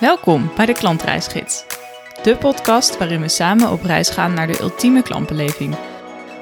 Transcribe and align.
Welkom 0.00 0.50
bij 0.56 0.66
de 0.66 0.72
Klantreisgids. 0.72 1.64
De 2.22 2.36
podcast 2.36 2.98
waarin 2.98 3.20
we 3.20 3.28
samen 3.28 3.70
op 3.70 3.82
reis 3.82 4.08
gaan 4.08 4.34
naar 4.34 4.46
de 4.46 4.60
ultieme 4.60 5.02
klantbeleving. 5.02 5.76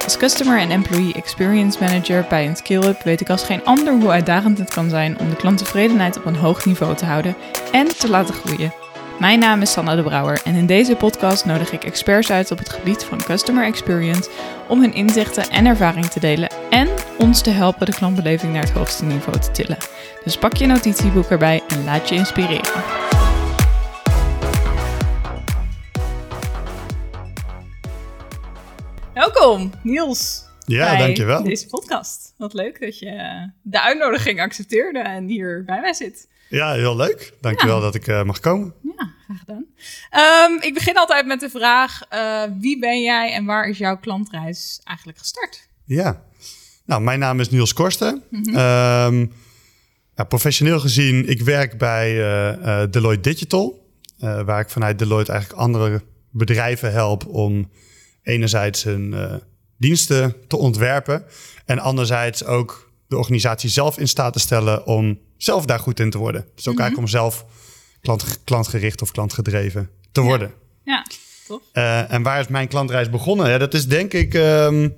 Als 0.04 0.17
Customer 0.17 0.59
en 0.59 0.71
Employee 0.71 1.15
Experience 1.15 1.79
Manager 1.80 2.27
bij 2.29 2.46
een 2.46 2.57
skill-up 2.57 3.03
weet 3.03 3.21
ik 3.21 3.30
als 3.30 3.45
geen 3.45 3.65
ander 3.65 3.93
hoe 3.93 4.11
uitdagend 4.11 4.59
het 4.59 4.75
kan 4.75 4.91
zijn 4.91 5.19
om 5.19 5.29
de 5.30 5.37
klanttevredenheid 5.37 6.17
op 6.17 6.25
een 6.25 6.37
hoog 6.37 6.65
niveau 6.65 6.95
te 6.95 7.04
houden 7.04 7.37
en 7.72 7.98
te 7.98 8.09
laten 8.09 8.34
groeien. 8.34 8.75
Mijn 9.18 9.38
naam 9.38 9.62
is 9.62 9.72
Sanna 9.72 9.95
de 9.95 10.02
Brouwer 10.02 10.40
en 10.45 10.54
in 10.54 10.66
deze 10.66 10.96
podcast 10.96 11.45
nodig 11.45 11.72
ik 11.72 11.84
experts 11.84 12.30
uit 12.30 12.50
op 12.50 12.58
het 12.58 12.68
gebied 12.68 13.04
van 13.04 13.22
Customer 13.22 13.64
Experience 13.64 14.30
om 14.68 14.80
hun 14.80 14.95
inzichten 14.95 15.50
en 15.50 15.66
ervaring 15.66 16.06
te 16.06 16.20
delen 16.20 16.50
en 16.70 16.88
ons 17.25 17.43
te 17.43 17.50
helpen 17.50 17.86
de 17.86 17.95
klantbeleving 17.95 18.52
naar 18.52 18.62
het 18.62 18.70
hoogste 18.72 19.04
niveau 19.04 19.38
te 19.38 19.50
tillen. 19.50 19.77
Dus 20.25 20.36
pak 20.36 20.57
je 20.57 20.66
notitieboek 20.66 21.30
erbij 21.30 21.62
en 21.68 21.84
laat 21.84 22.08
je 22.08 22.14
inspireren. 22.14 22.82
Welkom, 29.14 29.71
Niels. 29.82 30.44
Ja, 30.66 30.90
bij 30.90 30.99
dankjewel. 30.99 31.43
Deze 31.43 31.66
podcast. 31.66 32.34
Wat 32.36 32.55
leuk 32.55 32.80
dat 32.80 32.98
je 32.98 33.50
de 33.62 33.80
uitnodiging 33.80 34.41
accepteerde 34.41 34.98
en 34.98 35.27
hier 35.27 35.64
bij 35.64 35.80
mij 35.80 35.92
zit. 35.92 36.28
Ja, 36.48 36.72
heel 36.72 36.97
leuk. 36.97 37.33
Dankjewel 37.41 37.77
Ja. 37.77 37.83
dat 37.83 37.94
ik 37.94 38.06
eh, 38.06 38.22
mag 38.22 38.41
komen. 38.41 38.75
Ja, 38.83 39.11
graag 39.25 39.38
gedaan. 39.38 39.64
Ehm, 40.11 40.62
ik 40.66 40.75
begin 40.75 40.97
altijd 40.97 41.27
met 41.27 41.41
de 41.41 41.50
vraag: 41.50 42.02
eh, 42.08 42.42
wie 42.61 42.78
ben 42.78 43.02
jij 43.02 43.33
en 43.33 43.44
waar 43.44 43.69
is 43.69 43.78
jouw 43.78 43.98
klantreis 43.98 44.80
eigenlijk 44.84 45.19
gestart? 45.19 45.69
Ja. 45.84 46.22
Nou, 46.84 47.02
mijn 47.02 47.19
naam 47.19 47.41
is 47.41 47.50
Niels 47.50 47.72
Korsten. 47.72 48.22
Ehm, 48.47 49.27
ja, 50.14 50.24
professioneel 50.28 50.80
gezien, 50.80 51.28
ik 51.28 51.42
werk 51.42 51.78
bij 51.78 52.10
eh, 52.10 52.83
eh, 52.83 52.91
Deloitte 52.91 53.30
Digital. 53.30 53.83
eh, 54.19 54.42
waar 54.42 54.60
ik 54.60 54.70
vanuit 54.70 54.98
Deloitte 54.98 55.33
eigenlijk 55.33 55.62
andere 55.62 56.02
bedrijven 56.30 56.92
help 56.92 57.26
om 57.26 57.70
enerzijds 58.22 58.82
hun 58.82 59.14
diensten 59.78 60.34
te 60.48 60.56
ontwerpen. 60.56 61.24
En 61.64 61.78
anderzijds 61.78 62.44
ook 62.44 62.92
de 63.08 63.16
organisatie 63.16 63.70
zelf 63.70 63.98
in 63.98 64.08
staat 64.08 64.32
te 64.32 64.38
stellen 64.38 64.86
om 64.86 65.19
zelf 65.36 65.64
daar 65.64 65.78
goed 65.78 66.00
in 66.00 66.10
te 66.10 66.19
worden. 66.19 66.46
Dus 66.54 66.69
ook 66.69 66.78
eigenlijk 66.78 67.06
om 67.08 67.19
zelf 67.19 67.44
klant, 68.00 68.44
klantgericht 68.44 69.02
of 69.02 69.10
klantgedreven 69.10 69.91
te 70.12 70.20
worden. 70.20 70.52
Ja, 70.84 71.06
tof. 71.46 71.62
Eh, 71.72 72.12
en 72.12 72.22
waar 72.22 72.41
is 72.41 72.48
mijn 72.48 72.69
klantreis 72.69 73.10
begonnen? 73.10 73.50
Ja, 73.50 73.58
dat 73.58 73.74
is 73.74 73.86
denk 73.86 74.12
ik 74.12 74.34
ehm, 74.34 74.88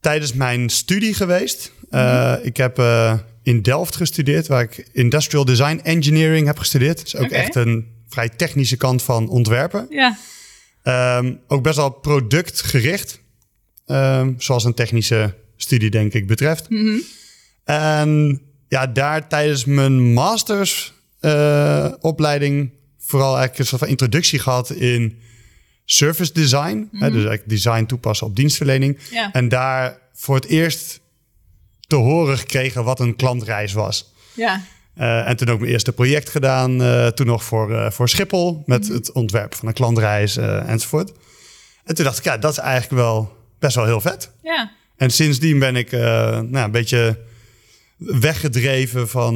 tijdens 0.00 0.32
mijn 0.32 0.68
studie 0.68 1.14
geweest. 1.14 1.72
Eh, 1.90 2.34
Ik 2.42 2.56
heb 2.56 2.78
eh, 2.78 3.18
in 3.42 3.62
Delft 3.62 3.96
gestudeerd, 3.96 4.46
waar 4.46 4.62
ik 4.62 4.88
Industrial 4.92 5.44
Design 5.44 5.80
Engineering 5.82 6.46
heb 6.46 6.58
gestudeerd. 6.58 7.02
Is 7.04 7.16
ook 7.16 7.30
echt 7.30 7.54
een 7.54 7.86
vrij 8.08 8.28
technische 8.28 8.76
kant 8.76 9.02
van 9.02 9.28
ontwerpen. 9.28 9.86
Ja, 9.90 10.16
Ehm, 10.82 11.34
ook 11.46 11.62
best 11.62 11.76
wel 11.76 11.90
productgericht, 11.90 13.20
ehm, 13.86 14.32
zoals 14.38 14.64
een 14.64 14.74
technische 14.74 15.34
studie 15.56 15.90
denk 15.90 16.12
ik 16.12 16.26
betreft. 16.26 16.66
En 17.64 18.40
ja, 18.68 18.86
daar 18.86 19.28
tijdens 19.28 19.64
mijn 19.64 20.12
masters 20.12 20.92
eh, 21.20 21.92
opleiding 22.00 22.70
vooral 22.98 23.28
eigenlijk 23.28 23.58
een 23.58 23.66
soort 23.66 23.80
van 23.80 23.90
introductie 23.90 24.38
gehad 24.38 24.70
in 24.70 25.18
service 25.90 26.32
design. 26.32 26.88
Hè, 26.92 26.98
dus 26.98 27.12
eigenlijk 27.24 27.48
design 27.48 27.84
toepassen 27.84 28.26
op 28.26 28.36
dienstverlening. 28.36 28.98
Ja. 29.10 29.32
En 29.32 29.48
daar 29.48 29.98
voor 30.14 30.34
het 30.34 30.46
eerst 30.46 31.00
te 31.86 31.96
horen 31.96 32.38
gekregen 32.38 32.84
wat 32.84 33.00
een 33.00 33.16
klantreis 33.16 33.72
was. 33.72 34.12
ja, 34.34 34.60
Eh, 34.94 35.28
en 35.28 35.36
toen 35.36 35.48
ook 35.48 35.58
mijn 35.60 35.72
eerste 35.72 35.92
project 35.92 36.28
gedaan. 36.28 36.82
eh, 36.82 37.06
toen 37.06 37.26
nog 37.26 37.44
voor, 37.44 37.72
eh, 37.74 37.90
voor 37.90 38.08
Schiphol. 38.08 38.62
Met 38.66 38.88
het 38.88 39.12
ontwerp 39.12 39.54
van 39.54 39.68
een 39.68 39.74
klantreis 39.74 40.36
enzovoort. 40.36 41.12
En 41.84 41.94
toen 41.94 42.04
dacht 42.04 42.18
ik, 42.18 42.24
ja, 42.24 42.36
dat 42.38 42.50
is 42.52 42.58
eigenlijk 42.58 43.02
wel 43.02 43.36
best 43.58 43.76
wel 43.76 43.84
heel 43.84 44.00
vet. 44.00 44.30
ja. 44.42 44.70
En 44.96 45.10
sindsdien 45.10 45.58
ben 45.58 45.76
ik 45.76 45.90
nou, 45.90 46.56
een 46.56 46.70
beetje 46.70 47.18
weggedreven 47.98 49.08
van 49.08 49.34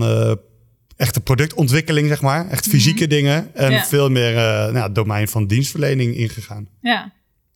echte 1.03 1.21
productontwikkeling, 1.21 2.09
zeg 2.09 2.21
maar. 2.23 2.49
Echt 2.49 2.69
fysieke 2.69 3.07
dingen. 3.07 3.55
En 3.55 3.71
Ja. 3.71 3.85
veel 3.85 4.11
meer 4.11 4.37
eh 4.37 4.73
nou, 4.73 4.93
domein 4.93 5.29
van 5.29 5.47
dienstverlening 5.47 6.15
ingegaan. 6.17 6.69
ja. 6.81 7.13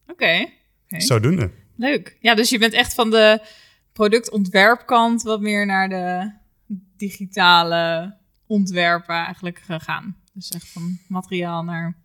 Oké, 0.09 0.47
Oké. 0.89 1.01
Zodoende. 1.01 1.51
leuk. 1.77 2.17
Ja, 2.21 2.35
dus 2.35 2.51
je 2.51 2.59
bent 2.59 2.73
echt 2.73 2.95
van 2.95 3.11
de 3.11 3.41
productontwerpkant 3.93 5.23
wat 5.23 5.41
meer 5.41 5.67
naar 5.67 5.89
de 5.89 6.33
digitale 6.97 8.15
ontwerpen 8.47 9.15
eigenlijk 9.15 9.59
gegaan. 9.65 10.17
Dus 10.33 10.51
echt 10.51 10.69
van 10.73 10.99
materiaal 11.09 11.63
naar 11.63 11.97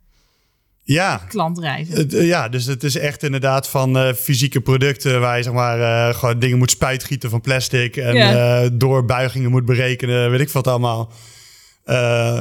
Ja, 0.92 1.18
klantreizen. 1.28 2.10
Eh, 2.10 2.28
ja, 2.28 2.50
dus 2.50 2.66
het 2.66 2.84
is 2.84 2.98
echt 2.98 3.24
inderdaad 3.24 3.70
van 3.70 3.98
eh, 3.98 4.14
fysieke 4.14 4.62
producten 4.62 5.20
waar 5.20 5.38
je 5.38 5.44
zeg 5.44 5.54
maar 5.54 5.80
eh, 6.10 6.16
gewoon 6.16 6.40
dingen 6.40 6.58
moet 6.58 6.72
spuitgieten 6.72 7.30
van 7.30 7.42
plastic 7.42 7.96
en 7.98 8.16
Ja. 8.16 8.70
doorbuigingen 8.74 9.52
moet 9.52 9.66
berekenen, 9.66 10.32
weet 10.32 10.40
ik 10.40 10.50
wat 10.50 10.68
allemaal. 10.68 11.12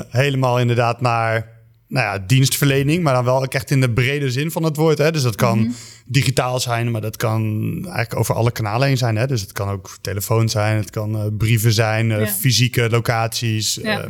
Helemaal 0.09 0.59
inderdaad 0.61 1.01
naar 1.01 1.59
nou 1.89 2.07
ja, 2.07 2.25
dienstverlening, 2.27 3.03
maar 3.03 3.15
dan 3.15 3.25
wel 3.25 3.45
echt 3.45 3.71
in 3.71 3.81
de 3.81 3.91
brede 3.91 4.31
zin 4.31 4.51
van 4.51 4.63
het 4.63 4.77
woord. 4.77 4.99
Hè? 4.99 5.11
Dus 5.13 5.23
dat 5.23 5.37
kan 5.37 5.59
Mhm. 5.59 5.71
digitaal 6.07 6.61
zijn, 6.61 6.91
maar 6.91 7.01
dat 7.01 7.17
kan 7.17 7.43
eigenlijk 7.83 8.17
over 8.17 8.35
alle 8.35 8.51
kanalen 8.53 8.89
heen 8.89 8.97
zijn. 8.97 9.17
Hè? 9.17 9.27
Dus 9.27 9.41
het 9.41 9.53
kan 9.53 9.69
ook 9.69 9.97
telefoon 10.01 10.49
zijn, 10.49 10.77
het 10.77 10.91
kan 10.91 11.37
brieven 11.39 11.73
zijn, 11.73 12.09
Ja. 12.09 12.27
fysieke 12.27 12.91
locaties. 12.91 13.75
Ja. 13.83 14.07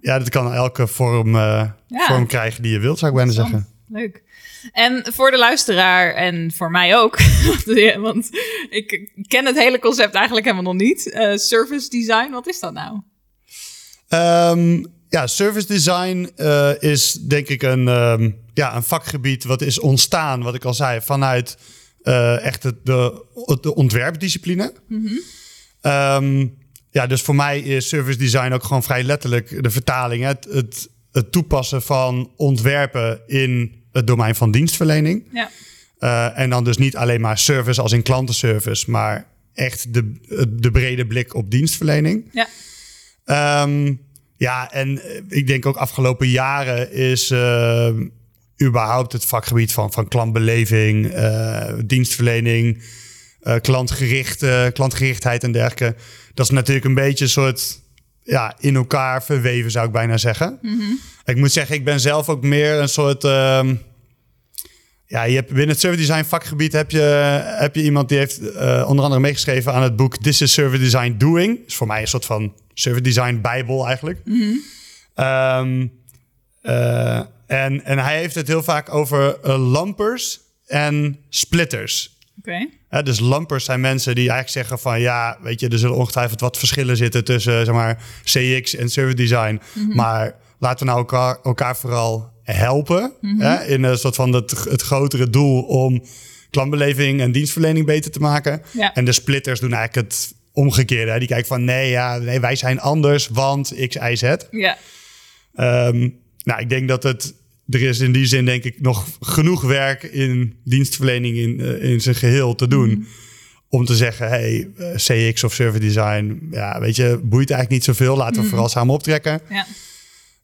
Ja. 0.00 0.18
dat 0.18 0.28
kan 0.28 0.52
elke 0.52 0.86
vorm, 0.86 1.34
eh, 1.34 1.70
Ja. 1.86 2.06
vorm 2.06 2.26
krijgen 2.26 2.62
die 2.62 2.72
je 2.72 2.78
wilt, 2.78 2.98
zou 2.98 3.10
ik 3.10 3.16
bijna 3.16 3.32
zeggen. 3.32 3.66
Leuk. 3.88 4.22
En 4.72 5.04
voor 5.12 5.30
de 5.30 5.38
luisteraar 5.38 6.14
en 6.14 6.52
voor 6.52 6.70
mij 6.70 6.96
ook, 6.96 7.18
want 7.98 8.28
ik 8.70 9.10
ken 9.28 9.46
het 9.46 9.58
hele 9.58 9.78
concept 9.78 10.14
eigenlijk 10.14 10.46
helemaal 10.46 10.72
nog 10.72 10.82
niet. 10.82 11.10
Eh, 11.10 11.36
service 11.36 11.88
design, 11.88 12.30
wat 12.30 12.46
is 12.46 12.60
dat 12.60 12.72
nou? 12.72 13.00
Ehm, 14.08 14.84
ja, 15.08 15.26
service 15.26 15.66
design 15.66 16.30
eh, 16.36 16.70
is 16.78 17.12
denk 17.12 17.48
ik 17.48 17.62
een, 17.62 17.88
ehm, 17.88 18.30
ja, 18.54 18.76
een 18.76 18.82
vakgebied 18.82 19.44
wat 19.44 19.62
is 19.62 19.78
ontstaan, 19.80 20.42
wat 20.42 20.54
ik 20.54 20.64
al 20.64 20.74
zei, 20.74 21.00
vanuit 21.00 21.56
echt 22.42 22.62
het, 22.62 22.86
de, 22.86 23.24
de 23.60 23.74
ontwerpdiscipline. 23.74 24.72
Ehm, 25.80 26.46
ja, 26.96 27.06
dus 27.06 27.22
voor 27.22 27.34
mij 27.34 27.60
is 27.60 27.88
service 27.88 28.18
design 28.18 28.52
ook 28.52 28.64
gewoon 28.64 28.82
vrij 28.82 29.02
letterlijk 29.02 29.62
de 29.62 29.70
vertaling. 29.70 30.22
hè. 30.22 30.28
Het, 30.28 30.46
het, 30.50 30.88
het 31.12 31.32
toepassen 31.32 31.82
van 31.82 32.32
ontwerpen 32.36 33.20
in 33.26 33.84
het 33.92 34.06
domein 34.06 34.34
van 34.34 34.50
dienstverlening. 34.50 35.28
Ja, 35.32 35.50
Eh, 35.98 36.38
en 36.38 36.50
dan 36.50 36.64
dus 36.64 36.76
niet 36.76 36.96
alleen 36.96 37.20
maar 37.20 37.38
service 37.38 37.80
als 37.82 37.92
in 37.92 38.02
klantenservice, 38.02 38.90
maar 38.90 39.26
echt 39.54 39.94
de, 39.94 40.12
de 40.48 40.70
brede 40.70 41.06
blik 41.06 41.34
op 41.34 41.50
dienstverlening. 41.50 42.28
ja, 42.32 42.48
Ehm, 43.24 43.94
ja, 44.36 44.72
en 44.72 45.02
eh, 45.02 45.22
ik 45.28 45.46
denk 45.46 45.66
ook 45.66 45.76
afgelopen 45.76 46.28
jaren 46.28 46.92
is 46.92 47.30
eh, 47.30 47.92
überhaupt 48.62 49.12
het 49.12 49.24
vakgebied 49.24 49.72
van, 49.72 49.92
van 49.92 50.08
klantbeleving, 50.08 51.06
eh, 51.06 51.74
dienstverlening, 51.84 52.82
eh, 53.46 53.60
klantgericht, 53.60 54.42
eh, 54.42 54.66
klantgerichtheid 54.72 55.42
en 55.44 55.52
dergelijke. 55.52 55.96
Dat 56.34 56.46
is 56.46 56.52
natuurlijk 56.52 56.86
een 56.86 56.94
beetje 56.94 57.24
een 57.24 57.30
soort 57.30 57.80
ja, 58.22 58.54
in 58.58 58.76
elkaar 58.76 59.24
verweven, 59.24 59.70
zou 59.70 59.86
ik 59.86 59.92
bijna 59.92 60.16
zeggen. 60.16 60.58
Ik 61.24 61.36
moet 61.36 61.52
zeggen, 61.52 61.74
ik 61.74 61.84
ben 61.84 62.00
zelf 62.00 62.28
ook 62.28 62.42
meer 62.42 62.72
een 62.80 62.88
soort. 62.88 63.24
ehm, 63.24 63.74
ja, 65.06 65.22
je 65.22 65.34
hebt 65.34 65.48
binnen 65.48 65.68
het 65.68 65.80
service 65.80 66.06
design 66.06 66.24
vakgebied 66.24 66.72
heb 66.72 66.90
je, 66.90 67.00
heb 67.58 67.74
je 67.74 67.82
iemand 67.82 68.08
die 68.08 68.18
heeft 68.18 68.52
eh, 68.52 68.84
onder 68.88 69.04
andere 69.04 69.20
meegeschreven 69.22 69.72
aan 69.72 69.82
het 69.82 69.96
boek 69.96 70.16
This 70.16 70.40
is 70.40 70.52
Service 70.52 70.82
Design 70.82 71.14
Doing. 71.18 71.58
is 71.66 71.74
voor 71.74 71.86
mij 71.86 72.00
een 72.00 72.06
soort 72.08 72.24
van 72.24 72.54
service 72.74 73.02
design 73.02 73.38
bijbel 73.42 73.86
eigenlijk. 73.86 74.20
Ehm, 75.14 75.86
eh, 76.62 77.20
en, 77.46 77.84
en 77.84 77.98
hij 77.98 78.18
heeft 78.18 78.34
het 78.34 78.48
heel 78.48 78.62
vaak 78.62 78.94
over 78.94 79.48
lampers 79.58 80.40
en 80.66 81.18
splitters. 81.28 82.16
oké. 82.38 82.68
Hè, 82.96 83.02
dus 83.02 83.20
lampers 83.20 83.64
zijn 83.64 83.80
mensen 83.80 84.14
die 84.14 84.30
eigenlijk 84.30 84.66
zeggen 84.66 84.78
van 84.78 85.00
ja, 85.00 85.38
weet 85.42 85.60
je, 85.60 85.68
er 85.68 85.78
zullen 85.78 85.96
ongetwijfeld 85.96 86.40
wat 86.40 86.58
verschillen 86.58 86.96
zitten 86.96 87.24
tussen 87.24 87.64
zeg 87.64 87.74
maar 87.74 88.02
CX 88.24 88.74
en 88.74 88.88
service 88.88 89.16
design. 89.16 89.60
Maar 89.94 90.34
laten 90.58 90.78
we 90.78 90.92
nou 90.92 90.98
elkaar, 90.98 91.38
elkaar 91.42 91.76
vooral 91.76 92.32
helpen 92.42 93.12
hè, 93.20 93.64
in 93.64 93.82
een 93.82 93.98
soort 93.98 94.14
van 94.14 94.32
het, 94.32 94.50
het 94.50 94.82
grotere 94.82 95.30
doel 95.30 95.62
om 95.62 96.02
klantbeleving 96.50 97.20
en 97.20 97.32
dienstverlening 97.32 97.86
beter 97.86 98.10
te 98.10 98.20
maken. 98.20 98.62
Ja. 98.72 98.94
En 98.94 99.04
de 99.04 99.12
splitters 99.12 99.60
doen 99.60 99.72
eigenlijk 99.72 100.08
het 100.08 100.34
omgekeerde. 100.52 101.10
Hè. 101.10 101.18
Die 101.18 101.28
kijken 101.28 101.46
van 101.46 101.64
nee, 101.64 101.90
ja, 101.90 102.18
nee, 102.18 102.40
wij 102.40 102.56
zijn 102.56 102.80
anders, 102.80 103.28
want 103.28 103.74
X, 103.88 103.96
Y, 103.96 104.14
Z. 104.14 104.34
Ja, 104.50 104.76
Ehm, 105.56 106.08
nou, 106.44 106.60
ik 106.60 106.68
denk 106.68 106.88
dat 106.88 107.02
het. 107.02 107.34
Er 107.68 107.82
is 107.82 108.00
in 108.00 108.12
die 108.12 108.26
zin, 108.26 108.44
denk 108.44 108.64
ik, 108.64 108.80
nog 108.80 109.06
genoeg 109.20 109.62
werk 109.62 110.02
in 110.02 110.58
dienstverlening 110.64 111.36
in, 111.36 111.60
eh, 111.60 111.90
in 111.90 112.00
zijn 112.00 112.14
geheel 112.14 112.54
te 112.54 112.68
doen. 112.68 113.06
Om 113.68 113.84
te 113.84 113.96
zeggen: 113.96 114.28
hey, 114.28 114.68
eh, 114.76 114.94
CX 114.94 115.44
of 115.44 115.54
service 115.54 115.80
design, 115.80 116.48
ja, 116.50 116.80
weet 116.80 116.96
je, 116.96 117.20
boeit 117.22 117.50
eigenlijk 117.50 117.70
niet 117.70 117.84
zoveel. 117.84 118.16
Laten 118.16 118.42
we 118.42 118.48
vooral 118.48 118.68
samen 118.68 118.94
optrekken. 118.94 119.40
ja, 119.48 119.66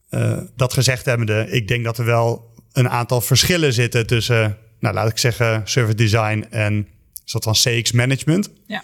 uh, 0.09 0.41
dat 0.55 0.73
gezegd 0.73 1.05
hebbende, 1.05 1.47
ik 1.49 1.67
denk 1.67 1.83
dat 1.83 1.97
er 1.97 2.05
wel 2.05 2.53
een 2.73 2.89
aantal 2.89 3.21
verschillen 3.21 3.73
zitten 3.73 4.07
tussen, 4.07 4.57
nou 4.79 4.93
laat 4.93 5.09
ik 5.09 5.17
zeggen, 5.17 5.61
service 5.65 5.95
design 5.95 6.45
en 6.49 6.87
soort 7.23 7.43
van 7.43 7.53
CX 7.53 7.91
management. 7.91 8.49
Ja. 8.67 8.83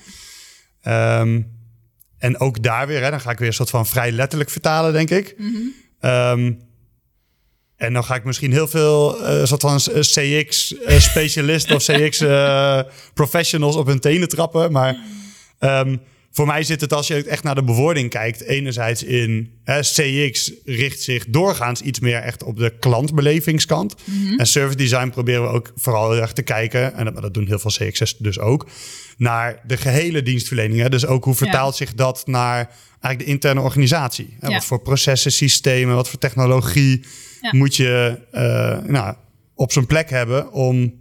Um, 1.21 1.47
en 2.17 2.39
ook 2.39 2.63
daar 2.63 2.87
weer, 2.87 3.03
hè, 3.03 3.09
dan 3.09 3.21
ga 3.21 3.31
ik 3.31 3.37
weer 3.37 3.47
een 3.47 3.53
soort 3.53 3.69
van 3.69 3.87
vrij 3.87 4.11
letterlijk 4.11 4.49
vertalen, 4.49 4.93
denk 4.93 5.09
ik. 5.09 5.35
Mm 5.37 5.73
um, 6.01 6.59
en 7.79 7.93
dan 7.93 8.03
ga 8.03 8.15
ik 8.15 8.23
misschien 8.23 8.51
heel 8.51 8.67
veel 8.67 9.21
uh, 9.21 9.45
soort 9.45 9.61
van 9.61 9.77
CX-specialisten 9.99 11.75
of 11.75 11.83
CX-professionals 11.83 13.75
op 13.75 13.87
hun 13.87 13.99
tenen 13.99 14.27
trappen. 14.27 14.71
Maar 14.71 14.97
um, 15.59 16.01
voor 16.31 16.45
mij 16.45 16.63
zit 16.63 16.81
het 16.81 16.93
als 16.93 17.07
je 17.07 17.23
echt 17.23 17.43
naar 17.43 17.55
de 17.55 17.63
bewoording 17.63 18.09
kijkt, 18.09 18.41
enerzijds 18.41 19.03
in 19.03 19.51
hè, 19.63 19.79
CX 19.79 20.51
richt 20.65 21.01
zich 21.01 21.25
doorgaans 21.27 21.81
iets 21.81 21.99
meer 21.99 22.17
echt 22.17 22.43
op 22.43 22.57
de 22.57 22.73
klantbelevingskant. 22.79 23.95
Mhm. 24.03 24.39
En 24.39 24.47
service 24.47 24.77
design 24.77 25.09
proberen 25.09 25.41
we 25.41 25.49
ook 25.49 25.71
vooral 25.75 26.11
heel 26.11 26.21
erg 26.21 26.33
te 26.33 26.41
kijken, 26.41 26.93
en 26.93 27.05
dat, 27.05 27.21
dat 27.21 27.33
doen 27.33 27.47
heel 27.47 27.59
veel 27.59 27.71
CX's 27.71 28.15
dus 28.17 28.39
ook, 28.39 28.67
naar 29.17 29.61
de 29.67 29.77
gehele 29.77 30.23
dienstverlening. 30.23 30.81
Hè. 30.81 30.89
Dus 30.89 31.05
ook 31.05 31.23
hoe 31.23 31.35
vertaalt 31.35 31.75
zich 31.75 31.93
dat 31.93 32.23
naar 32.25 32.69
eigenlijk 32.91 33.19
de 33.19 33.25
interne 33.25 33.61
organisatie? 33.61 34.37
Hè? 34.39 34.47
Ja. 34.47 34.53
Wat 34.53 34.65
voor 34.65 34.81
processen, 34.81 35.31
systemen, 35.31 35.95
wat 35.95 36.09
voor 36.09 36.19
technologie 36.19 37.03
Ja. 37.41 37.55
moet 37.55 37.75
je 37.75 38.19
uh, 38.33 38.89
nou, 38.91 39.15
op 39.53 39.71
zijn 39.71 39.85
plek 39.85 40.09
hebben 40.09 40.51
om 40.51 40.93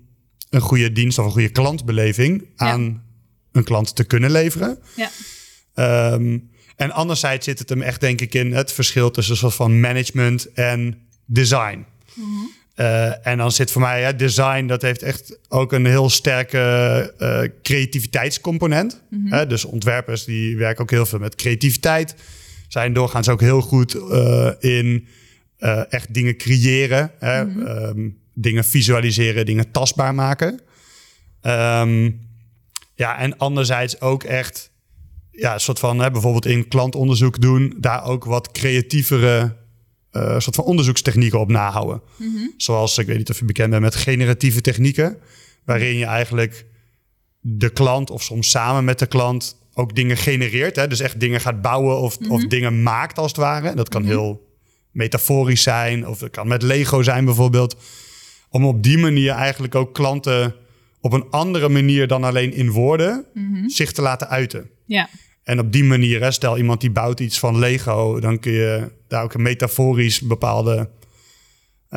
een 0.50 0.60
goede 0.60 0.92
dienst 0.92 1.18
of 1.18 1.24
een 1.24 1.30
goede 1.30 1.48
klantbeleving 1.48 2.44
aan 2.56 3.02
een 3.52 3.64
klant 3.64 3.96
te 3.96 4.04
kunnen 4.04 4.30
leveren. 4.30 4.78
Ja. 4.96 5.10
Um, 6.12 6.50
en 6.76 6.90
anderzijds 6.90 7.44
zit 7.44 7.58
het 7.58 7.68
hem 7.68 7.82
echt, 7.82 8.00
denk 8.00 8.20
ik, 8.20 8.34
in 8.34 8.52
het 8.52 8.72
verschil 8.72 9.10
tussen 9.10 9.34
een 9.34 9.40
soort 9.40 9.54
van 9.54 9.80
management 9.80 10.52
en 10.52 11.06
design. 11.26 11.84
Mm 12.14 12.56
uh, 12.78 13.26
en 13.26 13.38
dan 13.38 13.52
zit 13.52 13.70
voor 13.70 13.80
mij, 13.80 14.16
design, 14.16 14.66
dat 14.66 14.82
heeft 14.82 15.02
echt 15.02 15.38
ook 15.48 15.72
een 15.72 15.86
heel 15.86 16.10
sterke 16.10 17.14
uh, 17.18 17.40
creativiteitscomponent. 17.62 19.02
Mm 19.10 19.20
-hmm. 19.22 19.32
Hè, 19.32 19.46
dus 19.46 19.64
ontwerpers 19.64 20.24
die 20.24 20.56
werken 20.56 20.82
ook 20.82 20.90
heel 20.90 21.06
veel 21.06 21.18
met 21.18 21.34
creativiteit. 21.34 22.14
Zijn 22.68 22.92
doorgaans 22.92 23.28
ook 23.28 23.40
heel 23.40 23.60
goed 23.60 23.96
uh, 25.58 25.78
in 25.78 25.86
echt 25.88 26.14
dingen 26.14 26.36
creëren. 26.36 27.10
Hè, 27.18 27.44
Mhm. 27.44 27.66
um, 27.66 28.18
dingen 28.34 28.64
visualiseren, 28.64 29.46
dingen 29.46 29.70
tastbaar 29.70 30.14
maken. 30.14 30.60
Um, 31.42 32.20
ja, 32.94 33.18
en 33.18 33.36
anderzijds 33.36 34.00
ook 34.00 34.22
echt 34.22 34.70
ja, 35.30 35.54
een 35.54 35.60
soort 35.60 35.78
van 35.78 35.98
hè, 35.98 36.10
bijvoorbeeld 36.10 36.46
in 36.46 36.68
klantonderzoek 36.68 37.40
doen, 37.40 37.74
daar 37.80 38.04
ook 38.04 38.24
wat 38.24 38.50
creatievere 38.50 39.56
uh, 40.12 40.38
soort 40.38 40.54
van 40.54 40.64
onderzoekstechnieken 40.64 41.40
op 41.40 41.50
nahouden. 41.50 42.02
Mhm. 42.16 42.46
Zoals 42.56 42.98
ik 42.98 43.06
weet 43.06 43.16
niet 43.16 43.30
of 43.30 43.38
je 43.38 43.44
bekend 43.44 43.70
bent 43.70 43.82
met 43.82 43.94
generatieve 43.94 44.60
technieken, 44.60 45.18
waarin 45.64 45.96
je 45.96 46.04
eigenlijk 46.04 46.66
de 47.40 47.70
klant 47.70 48.10
of 48.10 48.22
soms 48.22 48.50
samen 48.50 48.84
met 48.84 48.98
de 48.98 49.06
klant 49.06 49.56
ook 49.74 49.94
dingen 49.94 50.16
genereert. 50.16 50.76
Hè? 50.76 50.88
Dus 50.88 51.00
echt 51.00 51.20
dingen 51.20 51.40
gaat 51.40 51.62
bouwen 51.62 51.98
of, 52.00 52.16
of 52.28 52.46
dingen 52.46 52.82
maakt 52.82 53.18
als 53.18 53.30
het 53.30 53.40
ware. 53.40 53.74
Dat 53.74 53.88
kan 53.88 54.04
heel 54.04 54.47
metaforisch 54.98 55.62
zijn 55.62 56.06
of 56.06 56.20
het 56.20 56.30
kan 56.30 56.48
met 56.48 56.62
Lego 56.62 57.02
zijn 57.02 57.24
bijvoorbeeld. 57.24 57.76
Om 58.50 58.64
op 58.64 58.82
die 58.82 58.98
manier 58.98 59.32
eigenlijk 59.32 59.74
ook 59.74 59.94
klanten 59.94 60.54
op 61.00 61.12
een 61.12 61.26
andere 61.30 61.68
manier 61.68 62.06
dan 62.06 62.24
alleen 62.24 62.52
in 62.52 62.70
woorden 62.70 63.24
zich 63.66 63.92
te 63.92 64.02
laten 64.02 64.28
uiten. 64.28 64.70
Ja. 64.84 65.08
En 65.42 65.58
op 65.58 65.72
die 65.72 65.84
manier, 65.84 66.22
hè, 66.22 66.30
stel 66.30 66.56
iemand 66.56 66.80
die 66.80 66.90
bouwt 66.90 67.20
iets 67.20 67.38
van 67.38 67.58
Lego, 67.58 68.20
dan 68.20 68.38
kun 68.38 68.52
je 68.52 68.90
daar 69.08 69.22
ook 69.22 69.34
een 69.34 69.42
metaforisch 69.42 70.20
bepaalde 70.20 70.88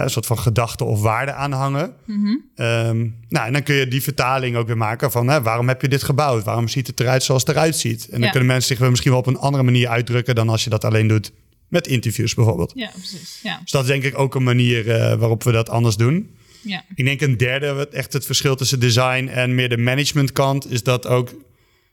soort 0.05 0.25
van 0.25 0.39
gedachte 0.39 0.83
of 0.83 1.01
waarde 1.01 1.33
aan 1.33 1.51
hangen. 1.51 1.93
Mhm. 2.05 2.27
Um, 2.55 3.15
nou, 3.29 3.47
en 3.47 3.53
dan 3.53 3.63
kun 3.63 3.75
je 3.75 3.87
die 3.87 4.01
vertaling 4.03 4.55
ook 4.55 4.67
weer 4.67 4.77
maken 4.77 5.11
van 5.11 5.27
hè, 5.27 5.41
waarom 5.41 5.67
heb 5.67 5.81
je 5.81 5.87
dit 5.87 6.03
gebouwd? 6.03 6.43
Waarom 6.43 6.67
ziet 6.67 6.87
het 6.87 6.99
eruit 6.99 7.23
zoals 7.23 7.41
het 7.41 7.51
eruit 7.51 7.75
ziet? 7.75 8.03
En 8.05 8.11
dan 8.11 8.21
Ja. 8.21 8.29
kunnen 8.29 8.47
mensen 8.47 8.67
zich 8.67 8.79
wel 8.79 8.89
misschien 8.89 9.11
wel 9.11 9.19
op 9.19 9.27
een 9.27 9.37
andere 9.37 9.63
manier 9.63 9.87
uitdrukken 9.87 10.35
dan 10.35 10.49
als 10.49 10.63
je 10.63 10.69
dat 10.69 10.83
alleen 10.85 11.07
doet 11.07 11.31
met 11.71 11.87
interviews 11.87 12.33
bijvoorbeeld. 12.33 12.71
Ja, 12.75 12.89
precies. 12.93 13.39
Ja. 13.43 13.59
Dus 13.61 13.71
dat 13.71 13.81
is 13.81 13.87
denk 13.87 14.03
ik 14.03 14.17
ook 14.17 14.35
een 14.35 14.43
manier 14.43 14.85
uh, 14.85 15.13
waarop 15.13 15.43
we 15.43 15.51
dat 15.51 15.69
anders 15.69 15.95
doen. 15.95 16.35
Ja. 16.61 16.83
Ik 16.95 17.05
denk 17.05 17.21
een 17.21 17.37
derde, 17.37 17.73
wat 17.73 17.89
echt 17.89 18.13
het 18.13 18.25
verschil 18.25 18.55
tussen 18.55 18.79
design 18.79 19.27
en 19.27 19.55
meer 19.55 19.69
de 19.69 19.77
managementkant, 19.77 20.71
is 20.71 20.83
dat 20.83 21.07
ook 21.07 21.33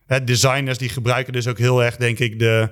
hè, 0.07 0.25
designers 0.25 0.79
die 0.79 0.89
gebruiken 0.89 1.33
dus 1.33 1.47
ook 1.47 1.59
heel 1.59 1.85
erg, 1.85 1.97
denk 1.97 2.19
ik, 2.19 2.39
de 2.39 2.71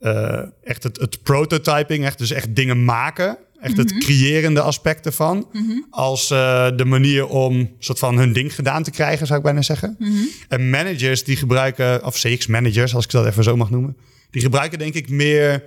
uh, 0.00 0.42
echt 0.62 0.82
het, 0.82 1.00
het 1.00 1.22
prototyping, 1.22 2.04
echt 2.04 2.18
dus 2.18 2.30
echt 2.30 2.56
dingen 2.56 2.84
maken, 2.84 3.38
echt 3.60 3.76
het 3.76 3.98
creërende 3.98 4.60
aspect 4.60 5.06
ervan, 5.06 5.48
als 5.90 6.30
uh, 6.30 6.68
de 6.76 6.84
manier 6.84 7.26
om 7.26 7.70
soort 7.78 7.98
van 7.98 8.18
hun 8.18 8.32
ding 8.32 8.54
gedaan 8.54 8.82
te 8.82 8.90
krijgen, 8.90 9.26
zou 9.26 9.38
ik 9.38 9.44
bijna 9.44 9.62
zeggen. 9.62 9.96
En 10.48 10.70
managers 10.70 11.24
die 11.24 11.36
gebruiken, 11.36 12.04
of 12.04 12.14
CX 12.14 12.46
managers, 12.46 12.94
als 12.94 13.04
ik 13.04 13.10
dat 13.10 13.26
even 13.26 13.44
zo 13.44 13.56
mag 13.56 13.70
noemen, 13.70 13.96
die 14.30 14.42
gebruiken 14.42 14.78
denk 14.78 14.94
ik 14.94 15.08
meer 15.08 15.62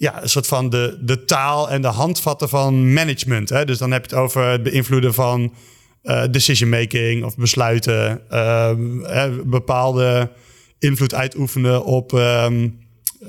ja, 0.00 0.22
een 0.22 0.28
soort 0.28 0.46
van 0.46 0.70
de, 0.70 0.98
de 1.00 1.24
taal 1.24 1.70
en 1.70 1.82
de 1.82 1.88
handvatten 1.88 2.48
van 2.48 2.92
management. 2.92 3.48
Hè? 3.48 3.64
Dus 3.64 3.78
dan 3.78 3.90
heb 3.90 4.04
je 4.04 4.10
het 4.10 4.24
over 4.24 4.46
het 4.46 4.62
beïnvloeden 4.62 5.14
van 5.14 5.54
uh, 6.02 6.24
decision 6.30 6.68
making 6.68 7.24
of 7.24 7.36
besluiten, 7.36 8.22
um, 8.38 9.04
hè, 9.04 9.30
bepaalde 9.44 10.30
invloed 10.78 11.14
uitoefenen 11.14 11.84
op, 11.84 12.12
um, 12.12 12.78
uh, 13.22 13.28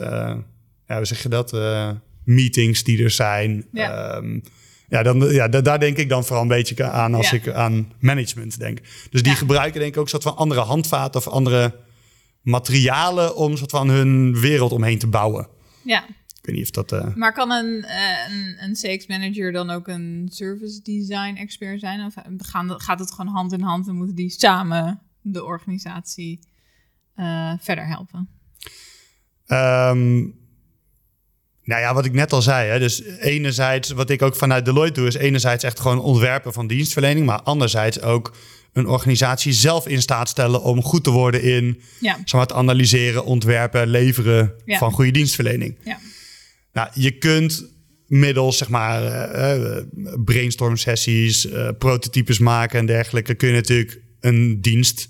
ja, 0.88 0.96
hoe 0.96 1.06
zeg 1.06 1.24
je 1.24 1.30
dat? 1.30 1.54
Uh, 1.54 1.90
meetings 2.24 2.84
die 2.84 3.04
er 3.04 3.12
zijn. 3.12 3.66
Ja. 3.72 4.16
Um, 4.16 4.44
ja, 4.90 5.04
dan, 5.04 5.20
ja, 5.32 5.48
daar 5.48 5.80
denk 5.80 5.98
ik 5.98 6.10
dan 6.10 6.24
vooral 6.26 6.42
een 6.42 6.48
beetje 6.48 6.84
aan 6.84 7.14
als 7.14 7.30
Ja. 7.30 7.38
ik 7.38 7.50
aan 7.50 7.92
management 8.00 8.60
denk. 8.60 8.80
Dus 9.10 9.22
die 9.22 9.32
Ja. 9.32 9.38
gebruiken 9.38 9.80
denk 9.80 9.92
ik 9.94 9.98
ook 9.98 10.04
een 10.04 10.10
soort 10.10 10.24
van 10.24 10.36
andere 10.36 10.62
handvaten 10.62 11.20
of 11.20 11.28
andere 11.28 11.76
materialen 12.42 13.36
om 13.36 13.58
soort 13.58 13.72
van 13.72 13.90
hun 13.90 14.40
wereld 14.40 14.72
omheen 14.72 15.00
te 15.00 15.08
bouwen. 15.08 15.48
ja. 15.84 16.04
Ik 16.42 16.48
weet 16.48 16.56
niet 16.56 16.64
of 16.78 16.86
dat... 16.86 16.92
eh, 16.92 17.16
Maar 17.16 17.34
kan 17.34 17.52
een, 17.52 17.84
eh, 17.84 18.32
een, 18.32 18.56
een 18.64 18.74
CX 18.74 19.08
manager 19.08 19.52
dan 19.52 19.70
ook 19.70 19.88
een 19.88 20.28
service 20.32 20.82
design 20.82 21.36
expert 21.36 21.80
zijn? 21.80 22.06
Of 22.06 22.14
gaan, 22.38 22.82
gaat 22.82 23.00
het 23.00 23.12
gewoon 23.12 23.34
hand 23.34 23.52
in 23.54 23.62
hand 23.62 23.88
en 23.88 23.96
moeten 23.96 24.16
die 24.16 24.30
samen 24.30 25.02
de 25.22 25.44
organisatie 25.44 26.40
eh, 27.16 27.54
verder 27.60 27.88
helpen? 27.88 28.30
Ehm, 29.46 30.18
nou 31.64 31.82
ja, 31.82 31.94
wat 31.94 32.06
ik 32.06 32.14
net 32.14 32.34
al 32.34 32.42
zei. 32.42 32.70
Hè, 32.70 32.80
dus 32.80 33.04
enerzijds, 33.04 33.90
wat 33.92 34.10
ik 34.10 34.22
ook 34.22 34.36
vanuit 34.36 34.66
Deloitte 34.66 35.00
doe, 35.00 35.08
is 35.10 35.16
enerzijds 35.16 35.64
echt 35.64 35.80
gewoon 35.80 36.00
ontwerpen 36.00 36.54
van 36.54 36.68
dienstverlening. 36.68 37.26
Maar 37.26 37.42
anderzijds 37.42 38.02
ook 38.02 38.36
een 38.74 38.88
organisatie 38.88 39.54
zelf 39.54 39.88
in 39.88 40.02
staat 40.02 40.30
stellen 40.30 40.62
om 40.64 40.82
goed 40.84 41.04
te 41.04 41.10
worden 41.10 41.44
in 41.44 41.82
Ja, 42.00 42.14
zeg 42.16 42.32
maar, 42.32 42.42
het 42.42 42.54
analyseren, 42.54 43.26
ontwerpen, 43.26 43.88
leveren 43.88 44.54
Ja. 44.66 44.78
van 44.78 44.92
goede 44.92 45.12
dienstverlening. 45.12 45.78
ja, 45.84 46.00
Nou, 46.74 46.88
je 46.94 47.12
kunt 47.12 47.66
middels 48.08 48.58
zeg 48.58 48.70
maar 48.70 49.04
eh, 49.04 49.84
brainstorm 50.26 50.78
sessies, 50.78 51.50
eh, 51.50 51.70
prototypes 51.78 52.40
maken 52.40 52.80
en 52.80 52.86
dergelijke, 52.86 53.34
kun 53.34 53.48
je 53.48 53.54
natuurlijk 53.54 54.00
een 54.20 54.62
dienst 54.62 55.10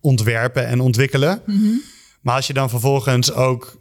ontwerpen 0.00 0.66
en 0.66 0.80
ontwikkelen. 0.80 1.42
Maar 2.20 2.34
als 2.36 2.46
je 2.46 2.52
dan 2.52 2.70
vervolgens 2.70 3.32
ook 3.32 3.80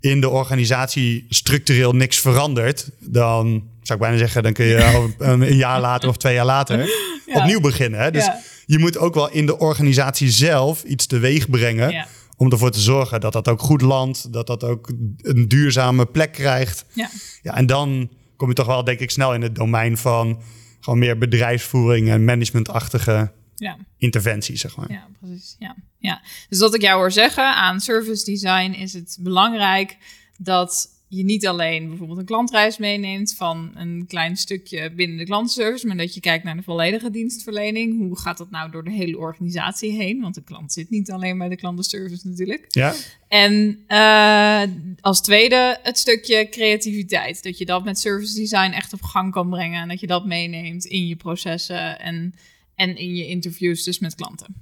in 0.00 0.20
de 0.20 0.28
organisatie 0.28 1.26
structureel 1.28 1.92
niks 1.94 2.18
verandert, 2.18 2.90
dan 2.98 3.46
zou 3.82 3.98
ik 3.98 4.04
bijna 4.04 4.16
zeggen, 4.18 4.42
dan 4.42 4.52
kun 4.52 4.64
je 4.64 4.76
een, 5.18 5.40
een 5.40 5.56
jaar 5.56 5.80
later 5.80 6.08
of 6.08 6.16
twee 6.16 6.34
jaar 6.34 6.44
later 6.44 6.78
Ja. 7.26 7.40
opnieuw 7.40 7.60
beginnen. 7.60 8.00
Hè? 8.00 8.10
Dus 8.10 8.24
Ja. 8.24 8.40
je 8.66 8.78
moet 8.78 8.98
ook 8.98 9.14
wel 9.14 9.30
in 9.30 9.46
de 9.46 9.58
organisatie 9.58 10.30
zelf 10.30 10.82
iets 10.84 11.06
teweeg 11.06 11.50
brengen 11.50 11.90
ja, 11.90 12.06
om 12.40 12.50
ervoor 12.50 12.70
te 12.70 12.80
zorgen 12.80 13.20
dat 13.20 13.32
dat 13.32 13.48
ook 13.48 13.60
goed 13.60 13.80
landt, 13.80 14.32
dat 14.32 14.46
dat 14.46 14.64
ook 14.64 14.88
een 15.16 15.48
duurzame 15.48 16.06
plek 16.06 16.32
krijgt. 16.32 16.84
ja, 16.92 17.10
Ja, 17.42 17.56
en 17.56 17.66
dan 17.66 18.10
kom 18.36 18.48
je 18.48 18.54
toch 18.54 18.66
wel, 18.66 18.84
denk 18.84 18.98
ik, 18.98 19.10
snel 19.10 19.34
in 19.34 19.42
het 19.42 19.54
domein 19.54 19.96
van 19.96 20.42
gewoon 20.80 20.98
meer 20.98 21.18
bedrijfsvoering 21.18 22.08
en 22.08 22.24
managementachtige 22.24 23.32
ja. 23.54 23.76
interventie, 23.96 24.56
zeg 24.56 24.76
maar. 24.76 24.90
Ja, 24.92 25.08
precies. 25.20 25.56
Ja. 25.58 25.76
Ja. 25.98 26.22
Dus 26.48 26.58
wat 26.58 26.74
ik 26.74 26.82
jou 26.82 26.98
hoor 26.98 27.12
zeggen 27.12 27.54
aan 27.54 27.80
service 27.80 28.24
design 28.24 28.70
is 28.70 28.92
het 28.92 29.18
belangrijk 29.20 29.96
dat 30.38 30.88
je 31.12 31.24
niet 31.24 31.46
alleen 31.46 31.88
bijvoorbeeld 31.88 32.18
een 32.18 32.24
klantreis 32.24 32.78
meeneemt 32.78 33.34
van 33.34 33.70
een 33.74 34.04
klein 34.08 34.36
stukje 34.36 34.92
binnen 34.92 35.16
de 35.16 35.24
klantenservice, 35.24 35.86
maar 35.86 35.96
dat 35.96 36.14
je 36.14 36.20
kijkt 36.20 36.44
naar 36.44 36.56
de 36.56 36.62
volledige 36.62 37.10
dienstverlening. 37.10 37.98
Hoe 37.98 38.18
gaat 38.18 38.38
dat 38.38 38.50
nou 38.50 38.70
door 38.70 38.84
de 38.84 38.90
hele 38.90 39.18
organisatie 39.18 39.92
heen? 39.92 40.20
Want 40.20 40.34
de 40.34 40.42
klant 40.42 40.72
zit 40.72 40.90
niet 40.90 41.10
alleen 41.10 41.38
bij 41.38 41.48
de 41.48 41.56
klantenservice 41.56 42.28
natuurlijk. 42.28 42.64
Ja, 42.68 42.94
En 43.28 43.84
eh, 43.86 44.62
als 45.00 45.20
tweede 45.22 45.78
het 45.82 45.98
stukje 45.98 46.48
creativiteit. 46.48 47.42
Dat 47.42 47.58
je 47.58 47.64
dat 47.64 47.84
met 47.84 47.98
service 47.98 48.34
design 48.34 48.72
echt 48.72 48.92
op 48.92 49.02
gang 49.02 49.32
kan 49.32 49.50
brengen. 49.50 49.82
En 49.82 49.88
dat 49.88 50.00
je 50.00 50.06
dat 50.06 50.24
meeneemt 50.24 50.84
in 50.84 51.06
je 51.06 51.16
processen 51.16 52.00
en, 52.00 52.34
en 52.74 52.96
in 52.96 53.14
je 53.14 53.26
interviews 53.26 53.84
dus 53.84 53.98
met 53.98 54.14
klanten. 54.14 54.54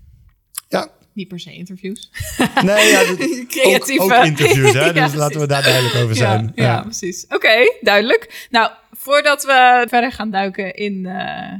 ja. 0.68 0.96
Niet 1.18 1.28
per 1.28 1.40
se 1.40 1.52
interviews. 1.52 2.10
Nee, 2.64 2.90
ja, 2.90 3.02
Creatieve. 3.56 4.02
Ook, 4.02 4.12
ook 4.12 4.24
interviews, 4.24 4.72
hè? 4.72 4.84
Ja, 4.94 5.04
dus 5.06 5.14
laten 5.14 5.40
we 5.40 5.46
daar 5.46 5.62
duidelijk 5.62 5.94
over 5.94 6.16
zijn. 6.16 6.52
Ja, 6.54 6.64
ja, 6.64 6.82
precies. 6.82 7.26
Oké, 7.28 7.72
duidelijk. 7.80 8.46
Nou, 8.50 8.70
voordat 8.92 9.44
we 9.44 9.86
verder 9.88 10.12
gaan 10.12 10.30
duiken 10.30 10.74
in 10.74 11.06
eh, 11.06 11.52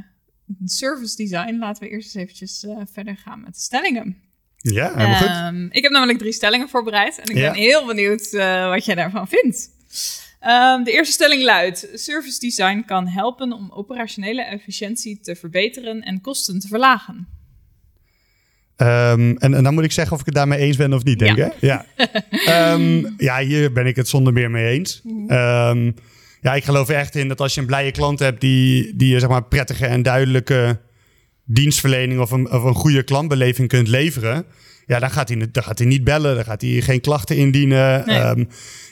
service 0.65 1.15
design, 1.15 1.57
laten 1.59 1.83
we 1.83 1.89
eerst 1.89 2.15
eens 2.15 2.23
eventjes 2.23 2.63
eh, 2.65 2.77
verder 2.93 3.17
gaan 3.17 3.41
met 3.41 3.53
de 3.53 3.59
stellingen. 3.59 4.17
Ja, 4.57 4.93
helemaal 4.95 5.15
goed. 5.17 5.27
Ehm, 5.27 5.65
ik 5.69 5.83
heb 5.83 5.91
namelijk 5.91 6.19
drie 6.19 6.33
stellingen 6.33 6.69
voorbereid 6.69 7.17
en 7.19 7.29
ik 7.29 7.35
Ja. 7.37 7.51
ben 7.51 7.59
heel 7.61 7.85
benieuwd 7.85 8.33
eh, 8.33 8.69
wat 8.69 8.85
jij 8.85 8.95
daarvan 8.95 9.27
vindt. 9.27 9.69
Ehm, 10.39 10.83
de 10.83 10.91
eerste 10.91 11.13
stelling 11.13 11.43
luidt: 11.43 11.87
Service 11.93 12.39
design 12.39 12.83
kan 12.85 13.07
helpen 13.07 13.53
om 13.53 13.71
operationele 13.71 14.41
efficiëntie 14.43 15.19
te 15.19 15.35
verbeteren 15.35 16.01
en 16.01 16.21
kosten 16.21 16.59
te 16.59 16.67
verlagen. 16.67 17.27
Ehm, 18.79 19.35
en, 19.37 19.53
en 19.53 19.63
dan 19.63 19.73
moet 19.73 19.83
ik 19.83 19.91
zeggen 19.91 20.13
of 20.13 20.19
ik 20.19 20.25
het 20.25 20.35
daarmee 20.35 20.59
eens 20.59 20.77
ben 20.77 20.93
of 20.93 21.03
niet, 21.03 21.19
denk 21.19 21.37
Ja. 21.37 21.45
ik. 21.45 21.53
Ja. 21.59 21.85
Ehm, 22.45 23.05
ja, 23.17 23.39
hier 23.39 23.71
ben 23.71 23.85
ik 23.85 23.95
het 23.95 24.07
zonder 24.07 24.33
meer 24.33 24.51
mee 24.51 24.67
eens. 24.77 25.01
Mhm. 25.03 25.29
Ehm, 25.31 25.91
ja, 26.41 26.53
ik 26.53 26.63
geloof 26.63 26.89
er 26.89 26.95
echt 26.95 27.15
in 27.15 27.27
dat 27.27 27.41
als 27.41 27.53
je 27.53 27.59
een 27.61 27.67
blije 27.67 27.91
klant 27.91 28.19
hebt 28.19 28.41
die, 28.41 28.95
die 28.95 29.13
je 29.13 29.19
zeg 29.19 29.29
maar 29.29 29.43
prettige 29.43 29.85
en 29.85 30.01
duidelijke 30.01 30.79
dienstverlening 31.45 32.19
of 32.19 32.31
een, 32.31 32.51
of 32.51 32.63
een 32.63 32.73
goede 32.73 33.03
klantbeleving 33.03 33.67
kunt 33.67 33.87
leveren. 33.87 34.45
Ja, 34.85 34.99
dan 34.99 35.11
gaat, 35.11 35.29
hij, 35.29 35.47
dan 35.51 35.63
gaat 35.63 35.77
hij 35.77 35.87
niet 35.87 36.03
bellen, 36.03 36.35
dan 36.35 36.43
gaat 36.43 36.61
hij 36.61 36.81
geen 36.81 37.01
klachten 37.01 37.35
indienen. 37.37 38.03
Nee. 38.05 38.17
Ehm, 38.17 38.43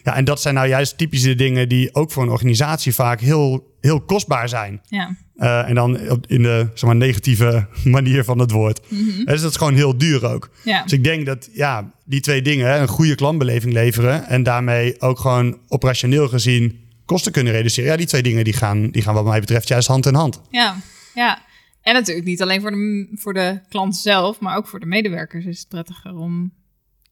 ja, 0.04 0.16
en 0.16 0.26
dat 0.26 0.42
zijn 0.42 0.54
nou 0.54 0.68
juist 0.68 0.98
typische 0.98 1.36
dingen 1.36 1.70
die 1.70 1.96
ook 1.96 2.12
voor 2.12 2.24
een 2.24 2.30
organisatie 2.30 2.94
vaak 2.94 3.20
heel, 3.20 3.77
heel 3.88 4.02
kostbaar 4.02 4.50
zijn. 4.50 4.82
Ja, 4.88 5.16
Eh, 5.36 5.70
en 5.70 5.76
dan 5.76 6.10
op- 6.10 6.28
in 6.28 6.42
de 6.44 6.68
zeg 6.74 6.84
maar, 6.90 6.96
negatieve 6.96 7.68
manier 7.84 8.24
van 8.24 8.40
het 8.40 8.52
woord. 8.52 8.82
Dus 9.26 9.42
dat 9.42 9.52
is 9.52 9.58
gewoon 9.58 9.74
heel 9.76 9.98
duur 9.98 10.26
ook. 10.26 10.50
ja. 10.64 10.84
Dus 10.84 10.92
ik 10.94 11.04
denk 11.04 11.26
dat 11.26 11.50
ja, 11.54 11.92
die 12.06 12.20
twee 12.22 12.42
dingen, 12.42 12.82
een 12.82 12.88
goede 12.88 13.16
klantbeleving 13.16 13.74
leveren 13.74 14.28
en 14.28 14.44
daarmee 14.44 15.02
ook 15.02 15.20
gewoon 15.20 15.58
operationeel 15.68 16.28
gezien 16.28 16.80
kosten 17.06 17.32
kunnen 17.32 17.54
reduceren. 17.54 17.92
Ja, 17.92 17.98
die 17.98 18.06
twee 18.08 18.22
dingen 18.22 18.44
die 18.44 18.54
gaan, 18.54 18.90
die 18.90 19.02
gaan 19.02 19.14
wat 19.14 19.26
mij 19.26 19.40
betreft 19.40 19.68
juist 19.68 19.88
hand 19.88 20.06
in 20.06 20.14
hand. 20.14 20.42
Ja, 20.52 20.76
ja. 21.14 21.42
En 21.82 21.94
natuurlijk 21.94 22.28
niet 22.28 22.42
alleen 22.42 22.62
voor 22.62 22.72
de, 22.72 23.08
voor 23.16 23.34
de 23.34 23.60
klant 23.70 23.96
zelf, 23.98 24.40
maar 24.40 24.58
ook 24.58 24.68
voor 24.68 24.80
de 24.80 24.86
medewerkers 24.86 25.46
is 25.46 25.60
het 25.60 25.68
prettiger 25.68 26.16
om 26.16 26.54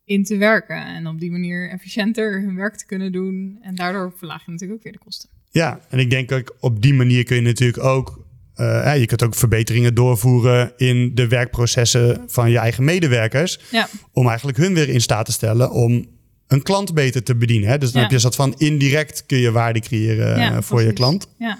in 0.05 0.23
te 0.23 0.37
werken. 0.37 0.85
En 0.85 1.07
op 1.07 1.19
die 1.19 1.31
manier 1.31 1.69
efficiënter 1.69 2.41
hun 2.41 2.55
werk 2.55 2.75
te 2.75 2.85
kunnen 2.85 3.11
doen. 3.11 3.57
En 3.61 3.75
daardoor 3.75 4.13
verlaag 4.17 4.45
je 4.45 4.51
natuurlijk 4.51 4.79
ook 4.79 4.83
weer 4.83 4.93
de 4.93 4.99
kosten. 5.05 5.29
Ja, 5.61 5.79
en 5.89 5.99
ik 5.99 6.09
denk 6.09 6.31
ook 6.31 6.55
op 6.59 6.81
die 6.81 6.93
manier 6.93 7.23
kun 7.23 7.35
je 7.35 7.41
natuurlijk 7.41 7.83
ook, 7.83 8.25
eh, 8.55 8.97
je 8.99 9.05
kunt 9.05 9.23
ook 9.23 9.35
verbeteringen 9.35 9.95
doorvoeren 9.95 10.71
in 10.77 11.11
de 11.15 11.27
werkprocessen 11.27 12.23
van 12.27 12.51
je 12.51 12.57
eigen 12.57 12.83
medewerkers. 12.83 13.59
Ja, 13.71 13.87
Om 14.13 14.27
eigenlijk 14.27 14.57
hun 14.57 14.73
weer 14.73 14.89
in 14.89 15.01
staat 15.01 15.25
te 15.25 15.31
stellen 15.31 15.71
om 15.71 16.05
een 16.47 16.61
klant 16.63 16.93
beter 16.93 17.23
te 17.23 17.35
bedienen. 17.35 17.69
Hè? 17.69 17.77
Dus 17.77 17.91
dan 17.91 18.01
Ja. 18.01 18.07
heb 18.07 18.09
je 18.09 18.15
een 18.15 18.21
soort 18.31 18.35
van 18.35 18.53
indirect 18.57 19.23
kun 19.25 19.37
je 19.37 19.51
waarde 19.51 19.79
creëren 19.79 20.39
Ja, 20.39 20.55
eh, 20.55 20.61
voor 20.61 20.81
je 20.81 20.93
klant. 20.93 21.27
ja. 21.37 21.57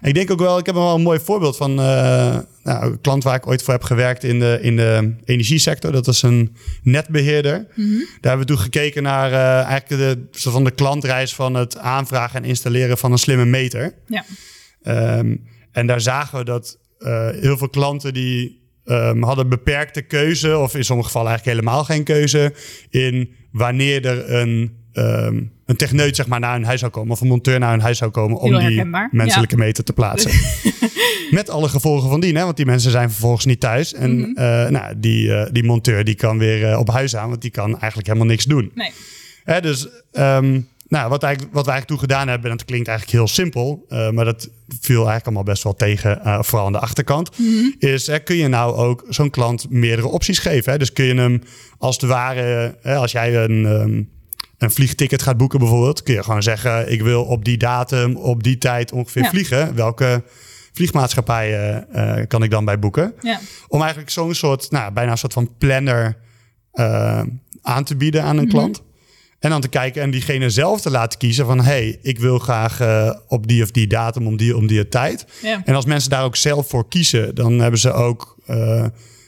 En 0.00 0.08
Ik 0.08 0.14
denk 0.14 0.30
ook 0.30 0.38
wel, 0.38 0.58
ik 0.58 0.66
heb 0.66 0.74
wel 0.74 0.94
een 0.94 1.02
mooi 1.02 1.20
voorbeeld 1.20 1.56
van 1.56 1.70
eh, 1.70 2.38
nou, 2.62 2.84
een 2.84 3.00
klant 3.00 3.24
waar 3.24 3.34
ik 3.34 3.46
ooit 3.46 3.62
voor 3.62 3.74
heb 3.74 3.82
gewerkt 3.82 4.24
in 4.24 4.38
de, 4.38 4.58
in 4.62 4.76
de 4.76 5.14
energiesector. 5.24 5.92
Dat 5.92 6.06
is 6.06 6.22
een 6.22 6.56
netbeheerder. 6.82 7.66
Daar 7.74 8.06
hebben 8.20 8.38
we 8.46 8.52
toen 8.52 8.58
gekeken 8.58 9.02
naar 9.02 9.32
eh, 9.32 9.68
eigenlijk 9.68 9.88
de, 9.88 10.38
soort 10.38 10.54
van 10.54 10.64
de 10.64 10.70
klantreis 10.70 11.34
van 11.34 11.54
het 11.54 11.78
aanvragen 11.78 12.42
en 12.42 12.48
installeren 12.48 12.98
van 12.98 13.12
een 13.12 13.18
slimme 13.18 13.44
meter. 13.44 13.94
ja. 14.06 14.24
Ehm, 14.82 15.36
en 15.72 15.86
daar 15.86 16.00
zagen 16.00 16.38
we 16.38 16.44
dat 16.44 16.78
eh, 16.98 17.28
heel 17.28 17.56
veel 17.56 17.68
klanten 17.68 18.14
die 18.14 18.60
ehm, 18.84 19.22
hadden 19.22 19.48
beperkte 19.48 20.02
keuze, 20.02 20.58
of 20.58 20.74
in 20.74 20.84
sommige 20.84 21.08
gevallen 21.08 21.30
eigenlijk 21.30 21.58
helemaal 21.60 21.84
geen 21.84 22.04
keuze, 22.04 22.54
in 22.90 23.34
wanneer 23.52 24.06
er 24.06 24.34
een, 24.34 24.76
ehm, 24.92 25.42
een 25.70 25.76
techneut 25.76 26.16
zeg 26.16 26.26
maar, 26.26 26.40
naar 26.40 26.52
hun 26.54 26.64
huis 26.64 26.80
zou 26.80 26.92
komen, 26.92 27.12
of 27.12 27.20
een 27.20 27.26
monteur 27.26 27.58
naar 27.58 27.70
hun 27.70 27.80
huis 27.80 27.98
zou 27.98 28.10
komen 28.10 28.38
om 28.38 28.58
die 28.58 28.84
menselijke 29.10 29.56
meter 29.56 29.84
te 29.84 29.92
plaatsen. 29.92 30.30
Met 31.30 31.50
alle 31.50 31.68
gevolgen 31.68 32.10
van 32.10 32.20
die, 32.20 32.36
hè? 32.36 32.44
want 32.44 32.56
die 32.56 32.66
mensen 32.66 32.90
zijn 32.90 33.10
vervolgens 33.10 33.44
niet 33.44 33.60
thuis. 33.60 33.94
En 33.94 34.18
Mhm. 34.18 34.30
eh, 34.36 34.68
nou, 34.68 34.94
die, 34.96 35.34
eh, 35.34 35.46
die 35.52 35.64
monteur 35.64 36.04
die 36.04 36.14
kan 36.14 36.38
weer 36.38 36.70
eh, 36.70 36.78
op 36.78 36.88
huis 36.90 37.16
aan, 37.16 37.28
want 37.28 37.42
die 37.42 37.50
kan 37.50 37.70
eigenlijk 37.78 38.06
helemaal 38.06 38.28
niks 38.28 38.44
doen. 38.44 38.70
Nee. 38.74 38.90
Hè, 39.44 39.60
dus 39.60 39.88
ehm, 40.12 40.60
nou, 40.88 41.08
wat, 41.08 41.22
eigenlijk, 41.22 41.54
wat 41.54 41.64
wij 41.66 41.74
eigenlijk 41.74 41.86
toen 41.86 41.98
gedaan 41.98 42.28
hebben, 42.28 42.50
en 42.50 42.56
dat 42.56 42.66
klinkt 42.66 42.88
eigenlijk 42.88 43.18
heel 43.18 43.28
simpel, 43.28 43.86
maar 43.88 44.24
dat 44.24 44.48
viel 44.80 44.96
eigenlijk 44.96 45.24
allemaal 45.24 45.42
best 45.42 45.62
wel 45.62 45.74
tegen, 45.74 46.20
vooral 46.44 46.66
aan 46.66 46.72
de 46.72 46.78
achterkant, 46.78 47.30
is 47.78 48.06
hè, 48.06 48.18
kun 48.18 48.36
je 48.36 48.48
nou 48.48 48.74
ook 48.76 49.04
zo'n 49.08 49.30
klant 49.30 49.66
meerdere 49.70 50.08
opties 50.08 50.38
geven. 50.38 50.72
Hè? 50.72 50.78
Dus 50.78 50.92
kun 50.92 51.04
je 51.04 51.14
hem 51.14 51.42
als 51.78 51.96
het 52.00 52.10
ware, 52.10 52.74
hè, 52.82 52.96
als 52.96 53.12
jij 53.12 53.36
een, 53.36 53.66
ehm, 53.66 54.02
een 54.60 54.70
vliegticket 54.70 55.22
gaat 55.22 55.36
boeken 55.36 55.58
bijvoorbeeld, 55.58 56.02
kun 56.02 56.14
je 56.14 56.22
gewoon 56.22 56.42
zeggen, 56.42 56.92
ik 56.92 57.02
wil 57.02 57.24
op 57.24 57.44
die 57.44 57.56
datum, 57.56 58.16
op 58.16 58.42
die 58.42 58.58
tijd 58.58 58.92
ongeveer 58.92 59.22
Ja. 59.22 59.28
vliegen. 59.28 59.74
Welke 59.74 60.22
vliegmaatschappijen 60.72 61.92
eh, 61.92 62.26
kan 62.26 62.42
ik 62.42 62.50
dan 62.50 62.64
bij 62.64 62.78
boeken? 62.78 63.14
Ja, 63.20 63.40
Om 63.68 63.80
eigenlijk 63.80 64.10
zo'n 64.10 64.34
soort, 64.34 64.70
nou, 64.70 64.92
bijna 64.92 65.10
een 65.10 65.18
soort 65.18 65.32
van 65.32 65.56
planner 65.58 66.16
eh, 66.72 67.22
aan 67.62 67.84
te 67.84 67.96
bieden 67.96 68.22
aan 68.22 68.36
een 68.36 68.44
Mhm. 68.44 68.52
klant. 68.52 68.82
En 69.38 69.50
dan 69.50 69.60
te 69.60 69.68
kijken 69.68 70.02
en 70.02 70.10
diegene 70.10 70.50
zelf 70.50 70.80
te 70.80 70.90
laten 70.90 71.18
kiezen 71.18 71.46
van... 71.46 71.60
hey, 71.60 71.98
ik 72.02 72.18
wil 72.18 72.38
graag 72.38 72.80
eh, 72.80 73.10
op 73.28 73.46
die 73.46 73.62
of 73.62 73.70
die 73.70 73.86
datum 73.86 74.26
om 74.26 74.36
die 74.36 74.56
om 74.56 74.66
die 74.66 74.88
tijd. 74.88 75.26
ja. 75.42 75.62
En 75.64 75.74
als 75.74 75.84
mensen 75.84 76.10
daar 76.10 76.24
ook 76.24 76.36
zelf 76.36 76.68
voor 76.68 76.88
kiezen... 76.88 77.34
dan 77.34 77.58
hebben 77.58 77.80
ze 77.80 77.92
ook 77.92 78.36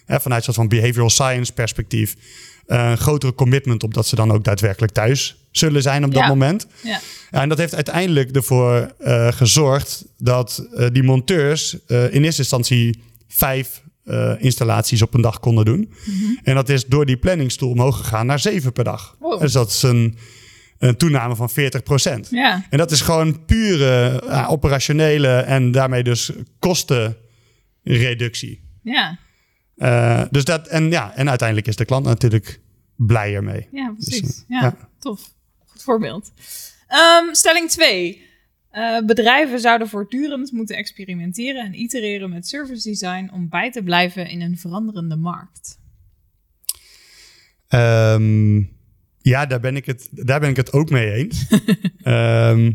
hè, 0.06 0.20
vanuit 0.20 0.46
een 0.46 0.52
soort 0.54 0.56
van 0.56 0.68
behavioral 0.68 1.10
science 1.10 1.52
perspectief... 1.52 2.16
eh, 2.66 2.90
een 2.90 2.98
grotere 2.98 3.34
commitment 3.34 3.82
op 3.82 3.94
dat 3.94 4.06
ze 4.06 4.14
dan 4.16 4.30
ook 4.32 4.44
daadwerkelijk 4.44 4.92
thuis 4.92 5.36
zullen 5.50 5.82
zijn 5.82 6.04
op 6.04 6.12
dat 6.12 6.22
Ja. 6.22 6.28
moment. 6.28 6.66
ja. 6.82 7.00
En 7.30 7.48
dat 7.48 7.58
heeft 7.58 7.74
uiteindelijk 7.74 8.36
ervoor 8.36 8.94
eh, 8.98 9.32
gezorgd 9.32 10.04
dat 10.18 10.66
eh, 10.76 10.86
die 10.92 11.02
monteurs 11.02 11.76
in 11.86 12.24
eerste 12.24 12.40
instantie 12.40 13.02
vijf 13.28 13.82
installaties 14.38 15.02
op 15.02 15.14
een 15.14 15.20
dag 15.20 15.40
konden 15.40 15.64
doen. 15.64 15.92
En 16.42 16.54
dat 16.54 16.68
is 16.68 16.86
door 16.86 17.06
die 17.06 17.16
planningstoel 17.16 17.70
omhoog 17.70 17.96
gegaan 17.96 18.26
naar 18.26 18.38
zeven 18.38 18.72
per 18.72 18.84
dag. 18.84 19.16
Wow. 19.18 19.40
Dus 19.40 19.52
dat 19.52 19.68
is 19.70 19.82
een, 19.82 20.16
een 20.78 20.96
toename 20.96 21.36
van 21.36 21.50
40 21.50 21.82
procent. 21.82 22.28
Ja, 22.30 22.66
En 22.70 22.78
dat 22.78 22.90
is 22.90 23.00
gewoon 23.00 23.44
pure 23.44 24.22
operationele 24.48 25.28
en 25.36 25.70
daarmee 25.72 26.02
dus 26.02 26.30
kostenreductie. 27.84 28.60
ja. 28.82 29.18
Eh, 29.76 30.24
dus 30.30 30.44
dat, 30.44 30.68
en, 30.68 30.90
ja, 30.90 31.14
en 31.14 31.28
uiteindelijk 31.28 31.68
is 31.68 31.76
de 31.76 31.84
klant 31.84 32.04
natuurlijk 32.04 32.60
blijer 32.96 33.44
mee. 33.44 33.68
Ja, 33.72 33.94
precies. 33.98 34.20
Dus, 34.20 34.44
ja, 34.48 34.60
ja. 34.60 34.76
tof. 34.98 35.34
Goed 35.66 35.82
voorbeeld. 35.82 36.32
Ehm, 36.86 37.32
stelling 37.32 37.70
2. 37.70 38.30
bedrijven 39.06 39.60
zouden 39.60 39.88
voortdurend 39.88 40.52
moeten 40.52 40.76
experimenteren 40.76 41.64
en 41.64 41.80
itereren 41.80 42.30
met 42.30 42.48
service 42.48 42.88
design 42.88 43.30
om 43.32 43.48
bij 43.48 43.70
te 43.70 43.82
blijven 43.82 44.28
in 44.28 44.40
een 44.40 44.58
veranderende 44.58 45.16
markt. 45.16 45.80
Ehm, 47.68 48.56
ja, 49.18 49.46
daar 49.46 49.60
ben, 49.60 49.76
ik 49.76 49.86
het, 49.86 50.08
daar 50.10 50.40
ben 50.40 50.50
ik 50.50 50.56
het 50.56 50.72
ook 50.72 50.90
mee 50.90 51.12
eens. 51.12 51.46
Ehm, 52.02 52.72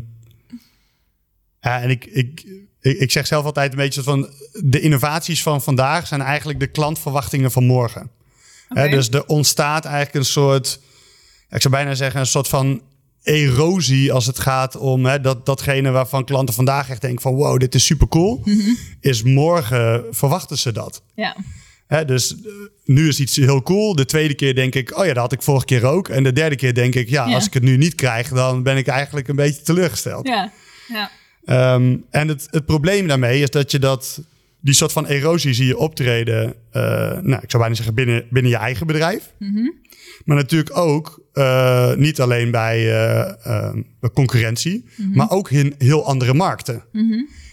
ja, 1.60 1.82
en 1.82 1.90
ik, 1.90 2.04
ik, 2.04 2.46
ik, 2.80 2.98
ik 2.98 3.10
zeg 3.10 3.26
zelf 3.26 3.44
altijd 3.44 3.70
een 3.70 3.78
beetje 3.78 4.02
van... 4.02 4.30
de 4.52 4.80
innovaties 4.80 5.42
van 5.42 5.62
vandaag 5.62 6.06
zijn 6.06 6.20
eigenlijk 6.20 6.60
de 6.60 6.66
klantverwachtingen 6.66 7.50
van 7.50 7.64
morgen. 7.64 8.10
Dus 8.68 9.08
er 9.10 9.26
ontstaat 9.26 9.84
eigenlijk 9.84 10.14
een 10.14 10.24
soort... 10.24 10.80
ik 11.50 11.60
zou 11.60 11.74
bijna 11.74 11.94
zeggen 11.94 12.20
een 12.20 12.26
soort 12.26 12.48
van 12.48 12.82
erosie 13.22 14.12
als 14.12 14.26
het 14.26 14.38
gaat 14.38 14.76
om 14.76 15.02
dat, 15.22 15.46
datgene 15.46 15.90
waarvan 15.90 16.24
klanten 16.24 16.54
vandaag 16.54 16.90
echt 16.90 17.00
denken 17.00 17.22
van... 17.22 17.34
wow, 17.34 17.58
dit 17.60 17.74
is 17.74 17.84
super 17.84 18.08
cool. 18.08 18.42
Is 19.00 19.22
morgen 19.22 20.04
verwachten 20.10 20.58
ze 20.58 20.72
dat. 20.72 21.02
Ja, 21.88 22.04
dus 22.04 22.34
eh, 22.34 22.40
nu 22.84 23.08
is 23.08 23.20
iets 23.20 23.36
heel 23.36 23.62
cool. 23.62 23.94
De 23.94 24.04
tweede 24.04 24.34
keer 24.34 24.54
denk 24.54 24.74
ik, 24.74 24.98
oh 24.98 25.06
ja, 25.06 25.12
dat 25.12 25.22
had 25.22 25.32
ik 25.32 25.42
vorige 25.42 25.64
keer 25.64 25.84
ook. 25.84 26.08
En 26.08 26.22
de 26.22 26.32
derde 26.32 26.56
keer 26.56 26.74
denk 26.74 26.94
ik, 26.94 27.08
ja, 27.08 27.26
Ja. 27.26 27.34
als 27.34 27.46
ik 27.46 27.54
het 27.54 27.62
nu 27.62 27.76
niet 27.76 27.94
krijg, 27.94 28.28
dan 28.28 28.62
ben 28.62 28.76
ik 28.76 28.86
eigenlijk 28.86 29.28
een 29.28 29.36
beetje 29.36 29.62
teleurgesteld. 29.62 30.26
ja, 30.28 30.52
ja. 30.88 31.10
Ehm, 31.48 31.96
en 32.10 32.28
het, 32.28 32.46
het 32.50 32.64
probleem 32.66 33.06
daarmee 33.06 33.40
is 33.42 33.50
dat 33.50 33.70
je 33.70 33.78
dat, 33.78 34.20
die 34.60 34.74
soort 34.74 34.92
van 34.92 35.06
erosie 35.06 35.52
zie 35.52 35.66
je 35.66 35.76
optreden, 35.78 36.54
eh, 36.70 36.82
nou, 37.20 37.42
ik 37.42 37.50
zou 37.50 37.58
bijna 37.62 37.74
zeggen 37.74 37.94
binnen, 37.94 38.24
binnen 38.30 38.50
je 38.52 38.58
eigen 38.58 38.86
bedrijf. 38.86 39.32
Maar 40.24 40.36
natuurlijk 40.36 40.76
ook 40.76 41.22
eh, 41.32 41.94
niet 41.94 42.20
alleen 42.20 42.50
bij 42.50 42.76
eh, 42.78 43.46
eh, 43.46 43.74
concurrentie, 44.14 44.84
maar 45.14 45.30
ook 45.30 45.50
in 45.50 45.74
heel 45.78 46.06
andere 46.06 46.34
markten. 46.34 46.82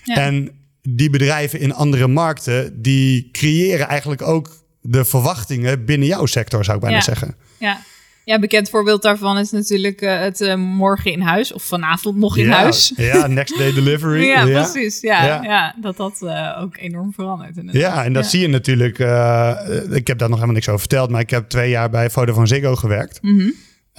Ja. 0.04 0.16
En 0.16 0.50
die 0.82 1.10
bedrijven 1.10 1.60
in 1.60 1.74
andere 1.74 2.08
markten, 2.08 2.82
die 2.82 3.30
creëren 3.32 3.88
eigenlijk 3.88 4.22
ook 4.22 4.50
de 4.82 5.06
verwachtingen 5.06 5.86
binnen 5.86 6.08
jouw 6.08 6.26
sector, 6.26 6.64
zou 6.64 6.76
ik 6.78 6.84
bijna 6.84 6.98
Ja. 6.98 7.04
zeggen. 7.04 7.36
ja. 7.58 7.82
Ja, 8.26 8.40
bekend 8.40 8.70
voorbeeld 8.70 9.02
daarvan 9.02 9.38
is 9.38 9.52
natuurlijk 9.52 10.02
uh, 10.02 10.20
het 10.20 10.42
uh, 10.42 10.56
morgen 10.56 11.12
in 11.12 11.22
huis 11.22 11.54
of 11.54 11.64
vanavond 11.64 12.18
nog 12.18 12.38
in 12.38 12.46
ja, 12.46 12.52
huis. 12.52 12.94
Ja, 12.96 13.28
next 13.28 13.58
day 13.58 13.74
delivery. 13.74 14.24
ja, 14.36 14.46
precies. 14.46 15.02
Ja, 15.02 15.26
ja. 15.26 15.44
ja 15.44 15.76
dat 15.82 15.98
dat 15.98 16.20
uh, 16.24 16.62
ook 16.62 16.78
enorm 16.78 17.14
verandert. 17.14 17.58
Inderdaad. 17.58 17.82
Ja, 17.82 18.04
en 18.04 18.14
dat 18.14 18.26
zie 18.26 18.42
je 18.42 18.48
natuurlijk. 18.48 19.00
ik 19.92 20.08
heb 20.08 20.18
daar 20.18 20.30
nog 20.30 20.40
helemaal 20.40 20.56
niks 20.56 20.68
over 20.68 20.80
verteld, 20.80 21.10
maar 21.10 21.22
ik 21.22 21.30
heb 21.30 21.50
twee 21.50 21.70
jaar 21.70 21.90
bij 21.90 22.10
Vodafone 22.10 22.48
Ziggo 22.48 22.76
gewerkt. 22.76 23.22
Mm 23.22 23.40
-hmm. 23.40 23.54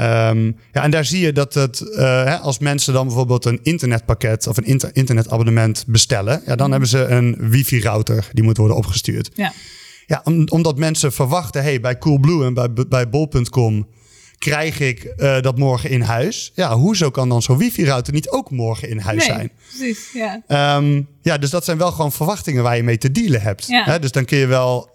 Um, 0.06 0.56
ja, 0.72 0.82
en 0.82 0.90
daar 0.90 1.04
zie 1.04 1.20
je 1.20 1.32
dat 1.32 1.54
het, 1.54 1.78
hè, 1.96 2.36
als 2.36 2.58
mensen 2.58 2.92
dan 2.92 3.06
bijvoorbeeld 3.06 3.44
een 3.44 3.60
internetpakket 3.62 4.46
of 4.46 4.56
een 4.56 4.64
inter 4.64 4.90
internetabonnement 4.92 5.84
bestellen, 5.86 6.42
ja, 6.46 6.56
dan 6.56 6.56
Mhm. 6.56 6.70
hebben 6.70 6.88
ze 6.88 7.04
een 7.04 7.36
wifi-router 7.38 8.28
die 8.32 8.44
moet 8.44 8.56
worden 8.56 8.76
opgestuurd. 8.76 9.30
Ja. 9.34 9.52
Ja, 10.06 10.20
om, 10.24 10.48
omdat 10.48 10.78
mensen 10.78 11.12
verwachten, 11.12 11.62
hey, 11.62 11.80
bij 11.80 11.98
Coolblue 11.98 12.44
en 12.44 12.54
bij, 12.54 12.68
bij 12.88 13.08
bol.com 13.08 13.86
krijg 14.38 14.80
ik 14.80 15.14
uh, 15.16 15.40
dat 15.40 15.58
morgen 15.58 15.90
in 15.90 16.00
huis. 16.00 16.52
Ja, 16.54 16.76
hoezo 16.76 17.10
kan 17.10 17.28
dan 17.28 17.42
zo'n 17.42 17.58
wifi-router 17.58 18.12
niet 18.12 18.30
ook 18.30 18.50
morgen 18.50 18.88
in 18.88 18.98
huis 18.98 19.26
nee, 19.26 19.36
zijn? 19.36 19.50
Precies, 19.68 20.12
ja. 20.12 20.76
Um, 20.76 21.08
ja, 21.22 21.38
dus 21.38 21.50
dat 21.50 21.64
zijn 21.64 21.78
wel 21.78 21.90
gewoon 21.90 22.12
verwachtingen 22.12 22.62
waar 22.62 22.76
je 22.76 22.82
mee 22.82 22.98
te 22.98 23.10
dealen 23.10 23.40
hebt. 23.40 23.66
Ja. 23.66 23.84
Hè? 23.84 23.98
Dus 23.98 24.12
dan 24.12 24.24
kun 24.24 24.38
je 24.38 24.46
wel 24.46 24.90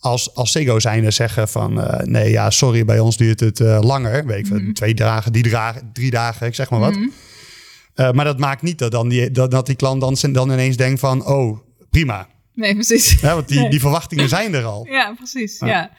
als, 0.00 0.34
als 0.34 0.50
Sego 0.50 0.78
zijnde 0.78 1.10
zeggen 1.10 1.48
van... 1.48 1.78
Uh, 1.78 1.98
nee, 1.98 2.30
ja, 2.30 2.50
sorry, 2.50 2.84
bij 2.84 2.98
ons 2.98 3.16
duurt 3.16 3.40
het 3.40 3.60
uh, 3.60 3.78
langer. 3.80 4.26
Weet 4.26 4.46
ik, 4.46 4.52
mm 4.52 4.58
-hmm. 4.58 4.74
twee 4.74 4.94
dagen, 4.94 5.32
die 5.32 5.48
dagen, 5.48 5.90
drie 5.92 6.10
dagen, 6.10 6.46
ik 6.46 6.54
zeg 6.54 6.70
maar 6.70 6.80
wat. 6.80 6.90
Mhm. 6.90 7.00
Mm 7.00 7.12
-hmm. 7.94 8.14
maar 8.14 8.24
dat 8.24 8.38
maakt 8.38 8.62
niet 8.62 8.78
dat, 8.78 8.90
dan 8.90 9.08
die, 9.08 9.30
dat, 9.30 9.50
dat 9.50 9.66
die 9.66 9.76
klant 9.76 10.00
dan, 10.00 10.32
dan 10.32 10.50
ineens 10.50 10.76
denkt 10.76 11.00
van... 11.00 11.26
oh, 11.26 11.58
prima. 11.90 12.28
Nee, 12.54 12.74
precies. 12.74 13.20
Ja, 13.20 13.34
want 13.34 13.48
die, 13.48 13.60
Nee. 13.60 13.70
die 13.70 13.80
verwachtingen 13.80 14.28
zijn 14.28 14.54
er 14.54 14.64
al. 14.64 14.86
Ja, 14.90 15.14
precies. 15.16 15.58
Ja. 15.58 15.66
ja. 15.66 15.90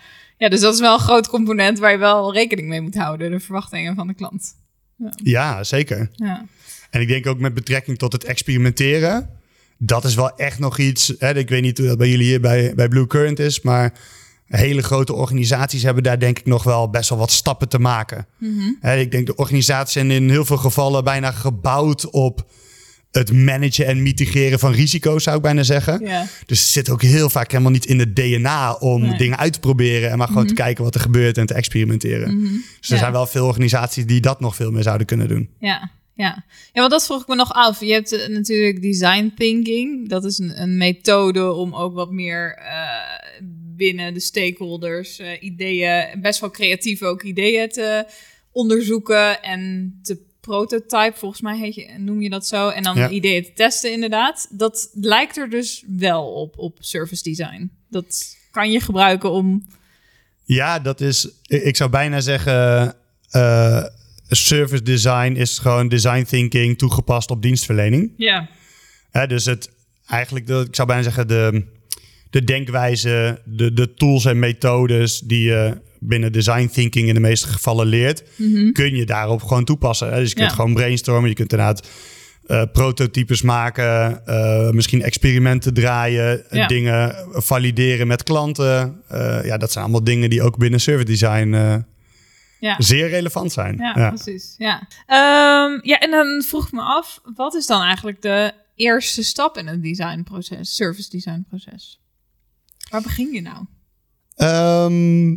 Dus 0.49 0.59
dat 0.59 0.73
is 0.73 0.79
wel 0.79 0.93
een 0.93 0.99
groot 0.99 1.27
component 1.27 1.79
waar 1.79 1.91
je 1.91 1.97
wel 1.97 2.33
rekening 2.33 2.67
mee 2.67 2.81
moet 2.81 2.95
houden. 2.95 3.31
De 3.31 3.39
verwachtingen 3.39 3.95
van 3.95 4.07
de 4.07 4.13
klant. 4.13 4.55
Ja, 4.95 5.13
Ja, 5.23 5.63
zeker. 5.63 6.09
ja. 6.13 6.45
En 6.89 7.01
ik 7.01 7.07
denk 7.07 7.27
ook 7.27 7.39
met 7.39 7.53
betrekking 7.53 7.97
tot 7.97 8.13
het 8.13 8.23
experimenteren. 8.23 9.29
Dat 9.77 10.03
is 10.05 10.15
wel 10.15 10.35
echt 10.35 10.59
nog 10.59 10.77
iets. 10.77 11.13
Hè, 11.17 11.37
ik 11.37 11.49
weet 11.49 11.61
niet 11.61 11.77
hoe 11.77 11.87
dat 11.87 11.97
bij 11.97 12.09
jullie 12.09 12.25
hier 12.25 12.41
bij, 12.41 12.75
bij 12.75 12.87
Blue 12.87 13.07
Current 13.07 13.39
is. 13.39 13.61
Maar 13.61 13.93
hele 14.45 14.81
grote 14.83 15.13
organisaties 15.13 15.83
hebben 15.83 16.03
daar 16.03 16.19
denk 16.19 16.39
ik 16.39 16.45
nog 16.45 16.63
wel 16.63 16.89
best 16.89 17.09
wel 17.09 17.17
wat 17.17 17.31
stappen 17.31 17.69
te 17.69 17.79
maken. 17.79 18.25
Hè, 18.79 18.97
ik 18.97 19.11
denk 19.11 19.25
de 19.25 19.35
organisaties 19.35 19.93
zijn 19.93 20.11
in 20.11 20.29
heel 20.29 20.45
veel 20.45 20.57
gevallen 20.57 21.03
bijna 21.03 21.31
gebouwd 21.31 22.09
op 22.09 22.45
het 23.11 23.31
managen 23.33 23.85
en 23.85 24.01
mitigeren 24.01 24.59
van 24.59 24.71
risico's, 24.73 25.23
zou 25.23 25.35
ik 25.35 25.41
bijna 25.41 25.63
zeggen. 25.63 26.05
ja. 26.05 26.27
Dus 26.45 26.59
het 26.59 26.67
zit 26.69 26.89
ook 26.89 27.01
heel 27.01 27.29
vaak 27.29 27.51
helemaal 27.51 27.71
niet 27.71 27.85
in 27.85 27.99
het 27.99 28.15
DNA 28.15 28.73
om 28.73 29.01
Nee. 29.01 29.17
dingen 29.17 29.37
uit 29.37 29.53
te 29.53 29.59
proberen 29.59 30.09
en 30.09 30.17
maar 30.17 30.27
gewoon 30.27 30.47
te 30.47 30.53
kijken 30.53 30.83
wat 30.83 30.95
er 30.95 31.01
gebeurt 31.01 31.37
en 31.37 31.45
te 31.45 31.53
experimenteren. 31.53 32.35
Mhm. 32.37 32.53
Dus 32.53 32.89
er 32.89 32.93
Ja. 32.95 32.97
zijn 32.97 33.11
wel 33.11 33.27
veel 33.27 33.45
organisaties 33.45 34.05
die 34.05 34.21
dat 34.21 34.39
nog 34.39 34.55
veel 34.55 34.71
meer 34.71 34.83
zouden 34.83 35.07
kunnen 35.07 35.27
doen. 35.27 35.49
Ja, 35.59 35.91
ja. 36.15 36.45
ja, 36.73 36.79
want 36.79 36.91
dat 36.91 37.05
vroeg 37.05 37.21
ik 37.21 37.27
me 37.27 37.35
nog 37.35 37.53
af. 37.53 37.79
Je 37.79 37.93
hebt 37.93 38.11
eh, 38.11 38.27
natuurlijk 38.27 38.81
design 38.81 39.31
thinking. 39.37 40.09
Dat 40.09 40.25
is 40.25 40.37
een, 40.37 40.61
een 40.61 40.77
methode 40.77 41.51
om 41.51 41.75
ook 41.75 41.93
wat 41.93 42.11
meer 42.11 42.55
eh, 42.57 43.45
binnen 43.75 44.13
de 44.13 44.19
stakeholders 44.19 45.19
eh, 45.19 45.27
ideeën, 45.43 46.05
best 46.21 46.39
wel 46.39 46.51
creatief 46.51 47.01
ook 47.01 47.23
ideeën 47.23 47.69
te 47.69 48.05
onderzoeken 48.51 49.41
en 49.43 49.93
te 50.03 50.29
prototype, 50.41 51.13
volgens 51.15 51.41
mij 51.41 51.57
heet 51.57 51.75
je, 51.75 51.93
noem 51.97 52.21
je 52.21 52.29
dat 52.29 52.47
zo. 52.47 52.69
En 52.69 52.83
dan 52.83 52.95
Ja. 52.97 53.09
ideeën 53.09 53.43
te 53.43 53.53
testen 53.53 53.91
inderdaad. 53.91 54.47
Dat 54.51 54.89
lijkt 54.93 55.37
er 55.37 55.49
dus 55.49 55.83
wel 55.87 56.33
op, 56.33 56.57
op 56.57 56.77
service 56.79 57.23
design. 57.23 57.71
Dat 57.89 58.35
kan 58.51 58.71
je 58.71 58.79
gebruiken 58.79 59.31
om... 59.31 59.65
Ja, 60.43 60.79
dat 60.79 61.01
is. 61.01 61.27
Ik 61.47 61.75
zou 61.75 61.89
bijna 61.89 62.19
zeggen. 62.19 62.93
eh, 63.29 63.83
service 64.29 64.83
design 64.83 65.31
is 65.35 65.57
gewoon 65.59 65.87
design 65.87 66.23
thinking 66.23 66.77
toegepast 66.77 67.29
op 67.31 67.41
dienstverlening. 67.41 68.13
Ja, 68.17 68.49
Hè, 69.11 69.27
dus 69.27 69.45
het 69.45 69.69
eigenlijk, 70.07 70.47
de, 70.47 70.65
ik 70.67 70.75
zou 70.75 70.87
bijna 70.87 71.03
zeggen, 71.03 71.27
de, 71.27 71.65
de 72.29 72.43
denkwijze, 72.43 73.41
de, 73.45 73.73
de 73.73 73.93
tools 73.93 74.25
en 74.25 74.39
methodes 74.39 75.19
die 75.19 75.43
je 75.43 75.77
binnen 76.03 76.31
design 76.31 76.67
thinking 76.67 77.07
in 77.07 77.13
de 77.13 77.19
meeste 77.19 77.47
gevallen 77.47 77.87
leert, 77.87 78.23
kun 78.73 78.95
je 78.95 79.05
daarop 79.05 79.41
gewoon 79.43 79.63
toepassen. 79.65 80.11
Hè? 80.13 80.19
Dus 80.19 80.29
je 80.29 80.35
kunt 80.35 80.49
Ja. 80.49 80.55
gewoon 80.55 80.73
brainstormen, 80.73 81.29
je 81.29 81.35
kunt 81.35 81.51
inderdaad 81.51 81.87
eh, 82.45 82.63
prototypes 82.73 83.41
maken, 83.41 84.25
eh, 84.25 84.69
misschien 84.69 85.01
experimenten 85.01 85.73
draaien, 85.73 86.43
Ja. 86.49 86.67
dingen 86.67 87.15
valideren 87.31 88.07
met 88.07 88.23
klanten. 88.23 89.01
Eh, 89.07 89.39
ja, 89.45 89.57
dat 89.57 89.71
zijn 89.71 89.83
allemaal 89.83 90.03
dingen 90.03 90.29
die 90.29 90.41
ook 90.41 90.57
binnen 90.57 90.79
service 90.79 91.05
design 91.05 91.53
eh, 91.53 91.75
ja. 92.59 92.75
zeer 92.77 93.09
relevant 93.09 93.51
zijn. 93.51 93.77
Ja, 93.77 93.93
Ja. 93.97 94.07
precies. 94.09 94.55
Ja. 94.57 94.87
Ehm, 95.05 95.79
ja, 95.89 95.99
en 95.99 96.11
dan 96.11 96.43
vroeg 96.47 96.65
ik 96.65 96.71
me 96.71 96.81
af, 96.81 97.21
wat 97.35 97.55
is 97.55 97.65
dan 97.65 97.81
eigenlijk 97.81 98.21
de 98.21 98.51
eerste 98.75 99.23
stap 99.23 99.57
in 99.57 99.67
het 99.67 99.83
designproces, 99.83 100.75
service 100.75 101.09
designproces? 101.09 101.99
Waar 102.89 103.01
begin 103.01 103.31
je 103.33 103.41
nou? 103.41 103.65
Ehm, 104.35 105.35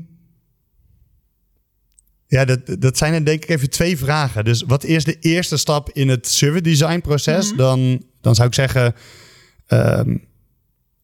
ja, 2.34 2.44
dat, 2.44 2.80
dat 2.80 2.98
zijn 2.98 3.14
er 3.14 3.24
denk 3.24 3.42
ik 3.42 3.48
even 3.48 3.70
twee 3.70 3.98
vragen. 3.98 4.44
Dus 4.44 4.62
wat 4.66 4.84
is 4.84 5.04
de 5.04 5.16
eerste 5.20 5.56
stap 5.56 5.90
in 5.90 6.08
het 6.08 6.28
service 6.28 6.62
design 6.62 6.98
proces? 6.98 7.48
Mhm. 7.48 7.56
dan, 7.56 8.04
dan 8.20 8.34
zou 8.34 8.48
ik 8.48 8.54
zeggen, 8.54 8.94
ehm, 9.66 10.16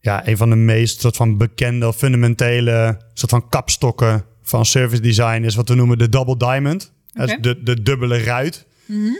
ja, 0.00 0.28
een 0.28 0.36
van 0.36 0.50
de 0.50 0.56
meest 0.56 1.00
soort 1.00 1.16
van 1.16 1.36
bekende 1.36 1.86
of 1.88 1.96
fundamentele 1.96 3.00
soort 3.14 3.30
van 3.30 3.48
kapstokken 3.48 4.24
van 4.42 4.66
service 4.66 5.02
design 5.02 5.42
is 5.42 5.54
wat 5.54 5.68
we 5.68 5.74
noemen 5.74 5.98
de 5.98 6.08
double 6.08 6.36
diamond. 6.36 6.92
Dat 7.12 7.28
is 7.28 7.34
Oké. 7.34 7.42
de, 7.42 7.62
de 7.62 7.82
dubbele 7.82 8.18
ruit. 8.18 8.66
Mhm. 8.86 9.12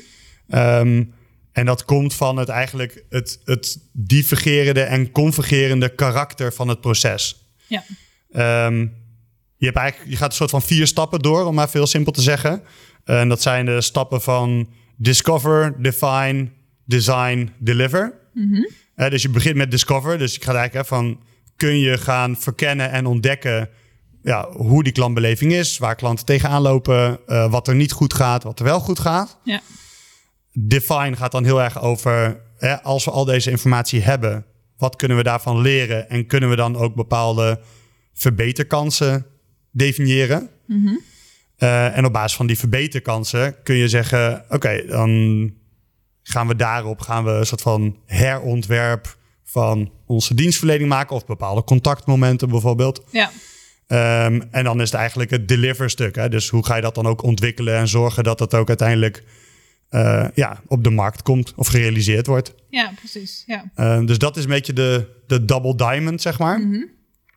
Ehm, 0.49 1.05
en 1.53 1.67
dat 1.67 1.85
komt 1.85 2.15
van 2.15 2.37
het 2.37 2.49
eigenlijk 2.49 3.05
het, 3.09 3.41
het 3.45 3.79
divergerende 3.93 4.83
en 4.83 5.11
convergerende 5.11 5.95
karakter 5.95 6.53
van 6.53 6.69
het 6.69 6.81
proces. 6.81 7.45
Ja. 7.67 7.85
Ehm, 8.31 8.87
je, 9.61 9.67
hebt 9.67 9.79
eigenlijk, 9.79 10.11
je 10.11 10.17
gaat 10.17 10.29
een 10.29 10.37
soort 10.37 10.51
van 10.51 10.63
vier 10.63 10.87
stappen 10.87 11.19
door, 11.19 11.45
om 11.45 11.55
maar 11.55 11.71
veel 11.71 11.87
simpel 11.87 12.13
te 12.13 12.23
zeggen. 12.23 12.63
En 13.05 13.29
dat 13.29 13.43
zijn 13.43 13.67
de 13.67 13.81
stappen 13.81 14.21
van 14.21 14.69
discover, 14.97 15.83
define, 15.83 16.49
design, 16.85 17.53
deliver. 17.59 18.19
Mhm. 18.35 18.65
Eh, 18.95 19.11
dus 19.11 19.23
je 19.23 19.29
begint 19.29 19.57
met 19.57 19.71
discover. 19.71 20.19
Dus 20.19 20.35
je 20.35 20.41
gaat 20.41 20.55
eigenlijk 20.55 20.89
hè, 20.89 20.97
van 20.97 21.21
kun 21.57 21.79
je 21.79 21.99
gaan 21.99 22.37
verkennen 22.37 22.91
en 22.91 23.07
ontdekken 23.07 23.69
ja, 24.23 24.51
hoe 24.51 24.83
die 24.83 24.93
klantbeleving 24.93 25.53
is, 25.53 25.79
waar 25.79 25.95
klanten 25.95 26.25
tegenaan 26.25 26.63
lopen, 26.63 27.19
eh, 27.27 27.51
wat 27.51 27.69
er 27.69 27.75
niet 27.75 27.93
goed 27.93 28.15
gaat, 28.15 28.43
wat 28.43 28.59
er 28.59 28.65
wel 28.65 28.81
goed 28.81 28.99
gaat. 28.99 29.39
Ja. 29.45 29.61
Define 30.53 31.17
gaat 31.17 31.33
dan 31.33 31.45
heel 31.45 31.63
erg 31.63 31.81
over, 31.83 32.41
hè, 32.57 32.83
als 32.83 33.05
we 33.05 33.11
al 33.11 33.25
deze 33.25 33.51
informatie 33.51 34.03
hebben, 34.03 34.45
wat 34.77 34.97
kunnen 34.97 35.17
we 35.17 35.23
daarvan 35.23 35.61
leren 35.61 36.09
en 36.09 36.27
kunnen 36.27 36.51
we 36.51 36.57
dan 36.57 36.77
ook 36.77 36.95
bepaalde 36.95 37.61
verbeterkansen 38.13 39.27
definiëren? 39.71 40.51
Mhm. 40.67 40.95
Eh, 41.57 41.97
en 41.97 42.05
op 42.05 42.13
basis 42.13 42.37
van 42.37 42.47
die 42.47 42.59
verbeterkansen 42.59 43.63
kun 43.63 43.77
je 43.77 43.89
zeggen: 43.89 44.45
oké, 44.49 44.85
dan 44.87 45.53
gaan 46.23 46.47
we 46.47 46.57
daarop 46.57 47.01
gaan 47.01 47.25
we 47.25 47.31
een 47.31 47.47
soort 47.47 47.63
van 47.63 47.97
herontwerp 48.07 49.19
van 49.45 49.93
onze 50.07 50.35
dienstverlening 50.35 50.89
maken 50.89 51.17
of 51.17 51.27
bepaalde 51.27 51.65
contactmomenten 51.65 52.49
bijvoorbeeld. 52.49 53.05
Ja. 53.11 53.31
Ehm, 53.87 54.41
en 54.51 54.65
dan 54.65 54.81
is 54.81 54.91
het 54.91 55.01
eigenlijk 55.01 55.31
het 55.31 55.49
deliver 55.49 55.91
stuk. 55.91 56.17
Hè? 56.17 56.29
Dus 56.29 56.49
hoe 56.49 56.65
ga 56.65 56.77
je 56.77 56.83
dat 56.83 56.95
dan 56.95 57.07
ook 57.07 57.23
ontwikkelen 57.23 57.77
en 57.77 57.89
zorgen 57.89 58.25
dat 58.25 58.39
dat 58.39 58.55
ook 58.55 58.69
uiteindelijk 58.69 59.25
eh, 59.89 60.27
ja, 60.35 60.63
op 60.67 60.85
de 60.85 60.91
markt 60.91 61.23
komt 61.23 61.53
of 61.57 61.67
gerealiseerd 61.67 62.27
wordt. 62.27 62.55
ja, 62.69 62.93
precies. 62.97 63.43
Ja. 63.47 63.71
Ehm, 63.75 64.07
dus 64.07 64.19
dat 64.19 64.37
is 64.37 64.43
een 64.43 64.51
beetje 64.51 64.73
de, 64.73 65.07
de 65.27 65.45
double 65.45 65.75
diamond, 65.75 66.23
zeg 66.23 66.39
maar. 66.39 66.59
Mhm. 66.59 66.85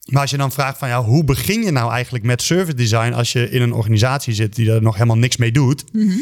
Maar 0.05 0.21
als 0.21 0.31
je 0.31 0.37
dan 0.37 0.51
vraagt 0.51 0.77
van 0.77 0.87
ja, 0.87 1.03
hoe 1.03 1.23
begin 1.23 1.63
je 1.63 1.71
nou 1.71 1.91
eigenlijk 1.91 2.23
met 2.23 2.41
service 2.41 2.75
design 2.75 3.11
als 3.13 3.31
je 3.31 3.49
in 3.49 3.61
een 3.61 3.73
organisatie 3.73 4.33
zit 4.33 4.55
die 4.55 4.71
er 4.71 4.81
nog 4.81 4.93
helemaal 4.93 5.17
niks 5.17 5.37
mee 5.37 5.51
doet? 5.51 5.83
Mhm. 5.93 6.17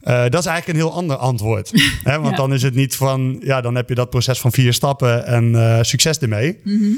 Eh, 0.00 0.22
dat 0.28 0.40
is 0.40 0.46
eigenlijk 0.46 0.68
een 0.68 0.84
heel 0.84 0.92
ander 0.94 1.16
antwoord. 1.16 1.70
hè? 2.04 2.18
Want 2.18 2.30
Ja. 2.30 2.36
dan 2.36 2.52
is 2.52 2.62
het 2.62 2.74
niet 2.74 2.96
van 2.96 3.40
ja, 3.44 3.60
dan 3.60 3.74
heb 3.74 3.88
je 3.88 3.94
dat 3.94 4.10
proces 4.10 4.40
van 4.40 4.52
vier 4.52 4.72
stappen 4.72 5.26
en 5.26 5.54
eh, 5.54 5.78
succes 5.82 6.18
ermee. 6.18 6.58
Mhm. 6.64 6.90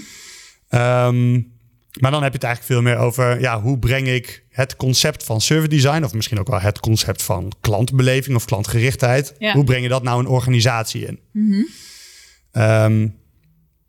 Ehm, 0.69 1.33
maar 2.01 2.11
dan 2.11 2.23
heb 2.23 2.33
je 2.33 2.39
het 2.39 2.45
eigenlijk 2.45 2.65
veel 2.65 2.83
meer 2.83 2.97
over 2.97 3.41
ja, 3.41 3.61
hoe 3.61 3.79
breng 3.79 4.09
ik 4.09 4.45
het 4.51 4.77
concept 4.77 5.25
van 5.25 5.41
service 5.41 5.69
design, 5.69 6.03
of 6.05 6.13
misschien 6.15 6.39
ook 6.39 6.49
wel 6.49 6.61
het 6.61 6.81
concept 6.81 7.23
van 7.23 7.53
klantbeleving 7.61 8.37
of 8.37 8.45
klantgerichtheid, 8.45 9.35
Ja. 9.39 9.53
hoe 9.53 9.65
breng 9.65 9.83
je 9.83 9.89
dat 9.89 10.03
nou 10.03 10.21
een 10.21 10.27
organisatie 10.27 11.07
in? 11.07 11.19
Ehm, 12.53 13.09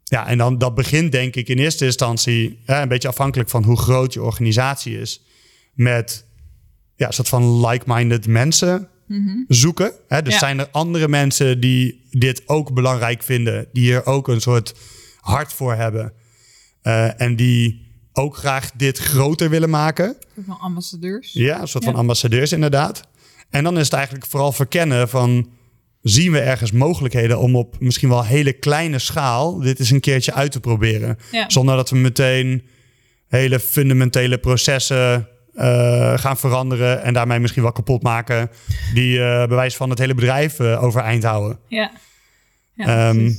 ja, 0.07 0.27
en 0.27 0.37
dan 0.37 0.57
dat 0.57 0.75
begint 0.75 1.11
denk 1.11 1.35
ik 1.35 1.47
in 1.47 1.57
eerste 1.57 1.85
instantie, 1.85 2.59
hè, 2.65 2.81
een 2.81 2.87
beetje 2.87 3.07
afhankelijk 3.07 3.49
van 3.49 3.63
hoe 3.63 3.77
groot 3.77 4.13
je 4.13 4.21
organisatie 4.23 4.99
is, 4.99 5.21
met 5.73 6.25
ja, 6.95 7.07
een 7.07 7.13
soort 7.13 7.27
van 7.29 7.67
like-minded 7.67 8.27
mensen 8.27 8.89
Mhm. 9.07 9.43
zoeken. 9.47 9.91
Hè? 10.07 10.21
Dus 10.21 10.33
Ja. 10.33 10.39
zijn 10.39 10.59
er 10.59 10.67
andere 10.71 11.07
mensen 11.07 11.59
die 11.59 12.07
dit 12.11 12.41
ook 12.45 12.73
belangrijk 12.73 13.23
vinden, 13.23 13.67
die 13.73 13.83
hier 13.83 14.05
ook 14.05 14.27
een 14.27 14.41
soort 14.41 14.73
hart 15.19 15.53
voor 15.53 15.73
hebben 15.75 16.13
eh, 16.81 17.21
en 17.21 17.35
die 17.35 17.85
ook 18.13 18.37
graag 18.37 18.71
dit 18.71 18.97
groter 18.97 19.49
willen 19.49 19.69
maken. 19.69 20.15
Van 20.45 20.59
ambassadeurs. 20.59 21.33
Ja, 21.33 21.61
een 21.61 21.67
soort 21.67 21.83
van 21.83 21.95
ambassadeurs 21.95 22.51
inderdaad. 22.51 23.01
En 23.49 23.63
dan 23.63 23.77
is 23.77 23.83
het 23.83 23.93
eigenlijk 23.93 24.25
vooral 24.25 24.51
verkennen 24.51 25.09
van... 25.09 25.49
zien 26.07 26.31
we 26.31 26.39
ergens 26.39 26.71
mogelijkheden 26.71 27.39
om 27.39 27.55
op 27.55 27.75
misschien 27.79 28.09
wel 28.09 28.23
hele 28.23 28.53
kleine 28.53 28.99
schaal... 28.99 29.59
dit 29.59 29.79
eens 29.79 29.89
een 29.89 29.99
keertje 29.99 30.33
uit 30.33 30.51
te 30.51 30.59
proberen. 30.59 31.17
Zonder 31.47 31.75
dat 31.75 31.89
we 31.89 31.97
meteen 31.97 32.63
hele 33.27 33.59
fundamentele 33.59 34.37
processen 34.37 35.27
uh, 35.55 36.17
gaan 36.17 36.37
veranderen... 36.37 37.03
en 37.03 37.13
daarmee 37.13 37.39
misschien 37.39 37.63
wel 37.63 37.71
kapot 37.71 38.03
maken... 38.03 38.51
die 38.93 39.17
uh, 39.17 39.45
bewijs 39.47 39.75
van 39.75 39.89
het 39.89 39.99
hele 39.99 40.13
bedrijf 40.13 40.59
uh, 40.59 40.83
overeind 40.83 41.23
houden. 41.23 41.59
Ja, 41.67 41.91
ja 42.73 43.09
um, 43.09 43.37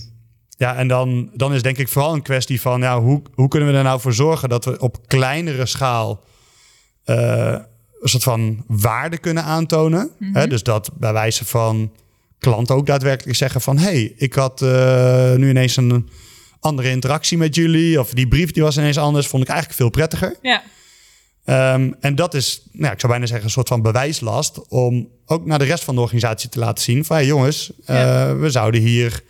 ja, 0.48 0.76
en 0.76 0.88
dan, 0.88 1.30
dan 1.34 1.54
is 1.54 1.62
denk 1.62 1.78
ik 1.78 1.88
vooral 1.88 2.14
een 2.14 2.22
kwestie 2.22 2.60
van 2.60 2.80
ja, 2.80 3.00
hoe, 3.00 3.22
hoe 3.34 3.48
kunnen 3.48 3.68
we 3.68 3.76
er 3.76 3.84
nou 3.84 4.00
voor 4.00 4.14
zorgen 4.14 4.48
dat 4.48 4.64
we 4.64 4.78
op 4.78 5.06
kleinere 5.06 5.66
schaal 5.66 6.24
een 7.04 7.64
soort 8.02 8.22
van 8.22 8.64
waarde 8.66 9.18
kunnen 9.18 9.44
aantonen. 9.44 10.10
Mm 10.18 10.34
-hmm. 10.34 10.48
Dus 10.48 10.62
dat 10.62 10.90
bij 10.94 11.12
wijze 11.12 11.44
van 11.44 11.90
klanten 12.50 12.74
ook 12.74 12.86
daadwerkelijk 12.86 13.36
zeggen 13.36 13.60
van 13.60 13.78
hey, 13.78 14.12
ik 14.16 14.34
had 14.34 14.60
uh, 14.62 15.34
nu 15.34 15.48
ineens 15.48 15.76
een 15.76 16.08
andere 16.60 16.90
interactie 16.90 17.38
met 17.38 17.54
jullie. 17.54 18.00
Of 18.00 18.10
die 18.10 18.28
brief 18.28 18.50
die 18.50 18.62
was 18.62 18.76
ineens 18.76 18.98
anders, 18.98 19.26
vond 19.26 19.42
ik 19.42 19.48
eigenlijk 19.48 19.78
veel 19.78 19.90
prettiger. 19.90 20.36
Ja. 20.42 20.62
Um, 21.74 21.94
en 22.00 22.14
dat 22.14 22.34
is, 22.34 22.68
nou, 22.72 22.92
ik 22.92 23.00
zou 23.00 23.12
bijna 23.12 23.26
zeggen, 23.26 23.44
een 23.44 23.52
soort 23.52 23.68
van 23.68 23.82
bewijslast 23.82 24.68
om 24.68 25.08
ook 25.24 25.46
naar 25.46 25.58
de 25.58 25.64
rest 25.64 25.84
van 25.84 25.94
de 25.94 26.00
organisatie 26.00 26.48
te 26.48 26.58
laten 26.58 26.84
zien 26.84 27.04
van 27.04 27.16
hey, 27.16 27.26
jongens, 27.26 27.72
ja. 27.86 28.30
uh, 28.30 28.40
we 28.40 28.50
zouden 28.50 28.80
hier 28.80 29.20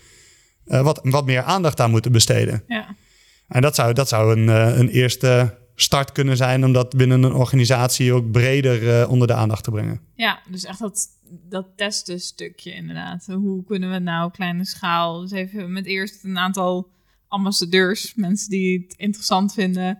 uh, 0.66 0.80
wat, 0.80 1.00
wat 1.02 1.26
meer 1.26 1.42
aandacht 1.42 1.80
aan 1.80 1.90
moeten 1.90 2.12
besteden. 2.12 2.62
Ja. 2.66 2.96
En 3.48 3.60
dat 3.62 3.74
zou, 3.74 3.92
dat 3.92 4.08
zou 4.08 4.38
een, 4.38 4.48
een 4.78 4.88
eerste 4.88 5.58
start 5.74 6.12
kunnen 6.12 6.36
zijn 6.36 6.64
om 6.64 6.72
dat 6.72 6.96
binnen 6.96 7.22
een 7.22 7.34
organisatie 7.34 8.12
ook 8.12 8.30
breder 8.30 9.08
onder 9.08 9.26
de 9.26 9.34
aandacht 9.34 9.64
te 9.64 9.70
brengen. 9.70 10.00
Ja, 10.14 10.40
dus 10.50 10.64
echt 10.64 10.78
dat, 10.78 11.06
dat 11.48 11.66
testen 11.76 12.20
stukje 12.20 12.72
inderdaad. 12.72 13.26
Hoe 13.26 13.64
kunnen 13.64 13.90
we 13.90 13.98
nou 13.98 14.30
kleine 14.30 14.64
schaal, 14.64 15.20
dus 15.20 15.30
even 15.30 15.72
met 15.72 15.86
eerst 15.86 16.24
een 16.24 16.38
aantal 16.38 16.88
ambassadeurs, 17.28 18.14
mensen 18.14 18.50
die 18.50 18.86
het 18.88 18.94
interessant 18.96 19.52
vinden, 19.52 19.98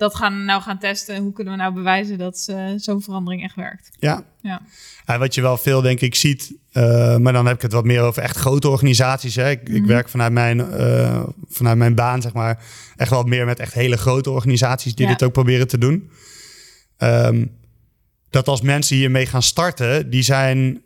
dat 0.00 0.14
gaan 0.14 0.44
nou 0.44 0.62
gaan 0.62 0.78
testen. 0.78 1.22
Hoe 1.22 1.32
kunnen 1.32 1.52
we 1.52 1.58
nou 1.58 1.74
bewijzen 1.74 2.18
dat 2.18 2.46
uh, 2.50 2.70
zo'n 2.76 3.02
verandering 3.02 3.42
echt 3.42 3.54
werkt? 3.54 3.90
Ja. 3.98 4.24
ja. 4.40 4.62
En 5.04 5.18
wat 5.18 5.34
je 5.34 5.40
wel 5.40 5.56
veel, 5.56 5.80
denk 5.80 6.00
ik, 6.00 6.14
ziet, 6.14 6.54
uh, 6.72 7.16
maar 7.16 7.32
dan 7.32 7.46
heb 7.46 7.54
ik 7.54 7.62
het 7.62 7.72
wat 7.72 7.84
meer 7.84 8.02
over 8.02 8.22
echt 8.22 8.36
grote 8.36 8.68
organisaties. 8.68 9.34
Hè. 9.34 9.50
Ik, 9.50 9.68
mm 9.68 9.74
ik 9.74 9.84
werk 9.84 10.08
vanuit 10.08 10.32
mijn, 10.32 10.58
uh, 10.58 11.22
vanuit 11.48 11.78
mijn 11.78 11.94
baan, 11.94 12.22
zeg 12.22 12.32
maar, 12.32 12.64
echt 12.96 13.10
wel 13.10 13.22
meer 13.22 13.46
met 13.46 13.58
echt 13.58 13.74
hele 13.74 13.96
grote 13.96 14.30
organisaties 14.30 14.94
die 14.94 15.06
ja. 15.06 15.12
dit 15.12 15.22
ook 15.22 15.32
proberen 15.32 15.68
te 15.68 15.78
doen. 15.78 16.10
Um, 16.98 17.58
dat 18.30 18.48
als 18.48 18.60
mensen 18.60 18.96
hiermee 18.96 19.26
gaan 19.26 19.42
starten, 19.42 20.10
die 20.10 20.22
zijn 20.22 20.82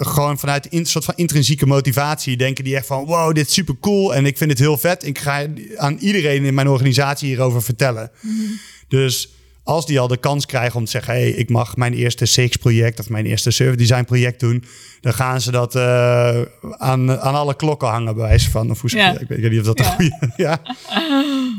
gewoon 0.00 0.38
vanuit 0.38 0.72
een 0.72 0.86
soort 0.86 1.04
van 1.04 1.14
intrinsieke 1.16 1.66
motivatie 1.66 2.36
denken 2.36 2.64
die 2.64 2.76
echt 2.76 2.86
van 2.86 3.04
wow, 3.04 3.34
dit 3.34 3.46
is 3.46 3.52
super 3.52 3.76
cool 3.80 4.14
en 4.14 4.26
ik 4.26 4.36
vind 4.36 4.50
het 4.50 4.58
heel 4.58 4.78
vet. 4.78 5.06
Ik 5.06 5.18
ga 5.18 5.46
aan 5.76 5.96
iedereen 5.96 6.44
in 6.44 6.54
mijn 6.54 6.68
organisatie 6.68 7.28
hierover 7.28 7.62
vertellen. 7.62 8.10
Mhm. 8.20 8.34
Mm. 8.34 8.58
Dus 8.88 9.28
als 9.62 9.86
die 9.86 10.00
al 10.00 10.08
de 10.08 10.16
kans 10.16 10.46
krijgen 10.46 10.78
om 10.78 10.84
te 10.84 10.90
zeggen: 10.90 11.12
hey, 11.12 11.30
ik 11.30 11.48
mag 11.48 11.76
mijn 11.76 11.94
eerste 11.94 12.24
CX-project 12.24 13.00
of 13.00 13.08
mijn 13.08 13.26
eerste 13.26 13.50
service 13.50 13.76
design 13.76 14.04
project 14.04 14.40
doen, 14.40 14.64
dan 15.00 15.14
gaan 15.14 15.40
ze 15.40 15.50
dat 15.50 15.74
uh, 15.74 16.40
aan, 16.76 17.20
aan 17.20 17.34
alle 17.34 17.56
klokken 17.56 17.88
hangen, 17.88 18.14
bij 18.14 18.24
wijze 18.24 18.50
van. 18.50 18.70
Of 18.70 18.80
hoe 18.80 18.96
ja. 18.96 19.18
Ik 19.18 19.28
weet 19.28 19.50
niet 19.50 19.60
of 19.60 19.66
dat 19.66 19.78
ja. 19.78 19.84
goede. 19.84 20.32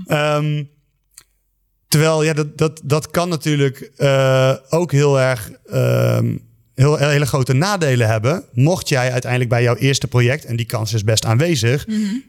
ja. 0.07 0.37
um, 0.37 0.69
terwijl, 1.89 2.23
ja, 2.23 2.33
dat, 2.33 2.57
dat, 2.57 2.81
dat 2.83 3.11
kan 3.11 3.29
natuurlijk 3.29 3.91
uh, 3.97 4.55
ook 4.69 4.91
heel 4.91 5.19
erg. 5.19 5.51
Um, 5.73 6.47
heel, 6.73 6.97
hele 6.97 7.25
grote 7.25 7.53
nadelen 7.53 8.07
hebben. 8.07 8.43
Mocht 8.53 8.89
jij 8.89 9.11
uiteindelijk 9.11 9.51
bij 9.51 9.63
jouw 9.63 9.75
eerste 9.75 10.07
project, 10.07 10.45
en 10.45 10.55
die 10.55 10.65
kans 10.65 10.93
is 10.93 11.03
best 11.03 11.25
aanwezig, 11.25 11.87
mm 11.87 12.03
-hmm. 12.03 12.23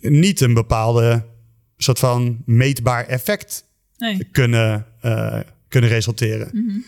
niet 0.00 0.40
een 0.40 0.54
bepaalde 0.54 1.24
soort 1.76 1.98
van 1.98 2.42
meetbaar 2.46 3.06
effect 3.06 3.64
nee. 3.96 4.28
kunnen, 4.30 4.86
uh, 5.04 5.38
kunnen 5.68 5.90
resulteren. 5.90 6.48
Mm 6.52 6.68
-hmm. 6.68 6.84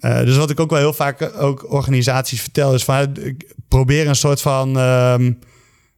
uh, 0.00 0.24
dus 0.24 0.36
wat 0.36 0.50
ik 0.50 0.60
ook 0.60 0.70
wel 0.70 0.78
heel 0.78 0.92
vaak 0.92 1.32
ook 1.36 1.72
organisaties 1.72 2.40
vertel, 2.40 2.74
is 2.74 2.84
van 2.84 3.16
probeer 3.68 4.08
een 4.08 4.16
soort 4.16 4.40
van 4.40 4.76
um, 4.76 5.38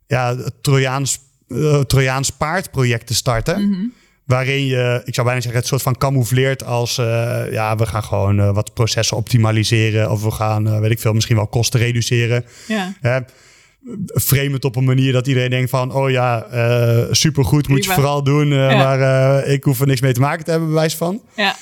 ja, 0.07 0.37
Trojaans, 0.61 1.19
uh, 1.49 1.81
Trojaans 1.81 2.31
paardproject 2.31 3.07
te 3.07 3.15
starten. 3.15 3.63
Mm 3.63 3.73
-hmm 3.73 3.93
waarin 4.31 4.67
je, 4.67 5.03
ik 5.05 5.15
zou 5.15 5.27
bijna 5.27 5.43
zeggen, 5.43 5.61
het 5.61 5.69
soort 5.69 5.83
van 5.83 5.97
camoufleert 5.97 6.65
als 6.65 6.99
uh, 6.99 7.43
ja, 7.51 7.77
we 7.77 7.87
gaan 7.87 8.03
gewoon 8.03 8.39
uh, 8.39 8.51
wat 8.51 8.75
processen 8.75 9.17
optimaliseren 9.17 10.11
of 10.11 10.23
we 10.23 10.31
gaan, 10.31 10.67
uh, 10.67 10.79
weet 10.79 10.91
ik 10.91 11.01
veel, 11.01 11.13
misschien 11.13 11.37
wel 11.37 11.47
kosten 11.47 11.81
reduceren. 11.81 12.45
Ja. 12.67 13.25
frame 14.21 14.53
het 14.53 14.65
op 14.65 14.77
een 14.77 14.85
manier 14.85 15.13
dat 15.13 15.27
iedereen 15.27 15.51
denkt 15.51 15.71
van, 15.71 15.93
oh 15.93 16.11
ja, 16.11 16.47
supergoed, 17.11 17.69
moet 17.69 17.85
je 17.85 17.91
vooral 17.91 18.23
doen, 18.23 18.49
ja. 18.49 18.77
maar 18.77 19.45
ik 19.47 19.65
hoef 19.65 19.81
er 19.81 19.87
niks 19.87 20.01
mee 20.01 20.13
te 20.13 20.21
maken 20.21 20.45
te 20.45 20.51
hebben, 20.51 20.69
bewijs 20.69 20.95
van. 20.95 21.23
Ja. 21.37 21.57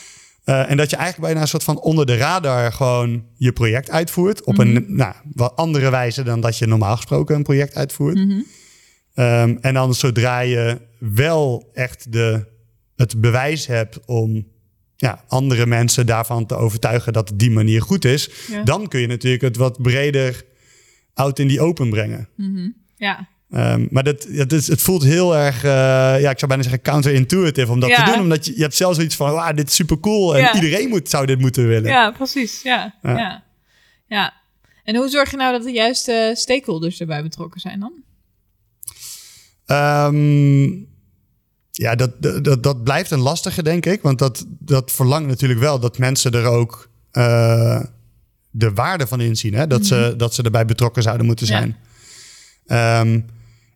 en 0.45 0.77
dat 0.77 0.91
je 0.91 0.97
eigenlijk 0.97 1.27
bijna 1.27 1.41
een 1.41 1.49
soort 1.49 1.65
van 1.65 1.81
onder 1.81 2.07
de 2.07 2.17
radar 2.17 2.73
gewoon 2.73 3.25
je 3.37 3.53
project 3.53 3.91
uitvoert 3.91 4.45
op 4.45 4.57
mm 4.57 4.61
-hmm. 4.61 4.77
een 4.77 4.85
nou, 4.89 5.15
wat 5.35 5.57
andere 5.57 5.91
wijze 5.91 6.23
dan 6.23 6.41
dat 6.41 6.59
je 6.59 6.67
normaal 6.67 6.97
gesproken 6.97 7.37
een 7.37 7.43
project 7.43 7.75
uitvoert. 7.75 8.17
Mm 8.17 8.31
-hmm. 8.31 8.45
um, 9.25 9.59
en 9.61 9.75
dan 9.75 9.95
zodra 9.95 10.41
je 10.41 10.79
wel 10.99 11.71
echt 11.75 12.13
de 12.13 12.57
het 12.99 13.21
bewijs 13.21 13.67
hebt 13.67 14.05
om 14.07 14.47
ja, 14.97 15.25
andere 15.29 15.67
mensen 15.67 16.07
daarvan 16.07 16.47
te 16.47 16.55
overtuigen 16.55 17.13
dat 17.13 17.29
het 17.29 17.39
die 17.39 17.51
manier 17.51 17.83
goed 17.83 18.05
is, 18.05 18.31
ja. 18.49 18.63
dan 18.63 18.89
kun 18.89 19.01
je 19.01 19.07
natuurlijk 19.07 19.43
het 19.43 19.57
wat 19.57 19.83
breder 19.83 20.45
out 21.15 21.39
in 21.39 21.49
die 21.49 21.61
open 21.61 21.91
brengen. 21.91 22.29
Mm 22.37 22.55
-hmm. 22.55 22.75
Ja. 22.97 23.29
Um, 23.51 23.89
maar 23.91 24.05
dat, 24.05 24.27
dat 24.31 24.53
is, 24.53 24.67
het 24.67 24.81
voelt 24.81 25.03
heel 25.03 25.37
erg, 25.37 25.65
uh, 25.65 25.71
ja, 26.21 26.31
ik 26.31 26.39
zou 26.39 26.47
bijna 26.47 26.63
zeggen 26.63 26.83
counterintuitive 26.83 27.73
om 27.73 27.81
dat 27.81 27.89
ja. 27.89 28.05
te 28.05 28.11
doen. 28.11 28.21
Omdat 28.21 28.47
je, 28.47 28.55
je 28.55 28.63
hebt 28.63 28.75
zelfs 28.75 28.97
zoiets 28.97 29.17
van, 29.17 29.31
wow, 29.31 29.57
dit 29.57 29.69
is 29.69 29.75
super 29.75 30.01
cool 30.01 30.37
en 30.37 30.41
ja. 30.41 30.55
iedereen 30.55 30.89
moet, 30.89 31.09
zou 31.09 31.27
dit 31.27 31.39
moeten 31.39 31.69
willen. 31.69 31.91
Ja, 31.91 32.11
precies. 32.11 32.63
Ja. 32.63 32.95
Ja. 33.03 33.19
ja. 33.19 33.45
ja. 34.07 34.35
En 34.85 34.97
hoe 34.97 35.09
zorg 35.09 35.31
je 35.31 35.37
nou 35.37 35.53
dat 35.53 35.63
de 35.63 35.73
juiste 35.73 36.33
stakeholders 36.35 37.01
erbij 37.01 37.23
betrokken 37.23 37.61
zijn 37.61 37.81
dan? 37.81 37.93
Um, 40.07 40.89
ja, 41.79 41.95
dat, 41.95 42.23
dat, 42.45 42.63
dat 42.63 42.85
blijft 42.85 43.11
een 43.11 43.19
lastige, 43.19 43.63
denk 43.63 43.87
ik. 43.87 44.03
Want 44.03 44.19
dat, 44.19 44.47
dat 44.49 44.93
verlangt 44.93 45.29
natuurlijk 45.29 45.61
wel 45.61 45.81
dat 45.81 45.99
mensen 45.99 46.33
er 46.33 46.45
ook 46.45 46.89
uh, 47.13 47.81
de 48.51 48.73
waarde 48.73 49.07
van 49.07 49.21
inzien. 49.21 49.55
Hè? 49.55 49.67
Dat, 49.67 49.83
mm 49.83 49.89
-hmm. 49.89 50.05
ze, 50.05 50.17
dat 50.17 50.35
ze 50.35 50.43
erbij 50.43 50.65
betrokken 50.65 51.03
zouden 51.03 51.27
moeten 51.27 51.47
zijn. 51.47 51.77
Ja. 52.67 53.01
Um, 53.01 53.25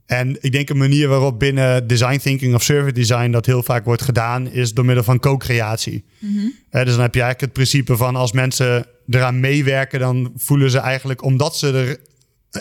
en 0.06 0.36
ik 0.40 0.52
denk 0.52 0.68
een 0.68 0.76
manier 0.78 1.08
waarop 1.08 1.38
binnen 1.38 1.86
design 1.86 2.18
thinking 2.18 2.54
of 2.54 2.62
service 2.62 2.94
design 2.94 3.30
dat 3.30 3.46
heel 3.46 3.62
vaak 3.62 3.84
wordt 3.84 4.02
gedaan, 4.02 4.50
is 4.50 4.74
door 4.74 4.84
middel 4.84 5.04
van 5.04 5.18
co-creatie. 5.18 6.04
Mm 6.18 6.36
-hmm. 6.36 6.52
uh, 6.70 6.84
dus 6.84 6.92
dan 6.92 7.02
heb 7.02 7.14
je 7.14 7.20
eigenlijk 7.20 7.40
het 7.40 7.52
principe 7.52 7.96
van 7.96 8.16
als 8.16 8.32
mensen 8.32 8.86
eraan 9.08 9.40
meewerken, 9.40 10.00
dan 10.00 10.32
voelen 10.36 10.70
ze 10.70 10.78
eigenlijk, 10.78 11.22
omdat 11.22 11.56
ze 11.56 11.72
er 11.72 11.98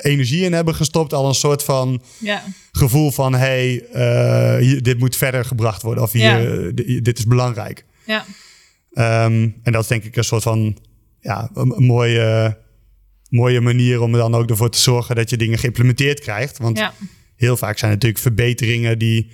energie 0.02 0.44
in 0.44 0.54
hebben 0.54 0.76
gestopt, 0.76 1.14
al 1.14 1.28
een 1.28 1.34
soort 1.34 1.64
van 1.64 2.02
ja. 2.20 2.44
gevoel 2.72 3.12
van 3.12 3.34
hey, 3.34 3.86
uh, 3.94 4.58
hier, 4.58 4.84
dit 4.84 5.00
moet 5.00 5.16
verder 5.16 5.46
gebracht 5.46 5.82
worden 5.82 6.04
of 6.04 6.12
hier, 6.12 6.66
ja. 6.66 6.72
dit 7.02 7.18
is 7.18 7.26
belangrijk. 7.26 7.86
Ja. 8.06 8.26
Um, 9.26 9.56
en 9.64 9.72
dat 9.72 9.82
is 9.82 9.88
denk 9.88 10.04
ik 10.04 10.16
een 10.16 10.24
soort 10.24 10.44
van 10.44 10.78
ja, 11.20 11.50
een, 11.54 11.74
een 11.78 11.84
mooie, 11.84 12.58
mooie 13.30 13.62
manier 13.62 14.02
om 14.02 14.14
er 14.14 14.20
dan 14.20 14.36
ook 14.36 14.50
ervoor 14.50 14.70
te 14.70 14.80
zorgen 14.80 15.16
dat 15.16 15.30
je 15.30 15.38
dingen 15.38 15.58
geïmplementeerd 15.58 16.20
krijgt. 16.20 16.58
Want 16.58 16.78
ja. 16.78 16.94
heel 17.36 17.58
vaak 17.58 17.78
zijn 17.78 17.92
natuurlijk 17.92 18.22
verbeteringen 18.22 19.00
die 19.00 19.32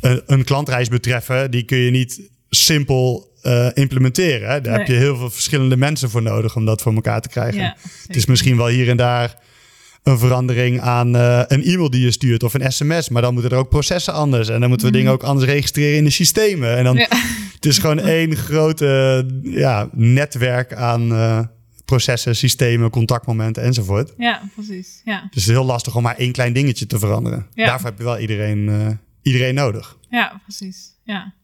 een, 0.00 0.22
een 0.26 0.44
klantreis 0.44 0.88
betreffen, 0.88 1.50
die 1.50 1.62
kun 1.62 1.78
je 1.78 1.90
niet 1.90 2.30
simpel 2.48 3.28
uh, 3.42 3.68
implementeren. 3.74 4.48
Daar 4.48 4.60
Nee. 4.60 4.72
heb 4.72 4.86
je 4.86 4.92
heel 4.92 5.16
veel 5.16 5.30
verschillende 5.30 5.76
mensen 5.76 6.10
voor 6.10 6.22
nodig 6.22 6.56
om 6.56 6.64
dat 6.64 6.82
voor 6.82 6.94
elkaar 6.94 7.20
te 7.20 7.28
krijgen. 7.28 7.60
Ja, 7.60 7.76
het 8.06 8.16
is 8.16 8.26
misschien 8.26 8.56
wel 8.56 8.66
hier 8.66 8.88
en 8.88 8.96
daar 8.96 9.38
een 10.10 10.18
verandering 10.18 10.80
aan 10.80 11.16
uh, 11.16 11.42
een 11.46 11.62
e-mail 11.64 11.90
die 11.90 12.00
je 12.02 12.10
stuurt 12.10 12.42
of 12.42 12.54
een 12.54 12.72
sms. 12.72 13.08
Maar 13.08 13.22
dan 13.22 13.32
moeten 13.32 13.50
er 13.52 13.56
ook 13.58 13.68
processen 13.68 14.12
anders. 14.14 14.48
En 14.48 14.60
dan 14.60 14.68
moeten 14.68 14.86
we 14.86 14.92
Mhm. 14.92 15.00
dingen 15.02 15.18
ook 15.18 15.22
anders 15.28 15.50
registreren 15.50 15.96
in 15.96 16.04
de 16.04 16.10
systemen. 16.10 16.76
En 16.76 16.84
dan 16.84 16.96
Ja. 16.96 17.06
het 17.54 17.66
is 17.66 17.78
gewoon 17.78 17.98
één 18.18 18.36
grote 18.36 19.26
ja, 19.42 19.88
netwerk 19.92 20.74
aan 20.74 21.12
uh, 21.12 21.40
processen, 21.84 22.36
systemen, 22.36 22.90
contactmomenten 22.90 23.62
enzovoort. 23.62 24.12
ja, 24.18 24.40
precies. 24.54 25.00
Ja. 25.04 25.14
Dus 25.20 25.28
het 25.30 25.36
is 25.36 25.46
heel 25.46 25.64
lastig 25.64 25.96
om 25.96 26.02
maar 26.02 26.16
één 26.16 26.32
klein 26.32 26.52
dingetje 26.52 26.86
te 26.86 26.98
veranderen. 26.98 27.46
Ja. 27.54 27.66
Daarvoor 27.66 27.88
heb 27.88 27.98
je 27.98 28.04
wel 28.04 28.18
iedereen, 28.18 28.58
uh, 28.58 28.86
iedereen 29.22 29.54
nodig. 29.54 29.96
ja, 30.10 30.40
precies. 30.44 30.76
Ja. 31.04 31.34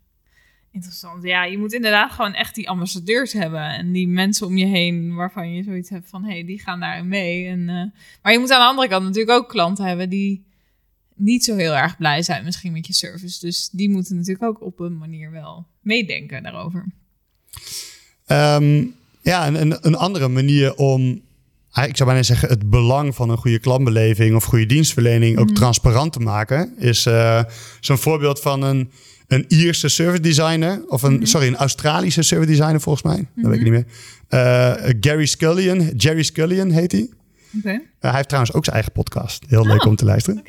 Interessant. 0.77 1.23
Ja, 1.23 1.45
je 1.45 1.59
moet 1.59 1.73
inderdaad 1.73 2.13
gewoon 2.13 2.35
echt 2.35 2.55
die 2.55 2.69
ambassadeurs 2.69 3.33
hebben. 3.33 3.63
En 3.63 3.93
die 3.93 4.09
mensen 4.09 4.47
om 4.47 4.57
je 4.57 4.67
heen 4.67 5.15
waarvan 5.15 5.55
je 5.55 5.63
zoiets 5.63 5.91
hebt 5.91 6.09
van... 6.09 6.25
hé, 6.25 6.31
hey, 6.31 6.45
die 6.45 6.61
gaan 6.61 6.81
daarin 6.81 7.09
mee. 7.09 7.47
En, 7.47 7.61
uh, 7.61 7.85
maar 8.23 8.33
je 8.33 8.39
moet 8.39 8.51
aan 8.51 8.61
de 8.61 8.67
andere 8.67 8.89
kant 8.89 9.05
natuurlijk 9.05 9.39
ook 9.39 9.49
klanten 9.49 9.85
hebben... 9.85 10.09
die 10.09 10.45
niet 11.15 11.45
zo 11.45 11.57
heel 11.57 11.77
erg 11.77 11.97
blij 11.97 12.23
zijn 12.23 12.45
misschien 12.45 12.73
met 12.73 12.87
je 12.87 12.93
service. 12.93 13.41
Dus 13.41 13.69
die 13.73 13.91
moeten 13.91 14.17
natuurlijk 14.17 14.45
ook 14.45 14.63
op 14.63 14.81
een 14.81 14.99
manier 14.99 15.31
wel 15.31 15.67
meedenken 15.81 16.43
daarover. 16.43 16.87
Ehm, 18.27 18.85
ja, 19.23 19.47
een, 19.47 19.61
een, 19.61 19.77
een 19.81 19.97
andere 19.97 20.29
manier 20.29 20.75
om, 20.75 21.23
ah, 21.71 21.89
ik 21.89 21.97
zou 21.97 22.09
bijna 22.09 22.25
zeggen, 22.25 22.49
het 22.49 22.71
belang 22.71 23.15
van 23.15 23.31
een 23.31 23.37
goede 23.37 23.59
klantbeleving 23.61 24.35
of 24.35 24.45
goede 24.45 24.67
dienstverlening 24.67 25.39
ook 25.39 25.47
Mhm. 25.47 25.55
transparant 25.55 26.13
te 26.13 26.21
maken, 26.21 26.79
is 26.79 27.07
eh, 27.07 27.45
zo'n 27.81 27.99
voorbeeld 27.99 28.41
van 28.41 28.63
een, 28.63 28.91
een 29.29 29.45
Ierse 29.49 29.89
service 29.89 30.23
designer, 30.23 30.85
of 30.89 31.03
een, 31.03 31.15
Mhm. 31.15 31.25
sorry, 31.25 31.47
een 31.47 31.57
Australische 31.57 32.23
service 32.23 32.51
designer 32.51 32.81
volgens 32.81 33.05
mij, 33.05 33.27
dat 33.37 33.51
weet 33.51 33.59
ik 33.59 33.63
niet 33.63 33.73
meer. 33.73 33.85
Eh, 34.29 34.73
Gary 35.01 35.27
Scullion, 35.27 35.91
Jerry 35.97 36.23
Scullion 36.23 36.71
heet 36.71 36.93
hij. 36.93 37.09
Eh, 37.65 37.73
hij 38.01 38.13
heeft 38.15 38.29
trouwens 38.29 38.55
ook 38.55 38.65
zijn 38.65 38.77
eigen 38.77 38.93
podcast. 38.93 39.45
Heel 39.49 39.67
leuk 39.67 39.81
Oh. 39.85 39.87
om 39.91 39.97
te 39.97 40.05
luisteren. 40.05 40.43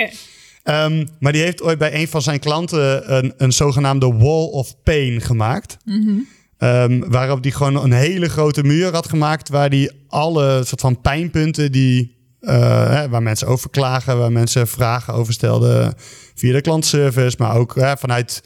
Ehm, 0.63 1.05
maar 1.19 1.31
die 1.31 1.41
heeft 1.41 1.61
ooit 1.61 1.77
bij 1.77 1.93
een 2.01 2.07
van 2.07 2.21
zijn 2.21 2.39
klanten 2.39 3.15
een, 3.15 3.33
een 3.37 3.51
zogenaamde 3.51 4.13
wall 4.13 4.45
of 4.45 4.75
pain 4.83 5.21
gemaakt. 5.21 5.77
Mhm. 5.85 6.09
Ehm, 6.57 6.99
waarop 7.07 7.43
hij 7.43 7.51
gewoon 7.51 7.83
een 7.83 7.91
hele 7.91 8.29
grote 8.29 8.63
muur 8.63 8.91
had 8.93 9.09
gemaakt. 9.09 9.49
Waar 9.49 9.69
hij 9.69 9.91
alle 10.07 10.61
soort 10.65 10.81
van 10.81 11.01
pijnpunten 11.01 11.71
die, 11.71 12.15
eh, 12.39 12.89
hè, 12.89 13.09
waar 13.09 13.23
mensen 13.23 13.47
over 13.47 13.69
klagen, 13.69 14.17
waar 14.17 14.31
mensen 14.31 14.67
vragen 14.67 15.13
over 15.13 15.33
stelden 15.33 15.93
via 16.35 16.53
de 16.53 16.61
klantservice, 16.61 17.35
maar 17.39 17.55
ook 17.55 17.75
hè, 17.75 17.97
vanuit 17.97 18.43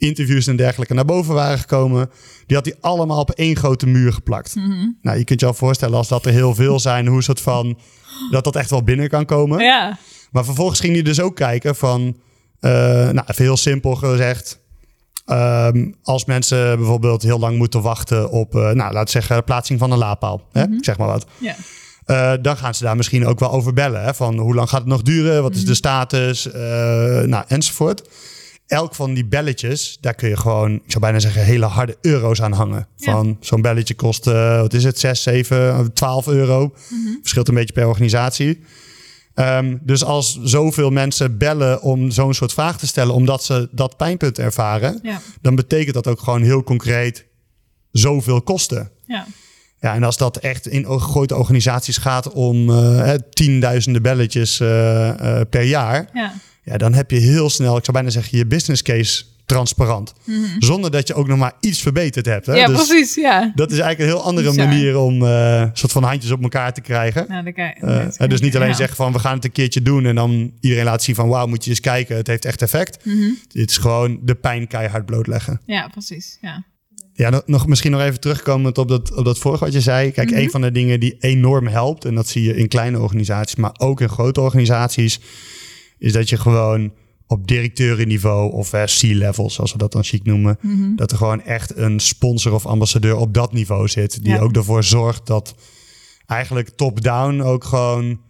interviews 0.00 0.46
en 0.46 0.56
dergelijke 0.56 0.94
naar 0.94 1.04
boven 1.04 1.34
waren 1.34 1.58
gekomen. 1.58 2.10
Die 2.46 2.56
had 2.56 2.66
hij 2.66 2.76
allemaal 2.80 3.20
op 3.20 3.30
één 3.30 3.56
grote 3.56 3.86
muur 3.86 4.12
geplakt. 4.12 4.54
Mhm. 4.54 4.88
Nou, 5.02 5.18
je 5.18 5.24
kunt 5.24 5.40
je 5.40 5.46
al 5.46 5.54
voorstellen 5.54 5.96
als 5.96 6.08
dat 6.08 6.26
er 6.26 6.32
heel 6.32 6.54
veel 6.54 6.80
zijn, 6.80 7.06
hoe 7.06 7.22
soort 7.22 7.40
van 7.40 7.78
dat 8.30 8.44
dat 8.44 8.56
echt 8.56 8.70
wel 8.70 8.82
binnen 8.82 9.08
kan 9.08 9.24
komen. 9.24 9.58
Ja. 9.58 9.98
Maar 10.30 10.44
vervolgens 10.44 10.80
ging 10.80 10.92
hij 10.92 11.02
dus 11.02 11.20
ook 11.20 11.36
kijken 11.36 11.76
van, 11.76 12.16
eh, 12.60 12.70
nou 13.10 13.22
even 13.26 13.44
heel 13.44 13.56
simpel 13.56 13.94
gezegd, 13.94 14.60
ehm, 15.24 15.90
als 16.02 16.24
mensen 16.24 16.76
bijvoorbeeld 16.76 17.22
heel 17.22 17.38
lang 17.38 17.58
moeten 17.58 17.82
wachten 17.82 18.30
op, 18.30 18.54
eh, 18.54 18.60
nou 18.60 18.76
laten 18.76 19.04
we 19.04 19.10
zeggen, 19.10 19.44
plaatsing 19.44 19.78
van 19.78 19.92
een 19.92 19.98
laadpaal, 19.98 20.48
hè? 20.52 20.62
ik 20.62 20.84
zeg 20.84 20.98
maar 20.98 21.08
wat. 21.08 21.26
Ja. 21.38 21.54
Eh, 22.04 22.32
dan 22.42 22.56
gaan 22.56 22.74
ze 22.74 22.84
daar 22.84 22.96
misschien 22.96 23.26
ook 23.26 23.38
wel 23.38 23.50
over 23.50 23.72
bellen. 23.72 24.02
Hè? 24.02 24.14
Van 24.14 24.38
hoe 24.38 24.54
lang 24.54 24.68
gaat 24.68 24.80
het 24.80 24.88
nog 24.88 25.02
duren? 25.02 25.42
Wat 25.42 25.54
is 25.54 25.64
de 25.64 25.74
status? 25.74 26.48
Nou, 27.26 27.44
enzovoort. 27.46 28.02
Elk 28.70 28.94
van 28.94 29.14
die 29.14 29.24
belletjes, 29.26 29.98
daar 30.00 30.14
kun 30.14 30.28
je 30.28 30.36
gewoon, 30.36 30.74
ik 30.74 30.82
zou 30.86 31.00
bijna 31.00 31.18
zeggen, 31.18 31.44
hele 31.44 31.66
harde 31.66 31.96
euro's 32.00 32.42
aan 32.42 32.52
hangen. 32.52 32.86
Ja. 32.96 33.12
Van 33.12 33.36
zo'n 33.40 33.62
belletje 33.62 33.94
kost, 33.94 34.26
eh, 34.26 34.60
wat 34.60 34.72
is 34.74 34.84
het, 34.84 34.98
6, 34.98 35.22
7, 35.22 35.92
12 35.92 36.26
euro. 36.26 36.74
Verschilt 37.20 37.48
een 37.48 37.54
beetje 37.54 37.72
per 37.74 37.86
organisatie. 37.86 38.60
Ehm, 39.34 39.76
dus 39.82 40.04
als 40.04 40.38
zoveel 40.42 40.90
mensen 40.90 41.38
bellen 41.38 41.82
om 41.82 42.10
zo'n 42.10 42.34
soort 42.34 42.52
vraag 42.52 42.78
te 42.78 42.86
stellen, 42.86 43.14
omdat 43.14 43.44
ze 43.44 43.68
dat 43.72 43.96
pijnpunt 43.96 44.38
ervaren, 44.38 44.98
Ja. 45.02 45.20
dan 45.40 45.54
betekent 45.54 45.94
dat 45.94 46.06
ook 46.06 46.20
gewoon 46.20 46.42
heel 46.42 46.62
concreet 46.62 47.26
zoveel 47.90 48.42
kosten. 48.42 48.90
Ja. 49.06 49.26
Ja, 49.80 49.94
en 49.94 50.02
als 50.02 50.16
dat 50.16 50.36
echt 50.36 50.66
in 50.66 50.84
grote 51.00 51.36
organisaties 51.36 51.96
gaat 51.96 52.32
om 52.32 52.70
eh, 52.70 53.12
tienduizenden 53.30 54.02
belletjes 54.02 54.60
eh, 54.60 55.40
per 55.50 55.62
jaar, 55.62 56.08
Ja. 56.12 56.32
Ja, 56.62 56.76
dan 56.76 56.94
heb 56.94 57.10
je 57.10 57.18
heel 57.18 57.50
snel, 57.50 57.76
ik 57.76 57.84
zou 57.84 57.92
bijna 57.96 58.10
zeggen, 58.10 58.38
je 58.38 58.46
business 58.46 58.82
case 58.82 59.24
transparant. 59.46 60.12
Zonder 60.58 60.90
dat 60.90 61.08
je 61.08 61.14
ook 61.14 61.26
nog 61.28 61.38
maar 61.38 61.52
iets 61.60 61.80
verbeterd 61.82 62.26
hebt. 62.26 62.46
Hè? 62.46 62.52
Mhm. 62.52 62.60
ja, 62.60 62.66
Dus 62.66 62.86
precies. 62.86 63.14
Ja. 63.14 63.52
dat 63.54 63.72
is 63.72 63.78
eigenlijk 63.78 64.10
een 64.10 64.16
heel 64.16 64.26
andere 64.26 64.48
Bizar. 64.50 64.66
manier 64.66 64.98
om 64.98 65.22
een 65.22 65.70
soort 65.72 65.92
van 65.92 66.02
handjes 66.02 66.30
op 66.30 66.42
elkaar 66.42 66.72
te 66.74 66.80
krijgen. 66.80 67.24
Nou, 67.28 67.46
Eh, 67.54 68.06
dat 68.18 68.30
dus 68.30 68.40
niet 68.40 68.56
alleen 68.56 68.68
ja. 68.68 68.74
zeggen 68.74 68.96
van 68.96 69.12
we 69.12 69.18
gaan 69.18 69.34
het 69.34 69.44
een 69.44 69.52
keertje 69.52 69.82
doen 69.82 70.04
en 70.06 70.14
dan 70.14 70.52
iedereen 70.60 70.84
laat 70.84 71.02
zien 71.02 71.14
van 71.14 71.28
wauw, 71.28 71.46
moet 71.46 71.64
je 71.64 71.70
eens 71.70 71.80
kijken, 71.80 72.16
het 72.16 72.26
heeft 72.26 72.44
echt 72.44 72.62
effect. 72.62 73.04
Mhm. 73.04 73.28
Dit 73.48 73.70
is 73.70 73.76
gewoon 73.76 74.18
de 74.22 74.34
pijn 74.34 74.66
keihard 74.66 75.06
blootleggen. 75.06 75.60
Ja, 75.66 75.88
precies. 75.88 76.38
Ja. 76.40 76.64
Ja, 77.12 77.30
nog- 77.30 77.42
nog, 77.46 77.66
misschien 77.66 77.90
nog 77.90 78.00
even 78.00 78.20
terugkomend 78.20 78.78
op 78.78 78.88
dat, 78.88 79.16
op 79.16 79.24
dat 79.24 79.38
vorige 79.38 79.64
wat 79.64 79.72
je 79.72 79.80
zei. 79.80 80.10
Kijk, 80.10 80.30
Mhm. 80.30 80.38
een 80.38 80.50
van 80.50 80.60
de 80.60 80.72
dingen 80.72 81.00
die 81.00 81.16
enorm 81.18 81.66
helpt, 81.66 82.04
en 82.04 82.14
dat 82.14 82.28
zie 82.28 82.42
je 82.44 82.56
in 82.56 82.68
kleine 82.68 83.00
organisaties, 83.00 83.56
maar 83.56 83.72
ook 83.78 84.00
in 84.00 84.08
grote 84.08 84.40
organisaties, 84.40 85.20
is 86.00 86.12
dat 86.12 86.28
je 86.28 86.36
gewoon 86.36 86.92
op 87.26 87.46
directeurenniveau 87.48 88.52
of 88.52 88.70
C-level, 88.70 89.50
zoals 89.50 89.72
we 89.72 89.78
dat 89.78 89.92
dan 89.92 90.04
chic 90.04 90.24
noemen, 90.24 90.58
Mhm. 90.60 90.94
dat 90.96 91.10
er 91.10 91.16
gewoon 91.16 91.42
echt 91.42 91.76
een 91.76 92.00
sponsor 92.00 92.52
of 92.52 92.66
ambassadeur 92.66 93.16
op 93.16 93.34
dat 93.34 93.52
niveau 93.52 93.88
zit, 93.88 94.22
die 94.24 94.32
Ja. 94.32 94.38
ook 94.38 94.56
ervoor 94.56 94.84
zorgt 94.84 95.26
dat 95.26 95.54
eigenlijk 96.26 96.68
top-down 96.68 97.40
ook 97.40 97.64
gewoon 97.64 98.20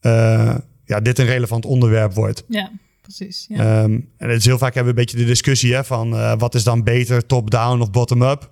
eh, 0.00 0.54
ja, 0.84 1.00
dit 1.00 1.18
een 1.18 1.26
relevant 1.26 1.64
onderwerp 1.64 2.14
wordt. 2.14 2.44
ja, 2.48 2.70
precies. 3.02 3.44
Ja. 3.48 3.56
Ehm, 3.82 3.92
en 4.16 4.28
het 4.28 4.38
is 4.38 4.44
heel 4.44 4.58
vaak 4.58 4.74
hebben 4.74 4.94
we 4.94 5.00
een 5.00 5.06
beetje 5.06 5.24
de 5.24 5.30
discussie 5.30 5.74
hè, 5.74 5.84
van 5.84 6.16
eh, 6.16 6.34
wat 6.38 6.54
is 6.54 6.64
dan 6.64 6.82
beter, 6.82 7.26
top-down 7.26 7.80
of 7.80 7.90
bottom-up. 7.90 8.50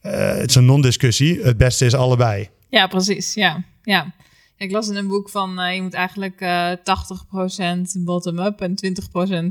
Eh, 0.00 0.12
het 0.36 0.48
is 0.48 0.54
een 0.54 0.64
non-discussie. 0.64 1.40
Het 1.42 1.56
beste 1.56 1.84
is 1.84 1.94
allebei. 1.94 2.48
Ja, 2.68 2.86
precies. 2.86 3.34
Ja, 3.34 3.64
ja. 3.82 4.14
Ik 4.62 4.70
las 4.70 4.88
in 4.88 4.96
een 4.96 5.08
boek 5.08 5.28
van 5.28 5.60
eh, 5.60 5.74
je 5.74 5.82
moet 5.82 5.94
eigenlijk 5.94 6.40
eh 6.40 6.70
80% 7.98 8.02
bottom-up 8.04 8.60
en 8.60 8.74
20% 8.74 9.48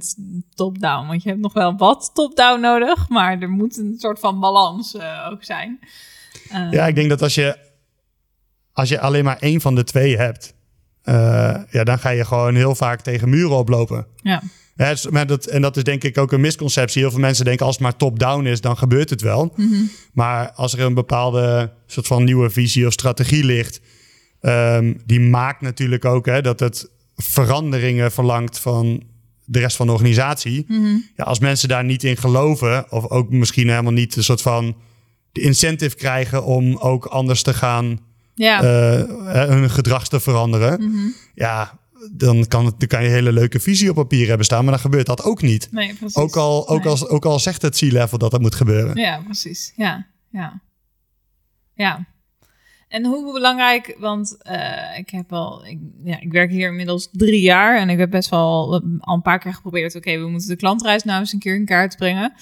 top-down. 0.53 1.07
Want 1.07 1.23
je 1.23 1.29
hebt 1.29 1.41
nog 1.41 1.53
wel 1.53 1.77
wat 1.77 2.11
top-down 2.13 2.61
nodig, 2.61 3.09
maar 3.09 3.39
er 3.41 3.49
moet 3.49 3.77
een 3.77 3.95
soort 3.97 4.19
van 4.19 4.39
balans 4.39 4.95
eh, 4.95 5.27
ook 5.31 5.43
zijn. 5.43 5.79
Ja, 6.71 6.87
ik 6.87 6.95
denk 6.95 7.09
dat 7.09 7.21
als 7.21 7.35
je, 7.35 7.57
als 8.73 8.89
je 8.89 8.99
alleen 8.99 9.23
maar 9.23 9.37
één 9.37 9.61
van 9.61 9.75
de 9.75 9.83
twee 9.83 10.17
hebt, 10.17 10.53
ja, 11.71 11.83
dan 11.83 11.99
ga 11.99 12.09
je 12.09 12.25
gewoon 12.25 12.55
heel 12.55 12.75
vaak 12.75 13.01
tegen 13.01 13.29
muren 13.29 13.57
oplopen. 13.57 14.05
ja. 14.15 14.41
Is- 14.75 15.07
maar 15.09 15.27
dat, 15.27 15.45
en 15.45 15.61
dat 15.61 15.77
is 15.77 15.83
denk 15.83 16.03
ik 16.03 16.17
ook 16.17 16.31
een 16.31 16.41
misconceptie. 16.41 17.01
Heel 17.01 17.11
veel 17.11 17.19
mensen 17.19 17.45
denken 17.45 17.65
als 17.65 17.75
het 17.75 17.83
maar 17.83 17.95
top-down 17.95 18.45
is, 18.45 18.61
dan 18.61 18.77
gebeurt 18.77 19.09
het 19.09 19.21
wel. 19.21 19.53
Mhm. 19.55 19.83
Maar 20.13 20.51
als 20.51 20.73
er 20.73 20.79
een 20.79 20.93
bepaalde 20.93 21.71
soort 21.85 22.07
van 22.07 22.23
nieuwe 22.23 22.49
visie 22.49 22.85
of 22.87 22.93
strategie 22.93 23.43
ligt, 23.43 23.81
ehm, 24.41 24.93
die 25.05 25.19
maakt 25.19 25.61
natuurlijk 25.61 26.05
ook 26.05 26.25
hè, 26.25 26.41
dat 26.41 26.59
het 26.59 26.89
veranderingen 27.15 28.11
verlangt 28.11 28.59
van 28.59 29.03
de 29.45 29.59
rest 29.59 29.75
van 29.75 29.85
de 29.85 29.91
organisatie. 29.91 30.65
Mhm. 30.67 30.95
Ja, 31.15 31.23
als 31.23 31.39
mensen 31.39 31.69
daar 31.69 31.83
niet 31.83 32.03
in 32.03 32.17
geloven, 32.17 32.91
of 32.91 33.07
ook 33.09 33.29
misschien 33.29 33.69
helemaal 33.69 33.91
niet 33.91 34.15
een 34.15 34.23
soort 34.23 34.41
van 34.41 34.75
de 35.31 35.41
incentive 35.41 35.95
krijgen 35.95 36.43
om 36.43 36.75
ook 36.77 37.05
anders 37.05 37.43
te 37.43 37.53
gaan, 37.53 37.99
Ja. 38.35 38.61
eh, 38.63 39.47
hun 39.49 39.69
gedrag 39.69 40.07
te 40.07 40.19
veranderen, 40.19 40.81
Mhm. 40.89 41.07
ja, 41.35 41.79
dan 42.11 42.47
kan, 42.47 42.65
het, 42.65 42.79
dan 42.79 42.87
kan 42.87 43.01
je 43.01 43.07
een 43.07 43.13
hele 43.13 43.31
leuke 43.31 43.59
visie 43.59 43.89
op 43.89 43.95
papier 43.95 44.27
hebben 44.27 44.45
staan, 44.45 44.63
maar 44.63 44.73
dan 44.73 44.81
gebeurt 44.81 45.05
dat 45.05 45.23
ook 45.23 45.41
niet. 45.41 45.67
Nee, 45.71 45.95
precies. 45.95 46.15
Ook 46.15 46.35
al, 46.35 46.67
ook, 46.69 46.83
Nee. 46.83 46.87
als, 46.91 47.07
ook 47.07 47.25
al 47.25 47.39
zegt 47.39 47.61
het 47.61 47.77
C-level 47.77 48.17
dat 48.17 48.31
dat 48.31 48.41
moet 48.41 48.55
gebeuren. 48.55 48.95
Ja, 48.97 49.21
precies. 49.25 49.73
Ja, 49.75 50.07
ja. 50.31 50.61
Ja. 51.75 52.05
En 52.91 53.05
hoe 53.05 53.33
belangrijk, 53.33 53.95
want 53.99 54.37
eh, 54.41 54.97
ik 54.97 55.09
heb 55.09 55.33
al, 55.33 55.65
ik, 55.65 55.79
ja, 56.03 56.19
ik 56.19 56.31
werk 56.31 56.51
hier 56.51 56.69
inmiddels 56.69 57.09
drie 57.11 57.41
jaar 57.41 57.77
en 57.77 57.89
ik 57.89 57.97
heb 57.97 58.09
best 58.09 58.29
wel 58.29 58.81
al 58.99 59.13
een 59.13 59.21
paar 59.21 59.39
keer 59.39 59.53
geprobeerd. 59.53 59.95
Oké, 59.95 60.19
we 60.19 60.27
moeten 60.27 60.49
de 60.49 60.55
klantreis 60.55 61.03
nou 61.03 61.19
eens 61.19 61.33
een 61.33 61.39
keer 61.39 61.55
in 61.55 61.65
kaart 61.65 61.97
brengen. 61.97 62.33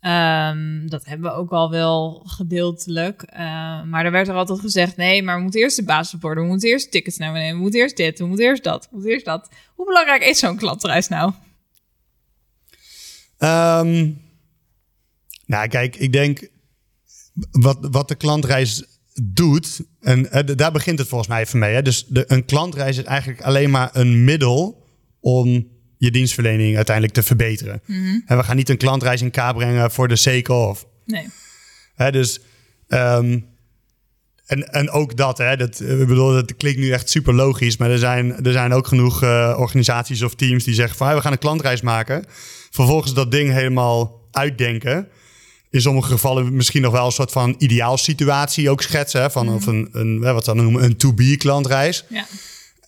Ehm, 0.00 0.86
dat 0.86 1.04
hebben 1.04 1.30
we 1.30 1.36
ook 1.36 1.50
al 1.50 1.70
wel 1.70 2.22
gedeeltelijk. 2.26 3.22
Eh, 3.22 3.38
maar 3.82 4.04
er 4.04 4.10
werd 4.10 4.28
er 4.28 4.34
altijd 4.34 4.60
gezegd: 4.60 4.96
nee, 4.96 5.22
maar 5.22 5.36
we 5.36 5.42
moeten 5.42 5.60
eerst 5.60 5.76
de 5.76 5.84
basis 5.84 6.20
worden. 6.20 6.44
We 6.44 6.50
moeten 6.50 6.68
eerst 6.68 6.90
tickets 6.90 7.16
naar 7.16 7.32
beneden. 7.32 7.56
We 7.56 7.62
moeten 7.62 7.80
eerst 7.80 7.96
dit. 7.96 8.18
We 8.18 8.26
moeten 8.26 8.44
eerst 8.46 8.64
dat. 8.64 8.84
We 8.84 8.88
moeten 8.92 9.12
eerst 9.12 9.24
dat. 9.24 9.48
Hoe 9.74 9.86
belangrijk 9.86 10.22
is 10.22 10.38
zo'n 10.38 10.56
klantreis 10.56 11.08
nou? 11.08 11.32
Ehm, 13.38 14.10
nou, 15.46 15.68
kijk, 15.68 15.96
ik 15.96 16.12
denk 16.12 16.48
wat, 17.50 17.78
wat 17.90 18.08
de 18.08 18.14
klantreis 18.14 18.89
doet, 19.22 19.80
en 20.00 20.28
daar 20.56 20.72
begint 20.72 20.98
het 20.98 21.08
volgens 21.08 21.30
mij 21.30 21.40
even 21.40 21.58
mee. 21.58 21.74
Hè? 21.74 21.82
Dus 21.82 22.06
de, 22.06 22.24
een 22.26 22.44
klantreis 22.44 22.98
is 22.98 23.04
eigenlijk 23.04 23.40
alleen 23.40 23.70
maar 23.70 23.90
een 23.92 24.24
middel 24.24 24.86
om 25.20 25.68
je 25.98 26.10
dienstverlening 26.10 26.76
uiteindelijk 26.76 27.14
te 27.14 27.22
verbeteren. 27.22 27.82
En 28.26 28.36
we 28.36 28.42
gaan 28.42 28.56
niet 28.56 28.68
een 28.68 28.76
klantreis 28.76 29.22
in 29.22 29.30
kaart 29.30 29.56
brengen 29.56 29.90
voor 29.90 30.08
de 30.08 30.16
sake 30.16 30.52
of. 30.52 30.86
Nee. 31.04 31.26
Hè, 31.94 32.10
dus, 32.10 32.40
ehm, 32.88 33.38
en, 34.46 34.72
en 34.72 34.90
ook 34.90 35.16
dat, 35.16 35.38
hè, 35.38 35.56
dat, 35.56 35.80
eh, 35.80 36.00
ik 36.00 36.06
bedoel, 36.06 36.32
dat 36.32 36.56
klinkt 36.56 36.78
nu 36.78 36.90
echt 36.90 37.10
super 37.10 37.34
logisch, 37.34 37.76
maar 37.76 37.90
er 37.90 37.98
zijn, 37.98 38.44
er 38.44 38.52
zijn 38.52 38.72
ook 38.72 38.86
genoeg 38.86 39.22
eh, 39.22 39.56
organisaties 39.58 40.22
of 40.22 40.34
teams 40.34 40.64
die 40.64 40.74
zeggen 40.74 40.96
van 40.96 41.06
"Hey, 41.06 41.16
we 41.16 41.22
gaan 41.22 41.32
een 41.32 41.38
klantreis 41.38 41.80
maken. 41.80 42.24
Vervolgens 42.70 43.14
dat 43.14 43.30
ding 43.30 43.52
helemaal 43.52 44.28
uitdenken. 44.30 45.08
In 45.70 45.80
sommige 45.80 46.10
gevallen 46.10 46.54
misschien 46.54 46.82
nog 46.82 46.92
wel 46.92 47.06
een 47.06 47.12
soort 47.12 47.32
van 47.32 47.54
ideaalsituatie 47.58 48.70
ook 48.70 48.82
schetsen. 48.82 49.20
Hè, 49.20 49.30
van 49.30 49.48
of 49.48 49.66
een, 49.66 49.88
een, 49.92 50.20
wat 50.20 50.44
ze 50.44 50.54
dan 50.54 50.62
noemen, 50.62 50.84
een 50.84 50.96
to-be 50.96 51.36
klantreis. 51.36 52.04
Ja. 52.08 52.26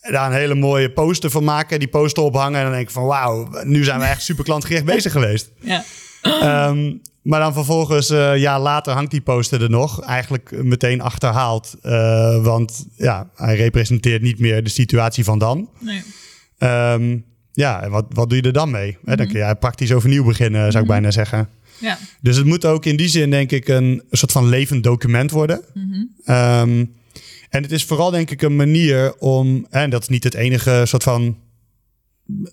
Daar 0.01 0.27
een 0.27 0.37
hele 0.37 0.55
mooie 0.55 0.90
poster 0.90 1.31
van 1.31 1.45
maken, 1.45 1.79
die 1.79 1.88
poster 1.88 2.23
ophangen. 2.23 2.59
En 2.59 2.62
dan 2.62 2.73
denk 2.73 2.87
ik 2.87 2.92
van 2.92 3.05
wauw, 3.05 3.49
nu 3.64 3.85
zijn 3.85 3.99
we 3.99 4.05
echt 4.05 4.23
super 4.23 4.45
klantgericht 4.45 4.85
bezig 4.85 5.12
geweest. 5.12 5.51
Ja. 5.61 5.85
Ehm, 6.23 6.92
maar 7.23 7.40
dan 7.40 7.53
vervolgens, 7.53 8.11
eh, 8.11 8.31
een 8.31 8.40
jaar 8.40 8.61
later, 8.61 8.92
hangt 8.92 9.11
die 9.11 9.21
poster 9.21 9.62
er 9.62 9.71
nog. 9.71 10.01
Eigenlijk 10.01 10.62
meteen 10.62 11.01
achterhaald. 11.01 11.75
Eh, 11.83 12.42
want 12.42 12.87
ja, 12.97 13.31
hij 13.35 13.57
representeert 13.57 14.23
niet 14.23 14.38
meer 14.38 14.64
de 14.64 14.71
situatie 14.71 15.25
van 15.25 15.38
dan. 15.38 15.68
Nee. 15.79 16.03
Ehm, 16.59 17.18
ja, 17.53 17.83
en 17.83 17.90
wat, 17.90 18.05
wat 18.09 18.29
doe 18.29 18.38
je 18.38 18.45
er 18.45 18.53
dan 18.53 18.71
mee? 18.71 18.99
Hè, 19.05 19.16
dan 19.16 19.29
kun 19.29 19.47
je 19.47 19.57
praktisch 19.57 19.92
overnieuw 19.92 20.25
beginnen, 20.25 20.73
zou 20.73 20.85
ik 20.85 20.90
bijna 20.90 21.11
zeggen. 21.11 21.49
Ja. 21.83 21.99
Dus 22.21 22.37
het 22.37 22.47
moet 22.47 22.64
ook 22.64 22.85
in 22.85 22.97
die 22.97 23.09
zin, 23.09 23.31
denk 23.31 23.51
ik, 23.51 23.68
een, 23.68 24.03
soort 24.11 24.33
van 24.33 24.49
levend 24.49 24.83
document 24.85 25.31
worden. 25.31 25.64
Ehm, 26.25 26.85
en 27.49 27.62
het 27.62 27.73
is 27.73 27.85
vooral, 27.85 28.11
denk 28.11 28.31
ik, 28.31 28.42
een 28.42 28.57
manier 28.57 29.14
om, 29.18 29.66
en 29.71 29.90
dat 29.90 30.03
is 30.03 30.09
niet 30.09 30.25
het 30.25 30.35
enige 30.35 30.83
soort 30.87 31.03
van 31.03 31.38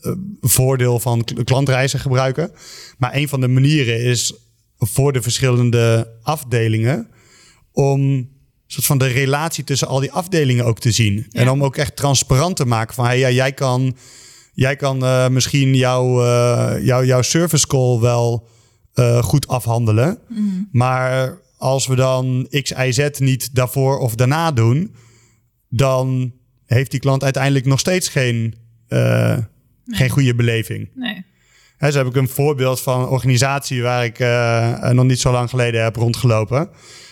eh, 0.01 0.11
voordeel 0.41 0.99
van 0.99 1.23
klantreizen 1.43 1.99
gebruiken, 1.99 2.51
maar 2.97 3.15
een 3.15 3.27
van 3.27 3.41
de 3.41 3.47
manieren 3.47 4.03
is 4.03 4.33
voor 4.77 5.13
de 5.13 5.21
verschillende 5.21 6.13
afdelingen 6.21 7.07
om 7.71 8.29
soort 8.67 8.85
van 8.85 8.97
de 8.97 9.07
relatie 9.07 9.63
tussen 9.63 9.87
al 9.87 9.99
die 9.99 10.11
afdelingen 10.11 10.65
ook 10.65 10.79
te 10.79 10.91
zien. 10.91 11.25
Ja. 11.29 11.41
En 11.41 11.49
om 11.49 11.63
ook 11.63 11.75
echt 11.75 11.95
transparant 11.95 12.55
te 12.55 12.65
maken 12.65 12.95
van, 12.95 13.05
hey, 13.05 13.19
ja, 13.19 13.29
jij 13.29 13.51
kan, 13.51 13.97
jij 14.53 14.75
kan 14.75 15.03
eh, 15.03 15.27
misschien 15.27 15.75
jouw, 15.75 16.23
eh, 16.23 16.85
jouw, 16.85 17.03
jouw 17.03 17.21
service 17.21 17.67
call 17.67 17.99
wel 17.99 18.47
eh, 18.99 19.23
goed 19.23 19.47
afhandelen. 19.47 20.17
Maar 20.71 21.37
als 21.57 21.87
we 21.87 21.95
dan 21.95 22.47
X, 22.61 22.71
Y, 22.71 22.91
Z 22.91 23.19
niet 23.19 23.55
daarvoor 23.55 23.99
of 23.99 24.15
daarna 24.15 24.51
doen, 24.51 24.95
dan 25.69 26.33
heeft 26.65 26.91
die 26.91 26.99
klant 26.99 27.23
uiteindelijk 27.23 27.65
nog 27.65 27.79
steeds 27.79 28.07
geen, 28.07 28.55
eh, 28.87 29.37
geen 29.87 30.09
goede 30.09 30.35
beleving. 30.35 30.89
Nee. 30.95 31.25
Hè, 31.77 31.91
zo 31.91 31.97
heb 31.97 32.07
ik 32.07 32.15
een 32.15 32.27
voorbeeld 32.27 32.81
van 32.81 33.01
een 33.01 33.07
organisatie 33.07 33.81
waar 33.81 34.05
ik 34.05 34.19
eh, 34.19 34.89
nog 34.89 35.05
niet 35.05 35.19
zo 35.19 35.31
lang 35.31 35.49
geleden 35.49 35.83
heb 35.83 35.95
rondgelopen. 35.95 36.69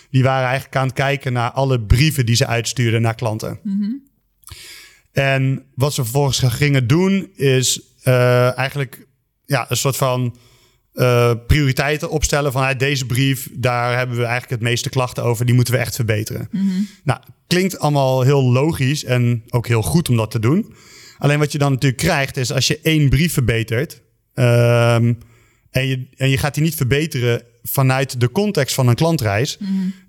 Die 0.10 0.23
waren 0.23 0.45
eigenlijk 0.45 0.76
aan 0.76 0.88
het 0.88 0.95
kijken 0.95 1.34
naar 1.34 1.52
alle 1.52 1.82
brieven 1.82 2.26
die 2.26 2.36
ze 2.36 2.47
uitstuurden 2.47 3.02
naar 3.02 3.15
klanten. 3.15 3.60
En 5.12 5.65
wat 5.76 5.93
ze 5.93 6.04
vervolgens 6.04 6.39
gingen 6.39 6.88
doen 6.88 7.30
is 7.36 7.82
eigenlijk 8.56 9.08
ja, 9.45 9.65
een 9.69 9.78
soort 9.78 9.97
van 9.97 10.36
eh, 10.97 11.31
prioriteiten 11.47 12.10
opstellen 12.10 12.51
van 12.51 12.63
hey, 12.63 12.75
deze 12.75 13.05
brief, 13.05 13.49
daar 13.53 13.97
hebben 13.97 14.15
we 14.17 14.23
eigenlijk 14.23 14.62
het 14.62 14.69
meeste 14.69 14.89
klachten 14.89 15.23
over, 15.23 15.45
die 15.45 15.55
moeten 15.55 15.73
we 15.73 15.79
echt 15.79 15.95
verbeteren. 15.95 16.49
Nou, 17.03 17.19
klinkt 17.47 17.79
allemaal 17.79 18.21
heel 18.21 18.51
logisch 18.51 19.03
en 19.03 19.43
ook 19.49 19.67
heel 19.67 19.81
goed 19.81 20.10
om 20.10 20.15
dat 20.15 20.31
te 20.31 20.39
doen. 20.39 20.73
Alleen 21.17 21.39
wat 21.39 21.51
je 21.51 21.57
dan 21.57 21.71
natuurlijk 21.71 22.01
krijgt 22.01 22.38
is 22.38 22.51
als 22.51 22.67
je 22.67 22.79
één 22.81 23.10
brief 23.10 23.33
verbetert 23.33 24.01
ehm, 24.33 25.13
en, 25.71 25.88
je, 25.88 26.07
en 26.15 26.29
je 26.29 26.38
gaat 26.38 26.53
die 26.53 26.63
niet 26.63 26.75
verbeteren 26.75 27.41
vanuit 27.63 28.19
de 28.19 28.31
context 28.31 28.75
van 28.75 28.88
een 28.88 28.95
klantreis, 28.95 29.57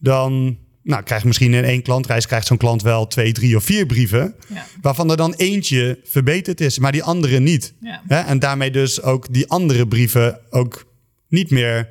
dan 0.00 0.58
nou, 0.88 1.02
krijg 1.02 1.20
je 1.20 1.26
misschien 1.26 1.54
in 1.54 1.64
één 1.64 1.82
klantreis 1.82 2.26
krijgt 2.26 2.46
zo'n 2.46 2.56
klant 2.56 2.82
wel 2.82 3.06
twee, 3.06 3.32
drie 3.32 3.56
of 3.56 3.64
vier 3.64 3.86
brieven, 3.86 4.34
Ja. 4.48 4.64
waarvan 4.80 5.10
er 5.10 5.16
dan 5.16 5.34
eentje 5.34 6.00
verbeterd 6.04 6.60
is, 6.60 6.78
maar 6.78 6.92
die 6.92 7.02
andere 7.02 7.38
niet. 7.38 7.74
Ja. 7.80 8.02
Hè? 8.06 8.20
En 8.20 8.38
daarmee 8.38 8.70
dus 8.70 9.02
ook 9.02 9.32
die 9.32 9.48
andere 9.48 9.88
brieven 9.88 10.40
ook 10.50 10.86
niet 11.28 11.50
meer 11.50 11.88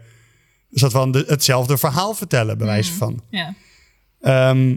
soort 0.71 0.91
van 0.91 1.12
de, 1.12 1.23
hetzelfde 1.27 1.77
verhaal 1.77 2.13
vertellen, 2.13 2.57
bij 2.57 2.67
wijze 2.67 2.93
van. 2.93 3.21
Ja. 3.29 3.55
Ehm, 4.21 4.75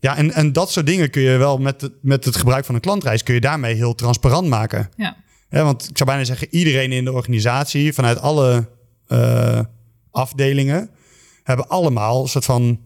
ja, 0.00 0.16
en, 0.16 0.32
en 0.32 0.52
dat 0.52 0.70
soort 0.70 0.86
dingen 0.86 1.10
kun 1.10 1.22
je 1.22 1.36
wel 1.36 1.58
met 1.58 1.80
het, 1.80 1.92
met 2.02 2.24
het 2.24 2.36
gebruik 2.36 2.64
van 2.64 2.74
een 2.74 2.80
klantreis, 2.80 3.22
kun 3.22 3.34
je 3.34 3.40
daarmee 3.40 3.74
heel 3.74 3.94
transparant 3.94 4.48
maken. 4.48 4.90
Ja. 4.96 5.16
Hè, 5.48 5.62
want 5.62 5.88
ik 5.88 5.96
zou 5.96 6.08
bijna 6.08 6.24
zeggen, 6.24 6.48
iedereen 6.50 6.92
in 6.92 7.04
de 7.04 7.12
organisatie, 7.12 7.92
vanuit 7.92 8.18
alle 8.20 8.68
eh, 9.06 9.60
afdelingen, 10.10 10.90
hebben 11.42 11.68
allemaal 11.68 12.22
een 12.22 12.28
soort 12.28 12.44
van 12.44 12.80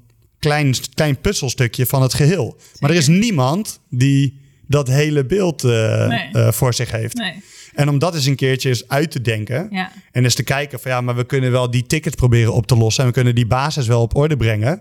klein, 0.44 0.74
klein 0.94 1.20
puzzelstukje 1.20 1.86
van 1.86 2.02
het 2.02 2.14
geheel. 2.14 2.56
Maar 2.78 2.90
er 2.90 2.96
is 2.96 3.06
niemand 3.08 3.80
die 3.90 4.40
dat 4.68 4.88
hele 4.88 5.24
beeld 5.26 5.64
eh, 5.64 6.06
Nee. 6.08 6.30
eh, 6.32 6.52
voor 6.52 6.74
zich 6.74 6.90
heeft. 6.90 7.14
Nee. 7.16 7.42
En 7.74 7.88
om 7.88 7.98
dat 7.98 8.14
eens 8.14 8.26
een 8.26 8.36
keertje 8.36 8.68
eens 8.68 8.88
uit 8.88 9.10
te 9.10 9.20
denken. 9.20 9.66
Ja. 9.70 9.92
En 10.12 10.24
eens 10.24 10.34
te 10.34 10.42
kijken 10.42 10.80
van 10.80 10.90
ja, 10.90 11.00
maar 11.00 11.16
we 11.16 11.24
kunnen 11.24 11.50
wel 11.50 11.70
die 11.70 11.86
tickets 11.86 12.14
proberen 12.16 12.52
op 12.52 12.66
te 12.66 12.76
lossen. 12.76 13.02
En 13.02 13.08
we 13.08 13.14
kunnen 13.14 13.34
die 13.34 13.46
basis 13.46 13.86
wel 13.86 14.00
op 14.02 14.16
orde 14.16 14.36
brengen. 14.36 14.80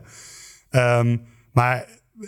Ehm, 0.69 1.17
maar 1.51 1.85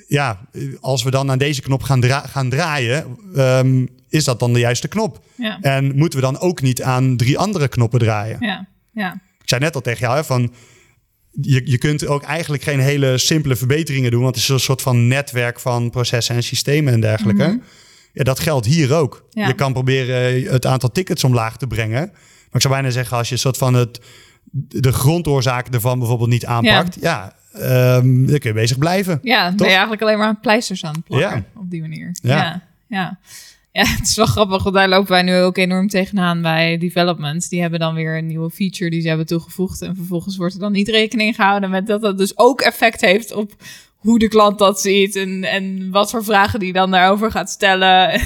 ja, 0.08 0.48
als 0.80 1.04
we 1.04 1.12
dan 1.12 1.32
aan 1.32 1.38
deze 1.38 1.62
knop 1.62 1.84
gaan, 1.84 2.02
dra- 2.02 2.26
gaan 2.28 2.50
draaien, 2.50 3.18
ehm, 3.36 3.86
is 4.10 4.24
dat 4.24 4.40
dan 4.40 4.54
de 4.54 4.60
juiste 4.60 4.88
knop? 4.88 5.24
Ja. 5.36 5.58
En 5.62 5.96
moeten 5.98 6.20
we 6.20 6.26
dan 6.26 6.40
ook 6.40 6.62
niet 6.62 6.82
aan 6.82 7.18
drie 7.18 7.38
andere 7.38 7.68
knoppen 7.68 8.00
draaien? 8.00 8.38
Ja. 8.40 8.68
Ja. 8.94 9.14
Ik 9.14 9.50
zei 9.50 9.62
net 9.62 9.76
al 9.76 9.82
tegen 9.82 10.00
jou 10.00 10.16
hè, 10.16 10.24
van. 10.24 10.54
Je, 11.42 11.62
je 11.66 11.78
kunt 11.78 12.08
ook 12.08 12.24
eigenlijk 12.24 12.64
geen 12.64 12.80
hele 12.80 13.18
simpele 13.18 13.56
verbeteringen 13.56 14.12
doen, 14.12 14.22
want 14.22 14.36
het 14.36 14.44
is 14.44 14.50
een 14.50 14.60
soort 14.60 14.82
van 14.82 15.08
netwerk 15.08 15.60
van 15.60 15.90
processen 15.90 16.36
en 16.36 16.44
systemen 16.44 16.94
en 16.94 17.00
dergelijke. 17.00 17.60
Ja, 18.14 18.24
dat 18.24 18.40
geldt 18.40 18.66
hier 18.66 18.94
ook. 18.94 19.28
Ja. 19.30 19.48
Je 19.48 19.54
kan 19.54 19.74
proberen 19.74 20.44
het 20.52 20.66
aantal 20.66 20.92
tickets 20.92 21.24
omlaag 21.24 21.58
te 21.58 21.68
brengen. 21.68 22.10
Maar 22.12 22.52
ik 22.52 22.62
zou 22.62 22.74
bijna 22.74 22.90
zeggen, 22.90 23.18
als 23.18 23.28
je 23.28 23.34
een 23.34 23.40
soort 23.40 23.58
van 23.58 23.74
het, 23.74 24.00
de 24.68 24.92
grondoorzaak 24.92 25.68
ervan 25.68 26.00
bijvoorbeeld 26.00 26.30
niet 26.30 26.46
aanpakt, 26.46 26.98
ja, 27.02 27.36
ehm, 27.54 28.26
dan 28.26 28.40
kun 28.40 28.50
je 28.50 28.54
bezig 28.54 28.78
blijven. 28.78 29.20
Ja, 29.24 29.44
dan 29.44 29.56
ben 29.56 29.66
je 29.66 29.72
eigenlijk 29.72 30.02
alleen 30.02 30.18
maar 30.18 30.36
pleisters 30.36 30.84
aan 30.84 30.94
het 30.94 31.04
plakken 31.04 31.46
op 31.56 31.70
die 31.70 31.82
manier. 31.82 32.16
Ja. 32.22 32.64
Ja. 32.88 33.20
Ja. 33.84 33.86
Het 33.86 34.08
is 34.08 34.16
wel 34.16 34.26
grappig, 34.26 34.64
want 34.64 34.76
daar 34.76 34.90
lopen 34.90 35.12
wij 35.12 35.22
nu 35.22 35.36
ook 35.38 35.58
enorm 35.58 35.88
tegenaan 35.88 36.42
bij 36.42 36.78
development. 36.78 37.50
Die 37.50 37.62
hebben 37.62 37.80
dan 37.80 37.94
weer 37.94 38.18
een 38.18 38.28
nieuwe 38.28 38.50
feature 38.50 38.90
die 38.90 39.02
ze 39.02 39.08
hebben 39.08 39.26
toegevoegd. 39.26 39.82
En 39.82 39.96
vervolgens 39.96 40.38
wordt 40.38 40.54
er 40.54 40.60
dan 40.60 40.72
niet 40.72 40.88
rekening 40.88 41.36
gehouden 41.36 41.70
met 41.70 41.88
dat 41.88 42.02
dat 42.02 42.18
dus 42.18 42.38
ook 42.38 42.62
effect 42.62 43.02
heeft 43.02 43.34
op 43.34 43.52
hoe 43.96 44.20
de 44.20 44.28
klant 44.28 44.60
dat 44.60 44.82
ziet. 44.82 45.16
En, 45.16 45.44
en 45.44 45.92
wat 45.92 46.10
voor 46.12 46.24
vragen 46.24 46.60
die 46.60 46.74
dan 46.74 46.92
daarover 46.92 47.32
gaat 47.32 47.50
stellen. 47.50 48.12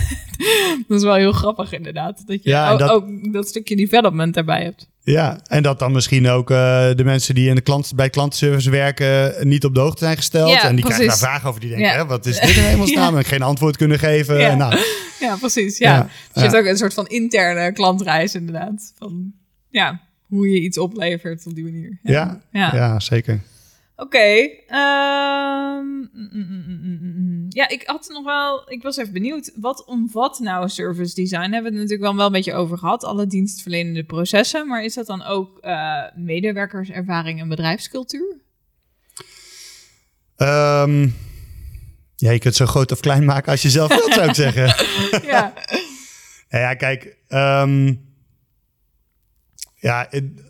dat 0.88 0.98
is 0.98 1.04
wel 1.04 1.16
heel 1.16 1.32
grappig 1.32 1.74
inderdaad. 1.74 2.24
Dat 2.28 2.44
je 2.44 2.50
Ja, 2.50 2.66
en 2.68 2.74
ook, 2.74 2.80
dat- 2.80 2.90
ook 2.90 3.34
dat 3.34 3.48
stukje 3.48 3.76
development 3.76 4.34
daarbij 4.34 4.64
hebt. 4.64 4.88
Ja, 5.12 5.40
en 5.48 5.64
dat 5.64 5.80
dan 5.80 5.92
misschien 5.92 6.28
ook 6.28 6.52
eh, 6.52 6.58
de 6.96 7.04
mensen 7.04 7.36
die 7.36 7.50
in 7.50 7.56
de 7.56 7.62
klant, 7.62 7.92
bij 7.96 8.10
klantenservice 8.10 8.70
werken 8.70 9.48
niet 9.48 9.66
op 9.66 9.74
de 9.74 9.80
hoogte 9.80 10.04
zijn 10.04 10.16
gesteld. 10.18 10.50
Ja, 10.52 10.64
en 10.64 10.76
die 10.76 10.86
krijgen 10.86 11.08
daar 11.08 11.18
vragen 11.18 11.50
over. 11.50 11.62
Die 11.62 11.70
denken, 11.70 11.88
Ja. 11.88 11.96
hè, 11.96 12.06
wat 12.06 12.26
is 12.26 12.40
dit 12.40 12.56
in 12.56 12.64
hemelsnaam? 12.64 13.16
En 13.18 13.26
geen 13.26 13.42
antwoord 13.42 13.78
kunnen 13.78 14.00
geven. 14.00 14.40
Ja. 14.40 14.56
Nou, 14.56 14.76
Ja, 15.20 15.36
precies. 15.36 15.78
Ja. 15.78 15.94
Ja, 15.96 16.02
Dus 16.04 16.12
je 16.34 16.40
hebt 16.40 16.52
ja. 16.54 16.60
ook 16.60 16.66
een 16.66 16.78
soort 16.78 16.94
van 16.94 17.08
interne 17.08 17.72
klantreis 17.74 18.36
inderdaad. 18.36 18.94
Van 18.98 19.32
ja, 19.70 20.02
hoe 20.28 20.50
je 20.50 20.60
iets 20.62 20.78
oplevert 20.78 21.46
op 21.46 21.56
die 21.56 21.64
manier. 21.64 22.00
ja, 22.04 22.42
ja. 22.52 22.76
Ja. 22.76 23.00
zeker. 23.00 23.42
Oké. 24.00 24.50
ehm, 24.68 25.86
mm, 25.88 26.30
mm, 26.32 27.00
mm, 27.02 27.46
ja, 27.50 27.68
ik 27.70 27.84
had 27.86 28.10
nog 28.14 28.24
wel. 28.26 28.72
Ik 28.72 28.82
was 28.84 28.98
even 28.98 29.14
benieuwd. 29.14 29.52
Wat 29.56 29.86
omvat 29.86 30.40
nou 30.40 30.70
service 30.70 31.16
design? 31.16 31.42
Daar 31.42 31.52
hebben 31.52 31.72
we 31.72 31.78
het 31.80 31.90
natuurlijk 31.90 32.02
wel, 32.02 32.16
wel 32.16 32.26
een 32.26 32.32
beetje 32.32 32.54
over 32.54 32.78
gehad. 32.78 33.04
Alle 33.04 33.28
dienstverlenende 33.28 34.04
processen. 34.04 34.68
Maar 34.68 34.84
is 34.84 34.94
dat 34.94 35.06
dan 35.08 35.24
ook 35.24 35.58
eh, 35.60 36.04
medewerkerservaring 36.16 37.40
en 37.40 37.50
bedrijfscultuur? 37.50 38.38
Ehm, 40.36 41.02
ja, 42.16 42.32
je 42.32 42.40
kunt 42.40 42.56
zo 42.56 42.66
groot 42.66 42.92
of 42.92 43.00
klein 43.00 43.26
maken 43.26 43.52
als 43.52 43.62
je 43.62 43.70
zelf 43.70 43.90
wilt, 43.90 44.14
zou 44.14 44.28
ik 44.28 44.36
zeggen. 44.46 44.66
ja. 45.28 45.54
Ja, 46.50 46.74
kijk. 46.74 47.18
ehm, 47.28 47.94
ja, 49.76 50.08
het- 50.10 50.48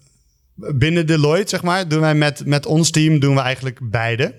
binnen 0.76 1.08
Deloitte, 1.08 1.50
zeg 1.50 1.64
maar, 1.64 1.88
doen 1.88 2.00
wij 2.00 2.16
met, 2.16 2.46
met 2.46 2.66
ons 2.66 2.92
team 2.92 3.20
doen 3.20 3.36
we 3.36 3.42
eigenlijk 3.42 3.80
beide. 3.82 4.34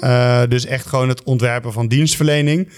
Eh, 0.00 0.42
dus 0.48 0.64
echt 0.64 0.86
gewoon 0.86 1.08
het 1.08 1.22
ontwerpen 1.22 1.72
van 1.72 1.88
dienstverlening. 1.88 2.68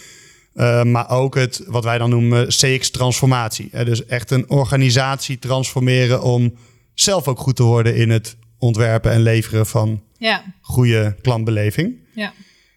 Eh, 0.55 0.83
maar 0.83 1.11
ook 1.11 1.35
het, 1.35 1.63
wat 1.67 1.85
wij 1.85 1.99
dan 1.99 2.11
noemen, 2.11 2.47
CX-transformatie. 2.47 3.69
Eh, 3.73 3.85
dus 3.85 4.07
echt 4.07 4.31
een 4.31 4.51
organisatie 4.51 5.39
transformeren 5.39 6.23
om 6.23 6.55
zelf 6.95 7.29
ook 7.29 7.39
goed 7.39 7.57
te 7.57 7.63
worden 7.63 7.95
in 7.97 8.11
het 8.11 8.37
ontwerpen 8.59 9.11
en 9.11 9.21
leveren 9.21 9.67
van 9.67 10.03
Ja. 10.19 10.43
goede 10.61 11.17
klantbeleving. 11.23 11.95
Ja. 12.15 12.33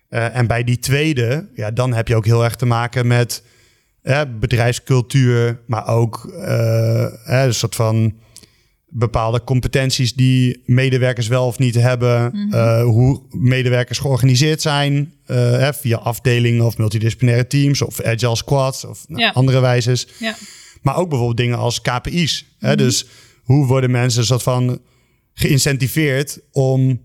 En 0.10 0.48
bij 0.48 0.64
die 0.64 0.80
tweede, 0.80 1.50
ja, 1.56 1.72
dan 1.72 1.94
heb 1.94 2.08
je 2.08 2.16
ook 2.16 2.26
heel 2.26 2.44
erg 2.44 2.56
te 2.56 2.66
maken 2.66 3.08
met 3.08 3.44
bedrijfscultuur, 4.40 5.60
maar 5.66 5.88
ook 5.88 6.34
een 7.26 7.54
soort 7.54 7.76
van 7.76 8.14
bepaalde 8.94 9.44
competenties 9.44 10.14
die 10.14 10.62
medewerkers 10.66 11.28
wel 11.28 11.46
of 11.46 11.60
niet 11.60 11.76
hebben, 11.76 12.48
eh, 12.52 12.84
hoe 12.84 13.22
medewerkers 13.30 13.98
georganiseerd 13.98 14.62
zijn 14.62 15.14
eh, 15.26 15.68
eh, 15.68 15.74
via 15.74 15.98
afdelingen 15.98 16.66
of 16.66 16.78
multidisciplinaire 16.78 17.48
teams 17.48 17.82
of 17.82 18.02
agile 18.02 18.36
squads 18.36 18.86
of 18.86 19.06
nou, 19.08 19.22
Ja. 19.22 19.30
andere 19.30 19.60
wijzes. 19.60 20.08
Ja. 20.20 20.36
Maar 20.82 20.96
ook 20.96 21.10
bijvoorbeeld 21.10 21.38
dingen 21.38 21.58
als 21.58 21.82
KPI's. 21.82 22.46
Hè? 22.60 22.76
Dus 22.76 23.06
hoe 23.44 23.66
worden 23.66 23.92
mensen 23.92 24.26
soort 24.26 24.44
van 24.44 24.80
geïncentiveerd 25.34 26.40
om 26.52 27.02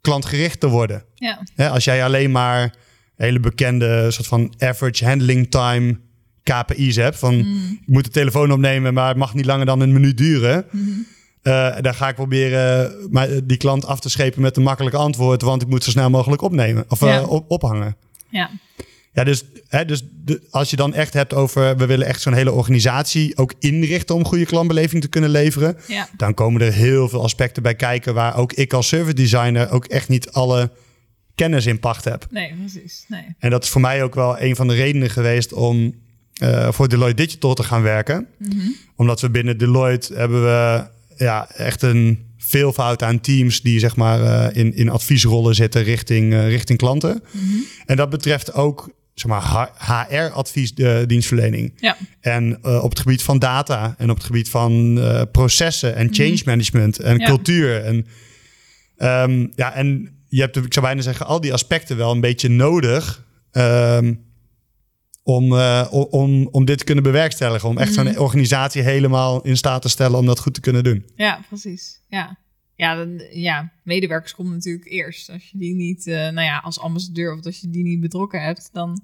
klantgericht 0.00 0.60
te 0.60 0.68
worden? 0.68 1.04
Ja. 1.14 1.42
Hè, 1.54 1.70
als 1.70 1.84
jij 1.84 2.04
alleen 2.04 2.30
maar 2.30 2.74
hele 3.16 3.40
bekende 3.40 4.10
soort 4.10 4.26
van 4.26 4.54
average 4.58 5.04
handling 5.04 5.50
time 5.50 5.98
KPI's 6.42 6.96
hebt. 6.96 7.18
Van 7.18 7.34
ik 7.34 7.86
moet 7.86 8.04
de 8.04 8.10
telefoon 8.10 8.52
opnemen, 8.52 8.94
maar 8.94 9.08
het 9.08 9.16
mag 9.16 9.34
niet 9.34 9.44
langer 9.44 9.66
dan 9.66 9.80
een 9.80 9.92
minuut 9.92 10.16
duren. 10.16 10.64
Eh, 11.42 11.76
dan 11.80 11.94
ga 11.94 12.08
ik 12.08 12.14
proberen 12.14 12.96
maar 13.10 13.28
die 13.44 13.56
klant 13.56 13.86
af 13.86 14.00
te 14.00 14.08
schepen 14.08 14.42
met 14.42 14.56
een 14.56 14.62
makkelijk 14.62 14.94
antwoord. 14.94 15.42
Want 15.42 15.62
ik 15.62 15.68
moet 15.68 15.84
zo 15.84 15.90
snel 15.90 16.10
mogelijk 16.10 16.42
opnemen 16.42 16.84
of 16.88 17.02
eh, 17.02 17.24
op, 17.28 17.50
ophangen. 17.50 17.96
Ja. 18.28 18.50
Ja, 19.14 19.24
dus, 19.24 19.44
hè, 19.68 19.84
dus 19.84 20.02
de, 20.24 20.42
als 20.50 20.70
je 20.70 20.76
dan 20.76 20.94
echt 20.94 21.12
hebt 21.12 21.34
over... 21.34 21.76
we 21.76 21.86
willen 21.86 22.06
echt 22.06 22.20
zo'n 22.20 22.32
hele 22.32 22.52
organisatie 22.52 23.36
ook 23.36 23.52
inrichten... 23.58 24.14
om 24.14 24.24
goede 24.24 24.46
klantbeleving 24.46 25.02
te 25.02 25.08
kunnen 25.08 25.30
leveren... 25.30 25.76
Ja. 25.86 26.08
dan 26.16 26.34
komen 26.34 26.60
er 26.60 26.72
heel 26.72 27.08
veel 27.08 27.22
aspecten 27.22 27.62
bij 27.62 27.74
kijken... 27.74 28.14
waar 28.14 28.36
ook 28.36 28.52
ik 28.52 28.72
als 28.72 28.88
service 28.88 29.14
designer 29.14 29.70
ook 29.70 29.84
echt 29.84 30.08
niet 30.08 30.32
alle 30.32 30.70
kennis 31.34 31.66
in 31.66 31.78
pacht 31.78 32.04
heb. 32.04 32.26
Nee, 32.30 32.54
precies. 32.54 33.04
Nee. 33.08 33.24
En 33.38 33.50
dat 33.50 33.62
is 33.62 33.68
voor 33.68 33.80
mij 33.80 34.02
ook 34.02 34.14
wel 34.14 34.40
een 34.40 34.56
van 34.56 34.68
de 34.68 34.74
redenen 34.74 35.10
geweest 35.10 35.52
om 35.52 35.94
eh, 36.32 36.72
voor 36.72 36.88
Deloitte 36.88 37.22
Digital 37.22 37.54
te 37.54 37.62
gaan 37.62 37.82
werken. 37.82 38.26
Omdat 38.96 39.20
we 39.20 39.30
binnen 39.30 39.58
Deloitte 39.58 40.14
hebben 40.14 40.42
we 40.42 40.84
ja, 41.16 41.50
echt 41.50 41.82
een 41.82 42.30
veelvoud 42.38 43.02
aan 43.02 43.20
teams 43.20 43.60
die 43.62 43.78
zeg 43.78 43.96
maar 43.96 44.22
eh, 44.22 44.56
in, 44.56 44.74
in 44.74 44.88
adviesrollen 44.88 45.54
zitten 45.54 45.82
richting, 45.82 46.32
eh, 46.32 46.48
richting 46.48 46.78
klanten. 46.78 47.22
En 47.86 47.96
dat 47.96 48.10
betreft 48.10 48.52
ook 48.54 48.90
zeg 49.14 49.30
maar 49.30 49.70
HR-advies 49.78 50.74
dienstverlening. 51.06 51.72
Ja. 51.76 51.96
En 52.20 52.58
eh, 52.62 52.84
op 52.84 52.90
het 52.90 53.00
gebied 53.00 53.22
van 53.22 53.38
data 53.38 53.94
en 53.98 54.10
op 54.10 54.16
het 54.16 54.26
gebied 54.26 54.48
van 54.48 55.00
processen 55.32 55.94
en 55.94 56.14
change 56.14 56.42
management 56.44 56.98
en 56.98 57.18
Ja. 57.18 57.26
cultuur. 57.26 57.84
En, 57.84 58.06
ehm, 58.96 59.46
ja, 59.54 59.74
en 59.74 60.16
je 60.28 60.40
hebt, 60.40 60.56
ik 60.56 60.72
zou 60.72 60.86
bijna 60.86 61.00
zeggen, 61.02 61.26
al 61.26 61.40
die 61.40 61.52
aspecten 61.52 61.96
wel 61.96 62.10
een 62.10 62.20
beetje 62.20 62.48
nodig 62.48 63.24
ehm, 63.52 64.14
om, 65.22 65.52
eh, 65.52 65.86
om, 66.10 66.48
om 66.50 66.64
dit 66.64 66.78
te 66.78 66.84
kunnen 66.84 67.04
bewerkstelligen. 67.04 67.68
Om 67.68 67.78
echt 67.78 67.94
zo'n 67.94 68.18
organisatie 68.18 68.82
helemaal 68.82 69.42
in 69.42 69.56
staat 69.56 69.82
te 69.82 69.88
stellen 69.88 70.18
om 70.18 70.26
dat 70.26 70.40
goed 70.40 70.54
te 70.54 70.60
kunnen 70.60 70.84
doen. 70.84 71.06
Ja, 71.14 71.40
precies. 71.48 72.00
Ja. 72.08 72.40
Ja, 72.76 72.94
dan, 72.94 73.22
ja, 73.32 73.72
medewerkers 73.84 74.34
komt 74.34 74.50
natuurlijk 74.50 74.86
eerst. 74.86 75.30
Als 75.30 75.50
je 75.50 75.58
die 75.58 75.74
niet, 75.74 76.06
eh, 76.06 76.14
nou 76.14 76.40
ja, 76.40 76.58
als 76.58 76.80
ambassadeur 76.80 77.34
of 77.34 77.44
als 77.44 77.60
je 77.60 77.70
die 77.70 77.84
niet 77.84 78.00
betrokken 78.00 78.42
hebt, 78.42 78.68
dan 78.72 79.02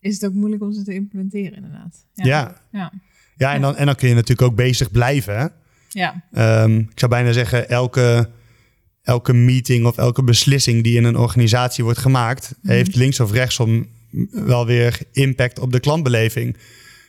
is 0.00 0.14
het 0.14 0.24
ook 0.24 0.34
moeilijk 0.34 0.62
om 0.62 0.72
ze 0.72 0.82
te 0.82 0.94
implementeren, 0.94 1.54
inderdaad. 1.54 2.06
Ja. 2.12 2.24
Ja, 2.24 2.60
Ja. 2.72 2.92
ja, 3.36 3.54
en, 3.54 3.60
dan, 3.60 3.76
en 3.76 3.86
dan 3.86 3.94
kun 3.94 4.08
je 4.08 4.14
natuurlijk 4.14 4.48
ook 4.50 4.56
bezig 4.56 4.90
blijven. 4.90 5.38
Hè? 5.38 5.46
Ja. 5.88 6.24
Ehm, 6.32 6.78
ik 6.78 6.98
zou 6.98 7.10
bijna 7.10 7.32
zeggen, 7.32 7.68
elke, 7.68 8.30
elke 9.02 9.32
meeting 9.32 9.86
of 9.86 9.96
elke 9.98 10.22
beslissing 10.24 10.82
die 10.82 10.96
in 10.96 11.04
een 11.04 11.16
organisatie 11.16 11.84
wordt 11.84 11.98
gemaakt, 11.98 12.54
heeft 12.62 12.94
links 12.94 13.20
of 13.20 13.32
rechtsom 13.32 13.86
wel 14.30 14.66
weer 14.66 14.98
impact 15.12 15.58
op 15.58 15.72
de 15.72 15.80
klantbeleving. 15.80 16.56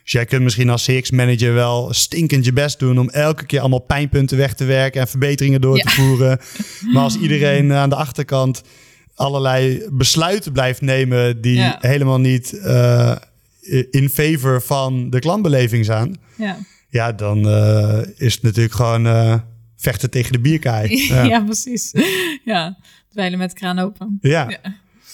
Dus 0.03 0.11
jij 0.11 0.25
kunt 0.25 0.43
misschien 0.43 0.69
als 0.69 0.85
CX-manager 0.85 1.53
wel 1.53 1.93
stinkend 1.93 2.45
je 2.45 2.53
best 2.53 2.79
doen 2.79 2.99
om 2.99 3.09
elke 3.09 3.45
keer 3.45 3.59
allemaal 3.59 3.79
pijnpunten 3.79 4.37
weg 4.37 4.53
te 4.53 4.65
werken 4.65 5.01
en 5.01 5.07
verbeteringen 5.07 5.61
door 5.61 5.77
Ja. 5.77 5.83
te 5.83 5.89
voeren. 5.89 6.39
Maar 6.93 7.03
als 7.03 7.17
iedereen 7.17 7.73
aan 7.73 7.89
de 7.89 7.95
achterkant 7.95 8.61
allerlei 9.15 9.85
besluiten 9.91 10.51
blijft 10.51 10.81
nemen 10.81 11.41
die 11.41 11.55
Ja. 11.55 11.77
helemaal 11.81 12.19
niet 12.19 12.53
eh, 12.59 13.15
in 13.91 14.09
favor 14.09 14.61
van 14.61 15.09
de 15.09 15.19
klantbeleving 15.19 15.85
zijn, 15.85 16.17
Ja. 16.37 16.57
ja, 16.89 17.11
dan 17.11 17.47
eh, 17.49 17.99
is 18.17 18.33
het 18.33 18.43
natuurlijk 18.43 18.73
gewoon 18.75 19.07
eh, 19.07 19.35
vechten 19.77 20.09
tegen 20.09 20.31
de 20.31 20.39
bierkaai. 20.39 20.89
Ja. 21.07 21.23
Ja. 21.23 21.43
precies. 21.43 21.91
Ja, 22.45 22.77
dweilen 23.11 23.39
met 23.39 23.49
de 23.49 23.55
kraan 23.55 23.79
open. 23.79 24.17
Ja. 24.21 24.47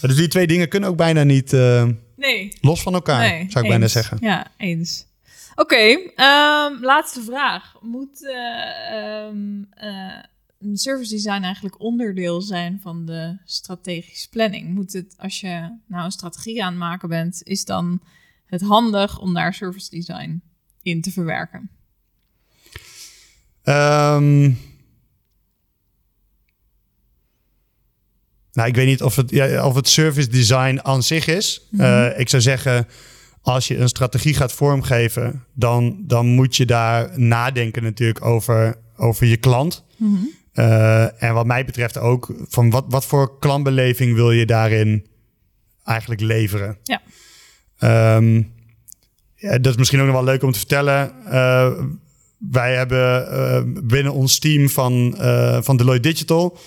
Dus 0.02 0.16
die 0.16 0.28
twee 0.28 0.48
dingen 0.48 0.70
kunnen 0.70 0.90
ook 0.90 0.98
bijna 0.98 1.24
niet 1.24 1.54
eh, 1.54 1.88
Nee, 2.18 2.54
los 2.62 2.82
van 2.82 2.94
elkaar, 2.94 3.20
nee. 3.20 3.52
zou 3.52 3.64
ik 3.64 3.70
bijna 3.70 3.88
zeggen. 3.88 4.18
Ja, 4.22 4.48
eens. 4.58 5.06
Oké, 5.56 6.00
ehm, 6.16 6.74
laatste 6.82 7.22
vraag. 7.22 7.76
Moet 7.82 8.26
eh, 8.26 9.26
ehm, 9.26 9.64
eh, 9.70 10.24
service 10.74 11.14
design 11.14 11.42
eigenlijk 11.42 11.80
onderdeel 11.80 12.42
zijn 12.42 12.80
van 12.82 13.06
de 13.06 13.38
strategische 13.46 14.30
planning? 14.30 14.74
Moet 14.74 14.94
het, 14.94 15.16
als 15.18 15.40
je 15.40 15.78
nou 15.88 16.06
een 16.06 16.12
strategie 16.12 16.64
aan 16.64 16.70
het 16.70 16.80
maken 16.80 17.10
bent, 17.10 17.44
is 17.44 17.66
dan 17.66 18.02
het 18.46 18.62
handig 18.62 19.20
om 19.20 19.34
daar 19.34 19.54
service 19.54 19.90
design 19.90 20.42
in 20.82 21.02
te 21.02 21.12
verwerken? 21.12 21.70
Ehm, 23.64 24.52
nou, 28.58 28.70
ik 28.70 28.76
weet 28.76 28.86
niet 28.86 29.04
of 29.04 29.16
het, 29.16 29.30
ja, 29.30 29.66
of 29.66 29.76
het 29.76 29.88
service 29.88 30.30
design 30.30 30.80
aan 30.82 31.04
zich 31.04 31.28
is. 31.28 31.68
Eh, 31.78 32.20
ik 32.20 32.30
zou 32.30 32.42
zeggen, 32.42 32.88
als 33.42 33.68
je 33.68 33.78
een 33.78 33.88
strategie 33.88 34.34
gaat 34.34 34.54
vormgeven, 34.54 35.46
dan, 35.54 36.04
dan 36.08 36.28
moet 36.28 36.56
je 36.56 36.66
daar 36.66 37.20
nadenken 37.20 37.84
natuurlijk 37.84 38.26
over, 38.26 38.78
over 38.96 39.26
je 39.28 39.38
klant. 39.38 39.84
Eh, 40.54 41.24
en 41.24 41.34
wat 41.34 41.46
mij 41.46 41.66
betreft 41.66 41.98
ook 41.98 42.34
van 42.48 42.70
wat, 42.70 42.86
wat 42.88 43.06
voor 43.06 43.40
klantbeleving 43.40 44.16
wil 44.16 44.32
je 44.32 44.46
daarin 44.46 45.06
eigenlijk 45.84 46.22
leveren. 46.22 46.78
Ja. 46.84 47.02
Ehm, 47.80 48.36
ja, 49.36 49.58
dat 49.58 49.72
is 49.72 49.78
misschien 49.78 50.00
ook 50.00 50.06
nog 50.06 50.16
wel 50.16 50.24
leuk 50.24 50.44
om 50.44 50.52
te 50.52 50.60
vertellen. 50.60 51.26
Eh, 51.26 51.72
wij 52.38 52.76
hebben 52.76 53.88
binnen 53.88 54.14
ons 54.14 54.40
team 54.40 54.70
van, 54.70 55.16
van 55.64 55.78
Deloitte 55.78 56.10
Digital. 56.10 56.58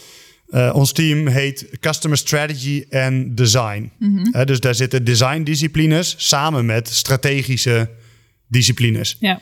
Eh, 0.51 0.71
ons 0.75 0.93
team 0.93 1.27
heet 1.27 1.67
Customer 1.81 2.17
Strategy 2.17 2.85
and 2.91 3.37
Design. 3.37 3.91
Eh, 4.33 4.45
dus 4.45 4.61
daar 4.61 4.75
zitten 4.75 5.05
design 5.05 5.43
disciplines 5.43 6.15
samen 6.19 6.67
met 6.67 6.89
strategische 6.89 7.91
disciplines. 8.47 9.17
Ja, 9.21 9.39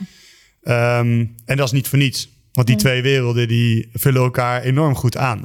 Ehm, 0.63 1.25
en 1.45 1.57
dat 1.57 1.65
is 1.65 1.71
niet 1.71 1.87
voor 1.87 1.97
niets. 1.97 2.29
Want 2.53 2.67
die 2.67 2.75
twee 2.75 3.01
werelden 3.01 3.47
die 3.47 3.89
vullen 3.93 4.21
elkaar 4.21 4.61
enorm 4.61 4.95
goed 4.95 5.17
aan. 5.17 5.43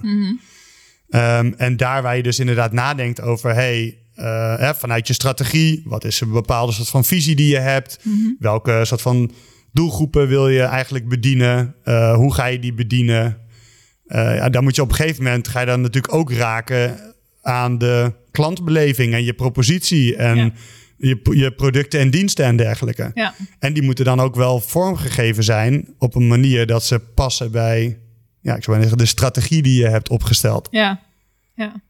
Ehm, 1.08 1.52
en 1.56 1.76
daar 1.76 2.02
waar 2.02 2.16
je 2.16 2.22
dus 2.22 2.38
inderdaad 2.38 2.72
nadenkt 2.72 3.20
over... 3.20 3.54
Hey, 3.54 3.98
eh, 4.14 4.58
hè, 4.58 4.74
vanuit 4.74 5.06
je 5.06 5.12
strategie, 5.12 5.82
wat 5.84 6.04
is 6.04 6.20
een 6.20 6.30
bepaalde 6.30 6.72
soort 6.72 6.88
van 6.88 7.04
visie 7.04 7.34
die 7.34 7.48
je 7.48 7.58
hebt? 7.58 7.98
Welke 8.38 8.80
soort 8.82 9.02
van 9.02 9.32
doelgroepen 9.72 10.28
wil 10.28 10.48
je 10.48 10.62
eigenlijk 10.62 11.08
bedienen? 11.08 11.74
Hoe 12.14 12.34
ga 12.34 12.46
je 12.46 12.58
die 12.58 12.74
bedienen? 12.74 13.38
Eh, 14.14 14.36
ja, 14.36 14.48
dan 14.48 14.62
moet 14.62 14.76
je 14.76 14.82
op 14.82 14.88
een 14.88 14.94
gegeven 14.94 15.22
moment... 15.24 15.48
ga 15.48 15.60
je 15.60 15.66
dan 15.66 15.80
natuurlijk 15.80 16.14
ook 16.14 16.32
raken 16.32 17.14
aan 17.42 17.78
de 17.78 18.12
klantbeleving... 18.30 19.12
en 19.12 19.24
je 19.24 19.34
propositie 19.34 20.16
en 20.16 20.36
Ja. 20.36 20.50
je, 20.96 21.20
je 21.30 21.52
producten 21.52 22.00
en 22.00 22.10
diensten 22.10 22.44
en 22.44 22.56
dergelijke. 22.56 23.10
ja, 23.14 23.34
En 23.58 23.72
die 23.72 23.82
moeten 23.82 24.04
dan 24.04 24.20
ook 24.20 24.34
wel 24.34 24.60
vormgegeven 24.60 25.44
zijn 25.44 25.94
op 25.98 26.14
een 26.14 26.26
manier 26.26 26.66
dat 26.66 26.84
ze 26.84 26.98
passen 26.98 27.50
bij, 27.50 27.98
ja, 28.40 28.56
ik 28.56 28.64
zou 28.64 28.80
zeggen, 28.80 28.98
de 28.98 29.06
strategie 29.06 29.62
die 29.62 29.80
je 29.80 29.88
hebt 29.88 30.08
opgesteld. 30.08 30.68
ja, 30.70 31.00
ja. 31.54 31.82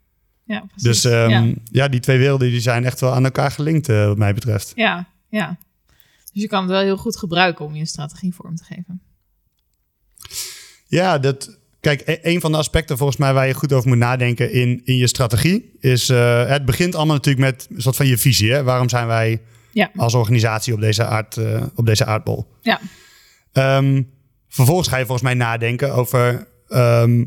Ja, 0.47 0.61
precies. 0.61 0.83
Dus 0.83 1.05
ehm, 1.05 1.31
ja. 1.31 1.55
ja. 1.65 1.89
die 1.89 2.01
twee 2.01 2.19
werelden 2.19 2.51
die 2.51 2.61
zijn 2.61 2.85
echt 2.85 3.01
wel 3.01 3.13
aan 3.15 3.25
elkaar 3.25 3.51
gelinkt, 3.51 3.89
eh, 3.89 4.07
wat 4.07 4.19
mij 4.19 4.35
betreft. 4.35 4.73
Ja, 4.75 5.09
ja. 5.29 5.59
Dus 6.33 6.43
je 6.43 6.49
kan 6.49 6.63
het 6.63 6.71
wel 6.71 6.81
heel 6.81 6.97
goed 6.97 7.17
gebruiken 7.17 7.65
om 7.65 7.75
je 7.75 7.87
strategie 7.87 8.35
vorm 8.35 8.57
te 8.57 8.65
geven. 8.65 9.03
Ja, 10.87 11.19
dat, 11.19 11.59
kijk, 11.85 12.03
e- 12.05 12.19
een 12.23 12.41
van 12.41 12.53
de 12.53 12.59
aspecten 12.59 12.97
volgens 12.97 13.19
mij 13.19 13.33
waar 13.33 13.47
je 13.47 13.55
goed 13.55 13.73
over 13.73 13.89
moet 13.89 13.99
nadenken 13.99 14.53
in, 14.53 14.81
in 14.85 14.97
je 14.97 15.07
strategie 15.07 15.77
is, 15.81 16.09
eh, 16.09 16.47
het 16.47 16.65
begint 16.65 16.95
allemaal 16.95 17.15
natuurlijk 17.17 17.45
met 17.47 17.67
een 17.75 17.83
soort 17.83 17.97
van 17.97 18.07
je 18.07 18.19
visie. 18.19 18.53
Hè? 18.53 18.63
Waarom 18.63 18.89
zijn 18.89 19.07
wij 19.07 19.41
Ja, 19.73 19.91
als 19.97 20.15
organisatie 20.15 20.75
op 20.75 20.81
deze, 20.81 21.05
aard, 21.05 21.37
eh, 21.37 21.63
op 21.75 21.87
deze 21.87 22.05
aardbol? 22.05 22.47
ja, 22.61 22.81
Ehm, 23.53 24.03
vervolgens 24.49 24.89
ga 24.89 24.97
je 24.97 25.05
volgens 25.07 25.23
mij 25.27 25.35
nadenken 25.35 25.95
over, 25.95 26.47
ehm, 26.69 27.25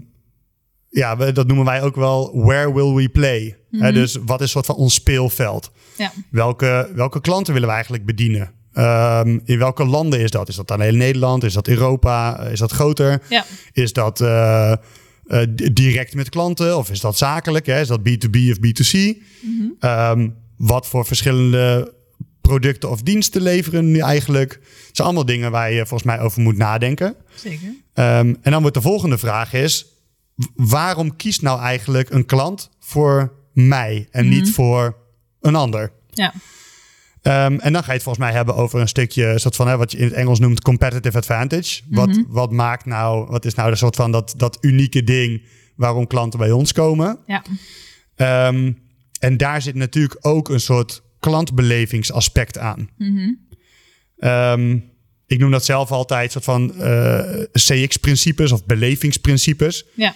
ja, 0.90 1.16
dat 1.16 1.48
noemen 1.48 1.66
wij 1.66 1.82
ook 1.82 1.96
wel 1.96 2.32
where 2.46 2.74
will 2.74 2.94
we 2.94 3.10
play? 3.10 3.58
Hè, 3.72 3.92
dus 3.92 4.18
wat 4.26 4.42
is 4.42 4.52
soort 4.52 4.66
van 4.66 4.76
ons 4.76 4.94
speelveld? 4.94 5.72
ja, 5.98 6.12
Welke, 6.30 6.92
welke 6.96 7.22
klanten 7.22 7.54
willen 7.54 7.68
we 7.68 7.74
eigenlijk 7.74 8.06
bedienen? 8.06 8.52
Ehm, 8.78 9.40
in 9.46 9.58
welke 9.58 9.86
landen 9.86 10.20
is 10.20 10.32
dat? 10.32 10.48
Is 10.48 10.56
dat 10.56 10.68
dan 10.68 10.82
heel 10.82 10.96
Nederland? 10.96 11.44
Is 11.44 11.54
dat 11.54 11.68
Europa? 11.68 12.40
Is 12.40 12.60
dat 12.60 12.72
groter? 12.72 13.22
ja, 13.30 13.46
Is 13.72 13.94
dat 13.94 14.22
eh, 14.22 14.72
eh, 14.72 14.78
direct 15.74 16.16
met 16.16 16.30
klanten? 16.30 16.78
Of 16.78 16.90
is 16.90 17.00
dat 17.00 17.18
zakelijk? 17.18 17.66
Hè? 17.66 17.80
Is 17.80 17.88
dat 17.88 18.00
B2B 18.00 18.38
of 18.50 18.58
B2C? 18.58 19.18
Ehm, 19.80 20.30
wat 20.58 20.88
voor 20.88 21.06
verschillende 21.06 21.94
producten 22.42 22.90
of 22.90 23.02
diensten 23.02 23.42
leveren 23.42 23.92
nu 23.92 24.00
eigenlijk? 24.00 24.52
Het 24.52 24.96
zijn 24.96 25.08
allemaal 25.08 25.26
dingen 25.26 25.52
waar 25.52 25.72
je 25.72 25.86
volgens 25.86 26.04
mij 26.04 26.20
over 26.20 26.42
moet 26.42 26.58
nadenken. 26.58 27.16
zeker. 27.36 27.76
Ehm, 27.94 28.36
en 28.42 28.52
dan 28.52 28.62
wordt 28.62 28.76
de 28.76 28.82
volgende 28.82 29.18
vraag 29.18 29.54
is... 29.54 29.86
waarom 30.56 31.16
kiest 31.16 31.42
nou 31.42 31.60
eigenlijk 31.60 32.10
een 32.10 32.26
klant 32.26 32.70
voor 32.80 33.34
mij 33.54 34.08
en 34.12 34.30
niet 34.30 34.52
voor 34.52 34.98
een 35.42 35.56
ander? 35.56 35.92
Ja, 36.14 36.34
Ehm, 37.28 37.58
en 37.58 37.74
dan 37.74 37.82
ga 37.82 37.88
je 37.88 37.94
het 37.94 38.04
volgens 38.04 38.26
mij 38.26 38.34
hebben 38.34 38.56
over 38.56 38.80
een 38.80 38.88
stukje 38.88 39.40
soort 39.40 39.56
van 39.56 39.68
hè, 39.68 39.78
wat 39.78 39.92
je 39.92 39.98
in 39.98 40.04
het 40.04 40.14
Engels 40.14 40.40
noemt 40.40 40.62
competitive 40.62 41.18
advantage. 41.18 41.82
Wat, 41.90 42.24
wat 42.28 42.52
maakt 42.52 42.86
nou, 42.86 43.28
wat 43.30 43.46
is 43.46 43.54
nou 43.54 43.70
de 43.70 43.76
soort 43.76 43.96
van 43.96 44.12
dat, 44.12 44.34
dat 44.38 44.58
unieke 44.62 45.04
ding 45.04 45.44
waarom 45.76 46.08
klanten 46.08 46.40
bij 46.40 46.52
ons 46.52 46.72
komen? 46.72 47.20
ja, 47.26 47.44
Ehm, 48.16 48.72
en 49.20 49.38
daar 49.38 49.62
zit 49.62 49.76
natuurlijk 49.76 50.18
ook 50.22 50.50
een 50.50 50.60
soort 50.60 51.02
klantbelevingsaspect 51.20 52.58
aan. 52.58 52.90
Ehm, 54.18 54.78
ik 55.28 55.40
noem 55.40 55.52
dat 55.52 55.66
zelf 55.66 55.92
altijd 55.92 56.32
soort 56.32 56.44
van 56.44 56.76
eh, 56.76 57.42
CX-principes 57.54 58.52
of 58.52 58.66
belevingsprincipes. 58.66 59.86
ja, 59.96 60.16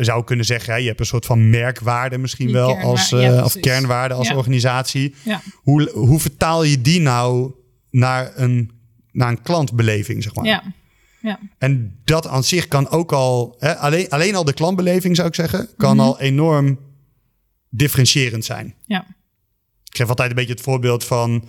zou 0.00 0.24
kunnen 0.24 0.44
zeggen, 0.46 0.72
hè, 0.72 0.78
je 0.78 0.86
hebt 0.86 1.00
een 1.00 1.06
soort 1.06 1.26
van 1.26 1.50
merkwaarde 1.50 2.18
misschien 2.18 2.46
Die 2.46 2.54
wel 2.54 2.78
als 2.78 3.08
ja, 3.08 3.18
eh, 3.36 3.44
of 3.44 3.60
kernwaarde 3.60 4.14
als 4.14 4.28
Ja. 4.28 4.36
organisatie. 4.36 5.14
Ja. 5.22 5.40
Hoe, 5.54 5.90
hoe 5.92 6.20
vertaal 6.20 6.62
je 6.62 6.80
die 6.80 7.00
nou 7.00 7.52
naar 7.90 8.32
een, 8.34 8.70
naar 9.12 9.28
een 9.28 9.42
klantbeleving, 9.42 10.22
zeg 10.22 10.34
maar? 10.34 10.44
Ja. 10.44 10.62
Ja. 11.20 11.38
En 11.58 11.98
dat 12.04 12.26
aan 12.26 12.44
zich 12.44 12.68
kan 12.68 12.88
ook 12.88 13.12
al, 13.12 13.56
hè, 13.58 13.76
alleen, 13.76 14.08
alleen 14.08 14.34
al 14.34 14.44
de 14.44 14.52
klantbeleving 14.52 15.16
zou 15.16 15.28
ik 15.28 15.34
zeggen, 15.34 15.68
kan 15.76 15.96
Mhm. 15.96 16.04
al 16.06 16.20
enorm 16.20 16.78
differentiërend 17.68 18.44
zijn. 18.44 18.74
Ja. 18.86 19.06
Ik 19.84 19.96
geef 19.96 20.08
altijd 20.08 20.30
een 20.30 20.36
beetje 20.36 20.52
het 20.52 20.62
voorbeeld 20.62 21.04
van, 21.04 21.44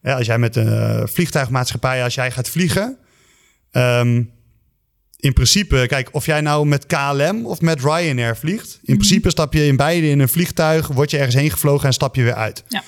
hè, 0.00 0.14
als 0.14 0.26
jij 0.26 0.38
met 0.38 0.56
een 0.56 1.08
vliegtuigmaatschappij, 1.08 2.02
als 2.04 2.14
jij 2.14 2.30
gaat 2.30 2.48
vliegen, 2.48 2.98
ehm, 3.70 4.22
in 5.16 5.32
principe, 5.32 5.84
kijk, 5.88 6.08
of 6.12 6.26
jij 6.26 6.40
nou 6.40 6.66
met 6.66 6.86
KLM 6.86 7.46
of 7.46 7.60
met 7.60 7.80
Ryanair 7.80 8.36
vliegt, 8.36 8.78
in 8.82 8.94
principe 8.96 9.30
stap 9.30 9.52
je 9.52 9.66
in 9.66 9.76
beide 9.76 10.08
in 10.08 10.18
een 10.18 10.28
vliegtuig, 10.28 10.86
word 10.86 11.10
je 11.10 11.16
ergens 11.16 11.34
heen 11.36 11.50
gevlogen 11.50 11.86
en 11.86 11.92
stap 11.92 12.14
je 12.16 12.22
weer 12.22 12.34
uit. 12.34 12.64
Ja. 12.68 12.82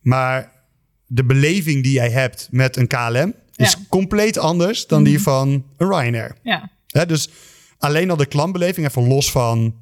Maar 0.00 0.52
de 1.06 1.24
beleving 1.24 1.82
die 1.82 1.92
jij 1.92 2.10
hebt 2.10 2.48
met 2.50 2.76
een 2.76 2.86
KLM 2.86 3.34
is 3.56 3.70
Ja. 3.72 3.78
compleet 3.88 4.38
anders 4.38 4.86
dan 4.86 5.04
die 5.04 5.20
van 5.22 5.48
een 5.76 5.88
Ryanair. 5.88 6.36
Ja. 6.42 6.70
Hè, 6.86 7.06
dus 7.06 7.28
alleen 7.78 8.10
al 8.10 8.16
de 8.16 8.26
klantbeleving, 8.26 8.86
even 8.86 9.06
los 9.08 9.30
van 9.30 9.74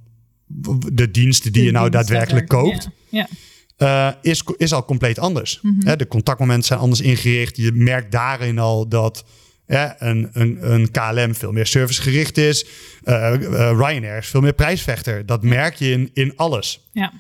de 0.92 1.10
diensten 1.10 1.52
die 1.52 1.64
je 1.64 1.70
nou 1.70 1.90
daadwerkelijk 1.90 2.48
koopt, 2.48 2.88
Ja. 3.08 3.28
Ja. 3.76 4.14
eh, 4.22 4.30
is, 4.30 4.42
is 4.56 4.72
al 4.72 4.84
compleet 4.84 5.18
anders. 5.18 5.58
Mhm. 5.62 5.86
Hè, 5.86 5.96
de 5.96 6.06
contactmomenten 6.08 6.64
zijn 6.66 6.78
anders 6.80 7.00
ingericht. 7.00 7.56
Je 7.56 7.72
merkt 7.72 8.12
daarin 8.12 8.58
al 8.58 8.88
dat 8.88 9.24
hè, 9.72 9.88
een, 9.98 10.30
een, 10.32 10.72
een 10.72 10.90
KLM 10.90 11.34
veel 11.34 11.52
meer 11.52 11.66
servicegericht 11.66 12.38
is. 12.38 12.66
Eh, 13.02 13.34
eh, 13.34 13.76
Ryanair 13.78 14.18
is 14.18 14.28
veel 14.28 14.40
meer 14.40 14.52
prijsvechter. 14.52 15.26
Dat 15.26 15.42
merk 15.42 15.74
je 15.74 15.90
in, 15.90 16.10
in 16.12 16.36
alles. 16.36 16.88
Ja. 16.92 17.12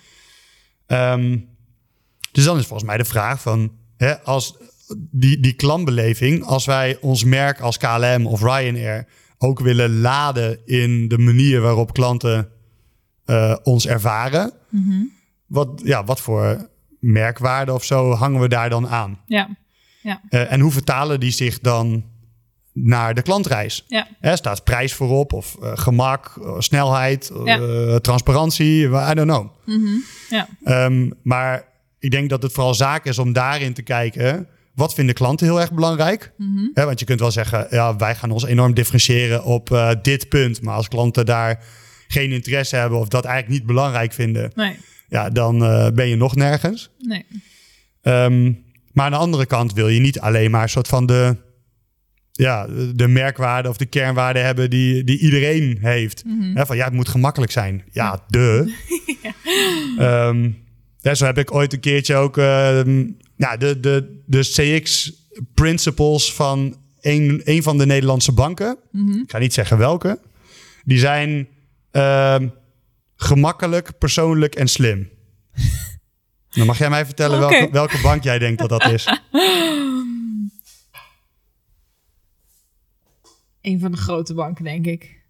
Ehm, 0.86 1.38
dus 2.32 2.44
dan 2.44 2.58
is 2.58 2.66
volgens 2.66 2.88
mij 2.88 2.98
de 2.98 3.04
vraag 3.04 3.40
van... 3.40 3.72
Hè, 3.96 4.20
als 4.20 4.56
die, 5.10 5.40
die 5.40 5.52
klantbeleving, 5.52 6.44
als 6.44 6.64
wij 6.64 6.98
ons 7.00 7.24
merk 7.24 7.60
als 7.60 7.78
KLM 7.78 8.26
of 8.26 8.42
Ryanair... 8.42 9.06
ook 9.38 9.60
willen 9.60 10.00
laden 10.00 10.66
in 10.66 11.08
de 11.08 11.18
manier 11.18 11.60
waarop 11.60 11.92
klanten 11.92 12.48
eh, 13.24 13.56
ons 13.62 13.86
ervaren... 13.86 14.52
Mhm. 14.68 15.02
Wat, 15.46 15.80
ja, 15.84 16.04
wat 16.04 16.20
voor 16.20 16.68
merkwaarde 17.00 17.72
of 17.72 17.84
zo 17.84 18.12
hangen 18.12 18.40
we 18.40 18.48
daar 18.48 18.70
dan 18.70 18.88
aan? 18.88 19.20
Ja. 19.26 19.48
Eh, 20.28 20.52
en 20.52 20.60
hoe 20.60 20.72
vertalen 20.72 21.20
die 21.20 21.30
zich 21.30 21.60
dan 21.60 22.04
naar 22.72 23.14
de 23.14 23.22
klantreis? 23.22 23.84
Ja. 23.88 24.06
Hè, 24.20 24.36
staat 24.36 24.64
prijs 24.64 24.92
voorop 24.92 25.32
of 25.32 25.56
eh, 25.62 25.72
gemak, 25.74 26.38
eh, 26.42 26.54
snelheid, 26.58 27.30
Ja. 27.44 27.58
eh, 27.58 27.96
transparantie, 27.96 28.82
I 28.86 29.14
don't 29.14 29.20
know. 29.30 29.46
Mhm. 29.66 29.86
Ja. 30.30 30.48
Ehm, 30.64 31.10
maar 31.22 31.64
ik 31.98 32.10
denk 32.10 32.30
dat 32.30 32.42
het 32.42 32.52
vooral 32.52 32.74
zaak 32.74 33.04
is 33.04 33.18
om 33.18 33.32
daarin 33.32 33.72
te 33.74 33.82
kijken. 33.82 34.46
Wat 34.74 34.94
vinden 34.94 35.14
klanten 35.14 35.46
heel 35.46 35.60
erg 35.60 35.72
belangrijk? 35.72 36.32
Hè, 36.74 36.84
want 36.84 36.98
je 37.00 37.04
kunt 37.06 37.20
wel 37.20 37.30
zeggen, 37.30 37.66
ja, 37.70 37.96
wij 37.96 38.14
gaan 38.14 38.30
ons 38.30 38.44
enorm 38.46 38.74
differentiëren 38.74 39.44
op 39.44 39.96
dit 40.02 40.28
punt. 40.28 40.62
Maar 40.62 40.74
als 40.74 40.88
klanten 40.88 41.26
daar 41.26 41.64
geen 42.08 42.32
interesse 42.32 42.76
hebben 42.76 42.98
of 42.98 43.08
dat 43.08 43.24
eigenlijk 43.24 43.58
niet 43.58 43.66
belangrijk 43.68 44.12
vinden, 44.12 44.50
Nee. 44.54 44.76
ja, 45.08 45.30
dan 45.30 45.58
ben 45.94 46.08
je 46.08 46.16
nog 46.16 46.34
nergens. 46.36 46.90
Nee. 46.98 47.24
Ehm, 48.02 48.52
maar 48.92 49.04
aan 49.04 49.10
de 49.10 49.16
andere 49.16 49.46
kant 49.46 49.72
wil 49.72 49.88
je 49.88 50.00
niet 50.00 50.20
alleen 50.20 50.50
maar 50.50 50.62
een 50.62 50.68
soort 50.68 50.88
van 50.88 51.06
de, 51.06 51.36
ja, 52.42 52.66
de 52.94 53.08
merkwaarde 53.08 53.68
of 53.68 53.76
de 53.76 53.86
kernwaarde 53.86 54.38
hebben 54.38 54.70
die, 54.70 55.04
die 55.04 55.18
iedereen 55.18 55.78
heeft. 55.80 56.22
Hè, 56.54 56.66
van 56.66 56.76
ja, 56.76 56.84
het 56.84 56.92
moet 56.92 57.08
gemakkelijk 57.08 57.52
zijn. 57.52 57.84
Ja, 57.92 58.24
de. 58.28 58.64
Ehm, 59.98 60.50
ja, 61.00 61.14
zo 61.14 61.24
heb 61.24 61.38
ik 61.38 61.54
ooit 61.54 61.72
een 61.72 61.80
keertje 61.80 62.14
ook 62.14 62.38
ehm, 62.38 63.06
ja, 63.36 63.56
de, 63.56 63.80
de, 63.80 64.22
de 64.26 64.40
CX 64.40 65.12
principles 65.54 66.32
van 66.32 66.76
een, 67.00 67.40
een 67.44 67.62
van 67.62 67.78
de 67.78 67.86
Nederlandse 67.86 68.32
banken. 68.32 68.78
Mhm. 68.92 69.18
Ik 69.18 69.30
ga 69.30 69.38
niet 69.38 69.52
zeggen 69.52 69.78
welke. 69.78 70.18
Die 70.84 70.98
zijn 70.98 71.48
ehm, 71.90 72.48
gemakkelijk, 73.16 73.98
persoonlijk 73.98 74.54
en 74.54 74.68
slim. 74.68 75.08
Dan 76.56 76.66
mag 76.66 76.78
jij 76.78 76.90
mij 76.90 77.04
vertellen 77.04 77.38
welke, 77.38 77.68
welke 77.72 78.00
bank 78.02 78.22
jij 78.22 78.38
denkt 78.38 78.58
dat 78.58 78.68
dat 78.68 78.90
is. 78.90 79.06
Een 83.62 83.80
van 83.80 83.90
de 83.90 83.96
grote 83.96 84.34
banken, 84.34 84.64
denk 84.64 84.86
ik. 84.86 85.20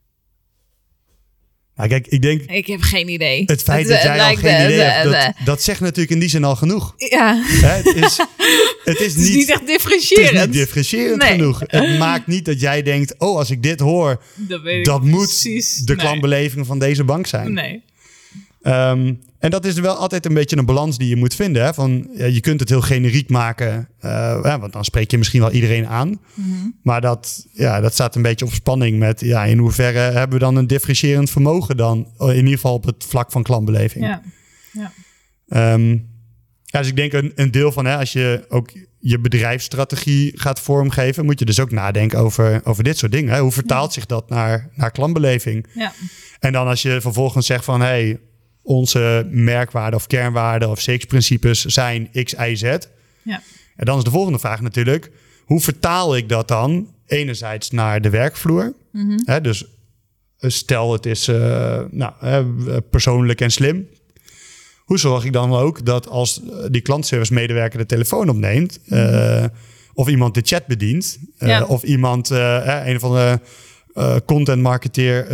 Nou, 1.77 1.89
kijk, 1.89 2.07
ik 2.07 2.23
denk 2.23 2.43
Ik 2.43 2.67
heb 2.67 2.81
geen 2.81 3.09
idee. 3.09 3.43
het 3.47 3.63
feit 3.63 3.89
dat 3.89 4.03
jij 4.03 4.21
al 4.21 4.37
geen 4.37 4.65
idee 4.65 4.79
hebt, 4.81 5.13
dat, 5.13 5.35
dat 5.45 5.63
zegt 5.63 5.81
natuurlijk 5.81 6.11
in 6.11 6.19
die 6.19 6.29
zin 6.29 6.45
al 6.45 6.57
genoeg. 6.57 6.95
Ja, 6.97 7.43
Hè, 7.45 7.69
het, 7.69 7.95
is, 7.95 8.17
het 8.85 9.01
is 9.01 9.15
niet, 9.15 9.35
niet 9.35 9.51
echt 9.51 9.61
het 9.61 9.69
is 9.69 9.75
differentiërend. 9.75 10.47
niet 10.47 10.53
differentiërend 10.53 11.25
genoeg. 11.25 11.63
Het 11.67 11.99
maakt 11.99 12.27
niet 12.27 12.45
dat 12.45 12.61
jij 12.61 12.83
denkt, 12.83 13.15
oh, 13.19 13.37
als 13.37 13.51
ik 13.51 13.63
dit 13.63 13.81
hoor, 13.81 14.23
dat 14.35 14.63
weet 14.63 14.79
ik 14.79 14.85
dat 14.85 15.03
moet 15.03 15.43
de 15.87 15.97
klantbeleving 15.97 16.67
van 16.67 16.79
deze 16.79 17.05
bank 17.05 17.27
zijn. 17.27 17.53
Nee. 17.53 17.83
En 19.43 19.51
dat 19.51 19.65
is 19.65 19.79
wel 19.79 19.95
altijd 19.95 20.27
een 20.27 20.35
beetje 20.35 20.57
een 20.57 20.65
balans 20.65 20.99
die 20.99 21.09
je 21.09 21.17
moet 21.17 21.35
vinden. 21.35 21.65
Hè? 21.65 21.75
Van, 21.75 22.09
ja, 22.15 22.25
je 22.25 22.41
kunt 22.41 22.61
het 22.61 22.69
heel 22.69 22.81
generiek 22.81 23.29
maken, 23.29 23.89
eh, 23.99 24.11
ja, 24.43 24.59
want 24.59 24.73
dan 24.73 24.85
spreek 24.85 25.11
je 25.11 25.19
misschien 25.19 25.41
wel 25.41 25.51
iedereen 25.51 25.87
aan. 25.87 26.21
Mhm. 26.35 26.69
Maar 26.83 27.01
dat, 27.01 27.47
ja, 27.53 27.81
dat 27.81 27.93
staat 27.93 28.17
een 28.17 28.23
beetje 28.23 28.45
op 28.45 28.53
spanning 28.53 28.99
met 28.99 29.21
ja, 29.21 29.45
in 29.45 29.59
hoeverre 29.59 29.99
hebben 29.99 30.39
we 30.39 30.45
dan 30.45 30.57
een 30.57 30.67
differentiërend 30.67 31.31
vermogen 31.31 31.77
dan, 31.77 32.13
in 32.19 32.35
ieder 32.35 32.53
geval 32.53 32.75
op 32.75 32.85
het 32.85 33.05
vlak 33.09 33.33
van 33.33 33.43
klantbeleving. 33.43 34.05
Ja. 34.05 34.23
Ehm, 35.49 35.91
ja, 36.65 36.79
dus 36.79 36.89
ik 36.89 36.97
denk 36.97 37.13
een, 37.13 37.33
een 37.35 37.51
deel 37.51 37.73
van, 37.73 37.85
hè, 37.85 37.97
als 37.97 38.13
je 38.13 38.45
ook 38.49 38.71
je 38.99 39.19
bedrijfsstrategie 39.19 40.33
gaat 40.41 40.61
vormgeven, 40.61 41.25
moet 41.25 41.39
je 41.39 41.45
dus 41.45 41.61
ook 41.61 41.71
nadenken 41.71 42.19
over, 42.19 42.61
over 42.65 42.85
dit 42.85 42.99
soort 42.99 43.13
dingen. 43.13 43.35
Hè? 43.35 43.41
Hoe 43.41 43.53
vertaalt 43.53 43.93
zich 43.93 44.07
dat 44.07 44.29
naar, 44.29 44.71
naar 44.75 44.91
klantbeleving? 44.91 45.67
Ja. 45.75 45.93
En 46.39 46.53
dan 46.53 46.67
als 46.67 46.83
je 46.83 47.01
vervolgens 47.01 47.47
zegt 47.47 47.65
van, 47.65 47.81
hey, 47.81 48.21
onze 48.63 49.27
merkwaarden 49.31 49.99
of 49.99 50.07
kernwaarden 50.07 50.71
of 50.71 50.79
CX-principes 50.79 51.65
zijn 51.65 52.11
X, 52.25 52.33
Y, 52.33 52.55
Z. 52.55 52.63
Ja. 53.23 53.43
En 53.77 53.85
dan 53.85 53.99
is 53.99 54.05
de 54.05 54.11
volgende 54.11 54.39
vraag 54.39 54.61
natuurlijk, 54.61 55.11
hoe 55.45 55.61
vertaal 55.61 56.17
ik 56.17 56.29
dat 56.29 56.49
dan 56.49 56.95
enerzijds 57.07 57.71
naar 57.71 58.01
de 58.01 58.11
werkvloer? 58.11 58.75
Mhm. 58.93 59.19
Hè, 59.25 59.41
dus 59.41 59.65
eh, 60.39 60.51
stel 60.51 60.93
het 60.93 61.07
is 61.07 61.29
eh, 61.29 61.81
nou, 61.91 62.13
eh, 62.21 62.47
persoonlijk 62.91 63.41
en 63.41 63.51
slim. 63.51 63.89
Hoe 64.79 64.99
zorg 64.99 65.25
ik 65.25 65.33
dan 65.33 65.53
ook 65.53 65.85
dat 65.87 66.09
als 66.09 66.41
die 66.71 66.81
klantservice 66.81 67.35
medewerker 67.35 67.79
de 67.79 67.87
telefoon 67.87 68.29
opneemt... 68.29 68.81
eh, 68.87 69.45
of 69.95 70.09
iemand 70.09 70.35
de 70.35 70.43
chat 70.45 70.67
bedient... 70.67 71.19
of 71.67 71.83
iemand, 71.83 72.31
een 72.31 73.01
van 73.01 73.15
de 73.15 73.39
eh, 73.95 74.17
content 74.27 74.63
marketeer 74.63 75.33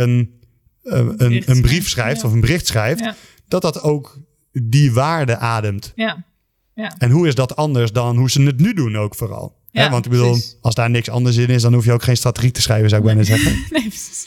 een, 0.83 1.17
eh, 1.17 1.27
een, 1.27 1.43
een 1.45 1.61
brief 1.61 1.89
schrijft, 1.89 2.21
ja. 2.21 2.27
of 2.27 2.33
een 2.33 2.41
bericht 2.41 2.67
schrijft... 2.67 2.99
Ja. 2.99 3.15
dat 3.47 3.61
dat 3.61 3.81
ook 3.81 4.19
die 4.51 4.93
waarde 4.93 5.37
ademt. 5.37 5.91
Ja. 5.95 6.27
Ja. 6.73 6.95
En 6.97 7.11
hoe 7.11 7.27
is 7.27 7.35
dat 7.35 7.55
anders 7.55 7.91
dan 7.91 8.17
hoe 8.17 8.29
ze 8.29 8.41
het 8.41 8.59
nu 8.59 8.73
doen 8.73 8.97
ook 8.97 9.15
vooral? 9.15 9.57
Ja, 9.71 9.83
Hè, 9.83 9.89
want 9.89 10.05
ik 10.05 10.11
bedoel, 10.11 10.31
precies. 10.31 10.57
als 10.61 10.75
daar 10.75 10.89
niks 10.89 11.09
anders 11.09 11.37
in 11.37 11.47
is... 11.49 11.61
dan 11.61 11.73
hoef 11.73 11.85
je 11.85 11.91
ook 11.91 12.03
geen 12.03 12.17
strategie 12.17 12.51
te 12.51 12.61
schrijven, 12.61 12.89
zou 12.89 13.01
ik 13.01 13.07
bijna 13.07 13.23
zeggen. 13.23 13.51
Nee, 13.69 13.81
precies. 13.81 14.25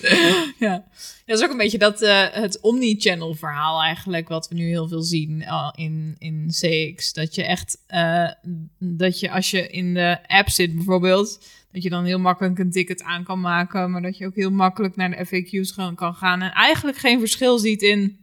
ja. 0.59 0.85
Dat 1.27 1.39
is 1.39 1.45
ook 1.45 1.51
een 1.51 1.57
beetje 1.57 1.79
dat, 1.79 2.03
eh, 2.03 2.25
het 2.31 2.61
omni-channel 2.61 3.35
verhaal 3.35 3.83
eigenlijk, 3.83 4.29
wat 4.29 4.49
we 4.49 4.55
nu 4.55 4.69
heel 4.69 4.89
veel 4.89 5.03
zien 5.03 5.43
eh, 5.43 5.69
in, 5.75 6.17
in 6.19 6.47
CX. 6.49 7.13
Dat 7.13 7.35
je 7.35 7.45
echt, 7.45 7.79
dat 8.79 9.21
je 9.21 9.31
als 9.31 9.51
je 9.51 9.69
in 9.69 9.95
de 9.95 10.19
app 10.27 10.51
zit 10.51 10.75
bijvoorbeeld, 10.75 11.41
dat 11.73 11.83
je 11.83 11.91
dan 11.91 12.05
heel 12.05 12.19
makkelijk 12.19 12.59
een 12.59 12.71
ticket 12.71 13.03
aan 13.03 13.25
kan 13.25 13.41
maken, 13.41 13.91
maar 13.91 14.03
dat 14.03 14.19
je 14.19 14.27
ook 14.27 14.35
heel 14.35 14.51
makkelijk 14.51 14.97
naar 14.97 15.11
de 15.11 15.27
FAQ's 15.27 15.71
gewoon 15.73 15.95
kan 15.95 16.15
gaan 16.15 16.43
en 16.43 16.53
eigenlijk 16.53 16.99
geen 16.99 17.19
verschil 17.19 17.59
ziet 17.59 17.83
in 17.83 18.17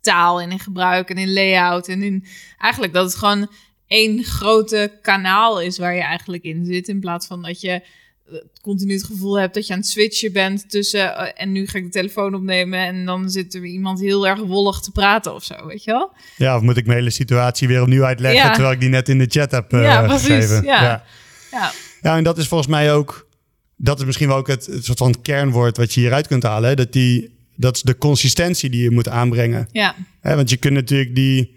taal 0.00 0.40
en 0.40 0.50
in 0.50 0.58
gebruik 0.58 1.10
en 1.10 1.18
in 1.18 1.32
layout 1.32 1.88
en 1.88 2.02
in 2.02 2.24
eigenlijk 2.58 2.92
dat 2.92 3.04
het 3.04 3.14
gewoon 3.14 3.50
één 3.86 4.24
grote 4.24 4.98
kanaal 5.02 5.60
is 5.60 5.78
waar 5.78 5.94
je 5.94 6.02
eigenlijk 6.02 6.42
in 6.42 6.64
zit, 6.64 6.88
in 6.88 7.00
plaats 7.00 7.26
van 7.26 7.42
dat 7.42 7.60
je 7.60 7.70
eh, 7.70 8.38
continu 8.60 8.92
het 8.92 9.04
gevoel 9.04 9.38
hebt 9.38 9.54
dat 9.54 9.66
je 9.66 9.72
aan 9.72 9.78
het 9.78 9.88
switchen 9.88 10.32
bent 10.32 10.70
tussen 10.70 11.16
eh, 11.16 11.42
en 11.42 11.52
nu 11.52 11.66
ga 11.66 11.78
ik 11.78 11.84
de 11.84 11.90
telefoon 11.90 12.34
opnemen 12.34 12.78
en 12.78 13.04
dan 13.04 13.30
zit 13.30 13.54
er 13.54 13.64
iemand 13.64 14.00
heel 14.00 14.26
erg 14.28 14.40
wollig 14.40 14.80
te 14.80 14.90
praten 14.90 15.34
of 15.34 15.44
zo, 15.44 15.66
weet 15.66 15.84
je 15.84 15.90
wel? 15.90 16.12
Ja, 16.36 16.56
of 16.56 16.62
moet 16.62 16.76
ik 16.76 16.86
mijn 16.86 16.98
hele 16.98 17.10
situatie 17.10 17.68
weer 17.68 17.82
opnieuw 17.82 18.04
uitleggen... 18.04 18.42
Ja. 18.42 18.52
terwijl 18.52 18.74
ik 18.74 18.80
die 18.80 18.88
net 18.88 19.08
in 19.08 19.18
de 19.18 19.26
chat 19.28 19.50
heb 19.50 19.72
eh, 19.72 19.82
Ja, 19.82 20.02
precies, 20.02 20.26
gegeven? 20.26 20.64
ja. 20.64 20.82
ja. 20.82 21.04
Ja, 21.50 21.72
Ja, 22.02 22.16
en 22.16 22.24
dat 22.24 22.38
is 22.38 22.48
volgens 22.48 22.70
mij 22.70 22.92
ook... 22.94 23.28
dat 23.76 23.98
is 23.98 24.04
misschien 24.04 24.28
wel 24.28 24.36
ook 24.36 24.46
het, 24.48 24.66
het 24.66 24.84
soort 24.84 24.98
van 24.98 25.20
kernwoord 25.22 25.76
wat 25.76 25.94
je 25.94 26.00
hieruit 26.00 26.26
kunt 26.26 26.42
halen. 26.42 26.68
Hè? 26.68 26.74
Dat, 26.74 26.92
die, 26.92 27.34
dat 27.56 27.76
is 27.76 27.82
de 27.82 27.98
consistentie 27.98 28.70
die 28.70 28.82
je 28.82 28.90
moet 28.90 29.08
aanbrengen. 29.08 29.68
ja, 29.72 29.94
Hè? 30.20 30.36
Want 30.36 30.50
je 30.50 30.56
kunt 30.56 30.74
natuurlijk 30.74 31.14
die, 31.14 31.54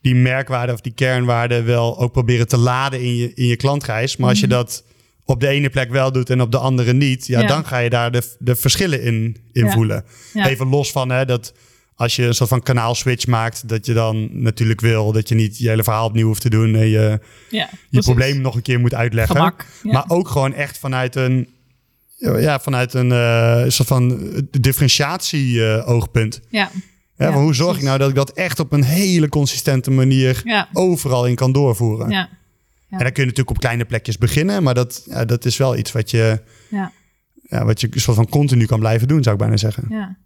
die 0.00 0.14
merkwaarde 0.14 0.72
of 0.72 0.80
die 0.80 0.92
kernwaarde... 0.94 1.62
wel 1.62 1.98
ook 1.98 2.12
proberen 2.12 2.48
te 2.48 2.56
laden 2.56 3.00
in 3.00 3.16
je, 3.16 3.34
in 3.34 3.46
je 3.46 3.56
klantreis. 3.56 4.16
Maar 4.16 4.28
als 4.28 4.40
je 4.40 4.46
Mhm. 4.46 4.54
dat 4.54 4.84
op 5.24 5.40
de 5.40 5.48
ene 5.48 5.70
plek 5.70 5.90
wel 5.90 6.12
doet 6.12 6.30
en 6.30 6.40
op 6.40 6.50
de 6.50 6.58
andere 6.58 6.92
niet, 6.92 7.26
ja, 7.26 7.40
Ja. 7.40 7.46
dan 7.46 7.66
ga 7.66 7.78
je 7.78 7.90
daar 7.90 8.12
de, 8.12 8.22
de 8.38 8.56
verschillen 8.56 9.02
in, 9.02 9.36
in 9.52 9.64
Ja. 9.64 9.72
voelen. 9.72 10.04
Ja. 10.34 10.48
Even 10.48 10.66
los 10.68 10.90
van 10.90 11.10
hè, 11.10 11.24
dat 11.24 11.52
als 11.96 12.16
je 12.16 12.22
een 12.26 12.34
soort 12.34 12.48
van 12.48 12.62
kanaalswitch 12.62 13.26
maakt, 13.26 13.68
dat 13.68 13.86
je 13.86 13.92
dan 13.92 14.42
natuurlijk 14.42 14.80
wil 14.80 15.12
dat 15.12 15.28
je 15.28 15.34
niet 15.34 15.58
je 15.58 15.68
hele 15.68 15.82
verhaal 15.84 16.06
opnieuw 16.06 16.26
hoeft 16.26 16.40
te 16.40 16.50
doen 16.50 16.74
en 16.74 16.86
je, 16.86 17.20
Ja, 17.50 17.68
je 17.90 18.00
probleem 18.00 18.40
nog 18.40 18.54
een 18.54 18.62
keer 18.62 18.80
moet 18.80 18.94
uitleggen. 18.94 19.36
Gemak. 19.36 19.66
Ja. 19.82 19.92
Maar 19.92 20.04
ook 20.08 20.28
gewoon 20.28 20.52
echt 20.54 20.78
vanuit 20.78 21.16
een, 21.16 21.48
ja, 22.16 22.60
vanuit 22.60 22.94
een 22.94 23.12
eh, 23.12 23.64
soort 23.68 23.88
van 23.88 24.30
differentiatie-oogpunt. 24.60 26.40
ja. 26.48 26.70
Ja, 27.16 27.24
Ja, 27.26 27.30
maar 27.30 27.40
hoe 27.42 27.54
zorg 27.54 27.76
ik 27.76 27.82
nou 27.82 27.98
dat 27.98 28.08
ik 28.08 28.14
dat 28.14 28.32
echt 28.32 28.60
op 28.60 28.72
een 28.72 28.84
hele 28.84 29.28
consistente 29.28 29.90
manier 29.90 30.42
overal 30.72 31.26
in 31.26 31.34
kan 31.34 31.52
doorvoeren? 31.52 32.10
Ja. 32.10 32.28
En 32.90 32.98
dan 33.00 33.12
kun 33.12 33.22
je 33.22 33.28
natuurlijk 33.28 33.50
op 33.50 33.58
kleine 33.58 33.84
plekjes 33.84 34.18
beginnen, 34.18 34.62
maar 34.62 34.74
dat, 34.74 35.06
dat 35.26 35.44
is 35.44 35.56
wel 35.56 35.76
iets 35.76 35.92
wat 35.92 36.10
je, 36.10 36.40
Ja. 36.70 36.92
ja, 37.42 37.64
wat 37.64 37.80
je 37.80 37.88
soort 37.94 38.16
van 38.16 38.28
continu 38.28 38.66
kan 38.66 38.78
blijven 38.78 39.08
doen, 39.08 39.22
zou 39.22 39.34
ik 39.34 39.40
bijna 39.40 39.56
zeggen. 39.56 39.86
Ja. 39.88 40.16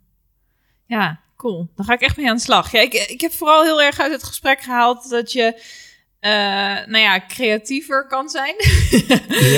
Ja, 0.87 1.21
cool. 1.39 1.69
Dan 1.77 1.85
ga 1.85 1.93
ik 1.93 2.01
echt 2.01 2.17
mee 2.17 2.29
aan 2.29 2.37
de 2.37 2.43
slag. 2.43 2.73
Ja, 2.73 2.81
ik, 2.81 2.93
ik 2.95 3.21
heb 3.21 3.33
vooral 3.33 3.63
heel 3.65 3.83
erg 3.83 4.01
uit 4.01 4.13
het 4.13 4.25
gesprek 4.25 4.61
gehaald 4.61 5.11
dat 5.11 5.33
je, 5.33 5.63
eh, 6.21 6.31
nou 6.87 6.99
ja, 6.99 7.25
creatiever 7.29 8.07
kan 8.07 8.29
zijn. 8.29 8.55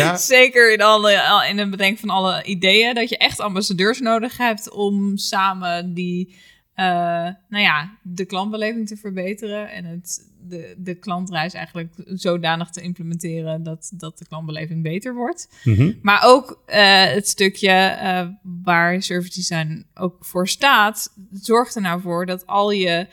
Ja. 0.00 0.16
Zeker 0.36 0.72
in, 0.72 0.82
alle, 0.82 1.22
al- 1.22 1.42
in 1.44 1.58
het 1.58 1.70
bedenken 1.70 1.98
van 2.00 2.10
alle 2.10 2.42
ideeën. 2.44 2.94
Dat 2.94 3.08
je 3.08 3.16
echt 3.18 3.40
ambassadeurs 3.40 4.00
nodig 4.00 4.36
hebt 4.36 4.70
om 4.70 5.16
samen 5.16 5.94
die, 5.94 6.38
eh, 6.80 7.32
nou 7.48 7.62
ja, 7.64 7.98
de 8.02 8.24
klantbeleving 8.24 8.88
te 8.88 8.96
verbeteren. 8.96 9.70
En 9.70 9.84
het, 9.84 10.30
de, 10.48 10.74
de 10.78 10.94
klantreis 10.94 11.54
eigenlijk 11.54 11.92
zodanig 12.04 12.70
te 12.70 12.80
implementeren 12.80 13.62
dat, 13.62 13.92
dat 13.94 14.18
de 14.18 14.26
klantbeleving 14.26 14.82
beter 14.82 15.14
wordt. 15.14 15.48
Mhm. 15.64 15.92
Maar 16.02 16.20
ook 16.24 16.62
eh, 16.66 17.04
het 17.04 17.28
stukje 17.28 17.70
eh, 17.70 18.26
waar 18.62 19.02
service 19.02 19.34
design 19.34 19.86
ook 19.94 20.24
voor 20.24 20.48
staat, 20.48 21.16
zorgt 21.32 21.74
er 21.74 21.82
nou 21.82 22.00
voor 22.00 22.26
dat 22.26 22.46
al 22.46 22.70
je 22.70 23.06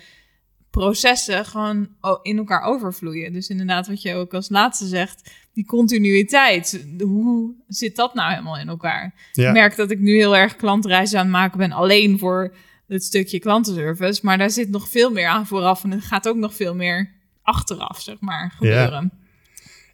processen 0.70 1.46
gewoon 1.46 1.90
in 2.22 2.38
elkaar 2.38 2.62
overvloeien. 2.62 3.34
Dus 3.34 3.50
inderdaad, 3.50 3.88
wat 3.88 4.02
je 4.02 4.14
ook 4.14 4.34
als 4.34 4.50
laatste 4.50 4.86
zegt, 4.86 5.32
die 5.54 5.66
continuïteit. 5.66 6.86
Hoe 7.00 7.54
zit 7.68 7.96
dat 7.96 8.14
nou 8.14 8.32
helemaal 8.32 8.58
in 8.58 8.68
elkaar? 8.68 9.30
Ja. 9.32 9.48
Ik 9.48 9.54
merk 9.54 9.76
dat 9.76 9.92
ik 9.92 10.00
nu 10.00 10.16
heel 10.16 10.38
erg 10.38 10.56
klantreizen 10.56 11.20
aan 11.20 11.26
het 11.26 11.34
maken 11.34 11.58
ben, 11.58 11.72
alleen 11.72 12.20
voor 12.20 12.56
het 12.88 13.04
stukje 13.04 13.40
klantenservice. 13.40 14.20
Maar 14.24 14.38
daar 14.38 14.50
zit 14.50 14.70
nog 14.70 14.90
veel 14.90 15.12
meer 15.12 15.28
aan 15.28 15.48
vooraf 15.48 15.84
en 15.84 15.92
er 15.92 16.02
gaat 16.02 16.28
ook 16.28 16.36
nog 16.36 16.56
veel 16.56 16.76
meer 16.76 17.12
achteraf, 17.42 18.02
zeg 18.02 18.20
maar, 18.20 18.54
gebeuren. 18.58 19.12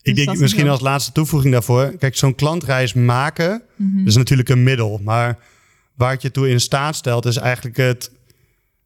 Ik 0.01 0.15
Dus 0.15 0.25
denk 0.25 0.35
is 0.35 0.41
misschien 0.41 0.69
als 0.69 0.79
laatste 0.79 1.11
toevoeging 1.11 1.53
daarvoor. 1.53 1.97
Kijk, 1.97 2.15
zo'n 2.15 2.35
klantreis 2.35 2.93
maken 2.93 3.61
Mhm. 3.75 4.07
is 4.07 4.15
natuurlijk 4.15 4.49
een 4.49 4.63
middel. 4.63 4.99
Maar 5.03 5.39
waar 5.95 6.11
het 6.11 6.21
je 6.21 6.31
toe 6.31 6.49
in 6.49 6.59
staat 6.59 6.95
stelt, 6.95 7.25
is 7.25 7.37
eigenlijk 7.37 7.77
het, 7.77 8.11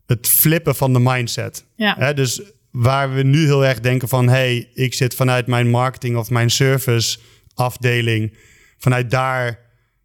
het 0.06 0.28
flippen 0.28 0.76
van 0.76 0.94
de 0.94 1.00
mindset. 1.00 1.66
Ja. 1.76 1.96
Hè, 1.98 2.14
dus 2.14 2.42
waar 2.72 3.14
we 3.14 3.24
nu 3.24 3.46
heel 3.46 3.66
erg 3.66 3.80
denken 3.80 4.08
van... 4.08 4.28
hey, 4.30 4.70
ik 4.74 4.94
zit 4.94 5.16
vanuit 5.16 5.48
mijn 5.48 5.70
marketing 5.70 6.18
of 6.18 6.30
mijn 6.30 6.50
service 6.50 7.18
afdeling... 7.54 8.38
vanuit 8.78 9.12
daar 9.12 9.60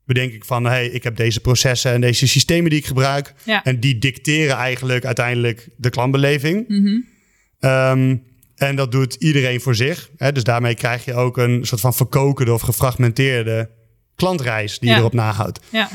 bedenk 0.04 0.32
ik 0.32 0.44
van... 0.44 0.64
hey, 0.64 0.86
ik 0.86 1.02
heb 1.02 1.16
deze 1.16 1.40
processen 1.40 1.92
en 1.92 2.00
deze 2.00 2.26
systemen 2.28 2.70
die 2.70 2.78
ik 2.78 2.86
gebruik... 2.86 3.34
Ja. 3.44 3.64
en 3.64 3.80
die 3.80 3.98
dicteren 3.98 4.56
eigenlijk 4.56 5.04
uiteindelijk 5.04 5.68
de 5.76 5.90
klantbeleving. 5.90 6.64
Mhm. 6.68 7.00
Ehm, 7.60 8.16
en 8.56 8.76
dat 8.76 8.92
doet 8.92 9.14
iedereen 9.14 9.60
voor 9.60 9.74
zich. 9.74 10.10
Hè? 10.16 10.32
Dus 10.32 10.44
daarmee 10.44 10.74
krijg 10.74 11.04
je 11.04 11.14
ook 11.14 11.36
een 11.36 11.64
soort 11.66 11.80
van 11.80 11.94
verkokende 11.94 12.52
of 12.52 12.62
gefragmenteerde 12.62 13.70
klantreis 14.16 14.78
die 14.78 14.88
Ja. 14.88 14.94
je 14.94 15.00
erop 15.00 15.12
nahoudt. 15.12 15.60
Ja. 15.70 15.88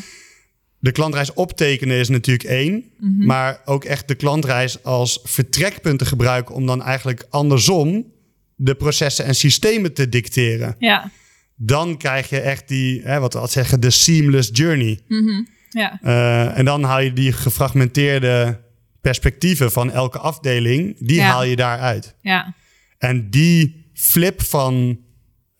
De 0.79 0.91
klantreis 0.91 1.33
optekenen 1.33 1.97
is 1.97 2.09
natuurlijk 2.09 2.49
één, 2.49 2.83
Mhm. 2.99 3.25
maar 3.25 3.61
ook 3.65 3.83
echt 3.85 4.07
de 4.07 4.15
klantreis 4.15 4.83
als 4.83 5.19
vertrekpunt 5.23 5.99
te 5.99 6.05
gebruiken 6.05 6.55
om 6.55 6.65
dan 6.65 6.83
eigenlijk 6.83 7.25
andersom 7.29 8.11
de 8.55 8.75
processen 8.75 9.25
en 9.25 9.35
systemen 9.35 9.93
te 9.93 10.09
dicteren. 10.09 10.75
Ja. 10.79 11.11
Dan 11.59 11.97
krijg 11.97 12.29
je 12.29 12.39
echt 12.39 12.67
die, 12.67 13.01
hè, 13.03 13.19
wat 13.19 13.33
we 13.33 13.39
altijd 13.39 13.57
zeggen, 13.65 13.79
de 13.81 13.89
seamless 13.89 14.49
journey. 14.53 14.99
Mhm. 15.07 15.43
Ja. 15.69 15.99
Eh, 16.01 16.57
en 16.57 16.65
dan 16.65 16.83
haal 16.83 16.99
je 17.01 17.13
die 17.13 17.31
gefragmenteerde 17.31 18.61
perspectieven 19.01 19.71
van 19.71 19.91
elke 19.91 20.17
afdeling, 20.19 20.95
die 20.99 21.15
Ja. 21.15 21.25
haal 21.31 21.43
je 21.43 21.55
daaruit. 21.55 22.15
Ja. 22.21 22.53
En 22.97 23.29
die 23.29 23.85
flip 23.93 24.41
van 24.41 24.99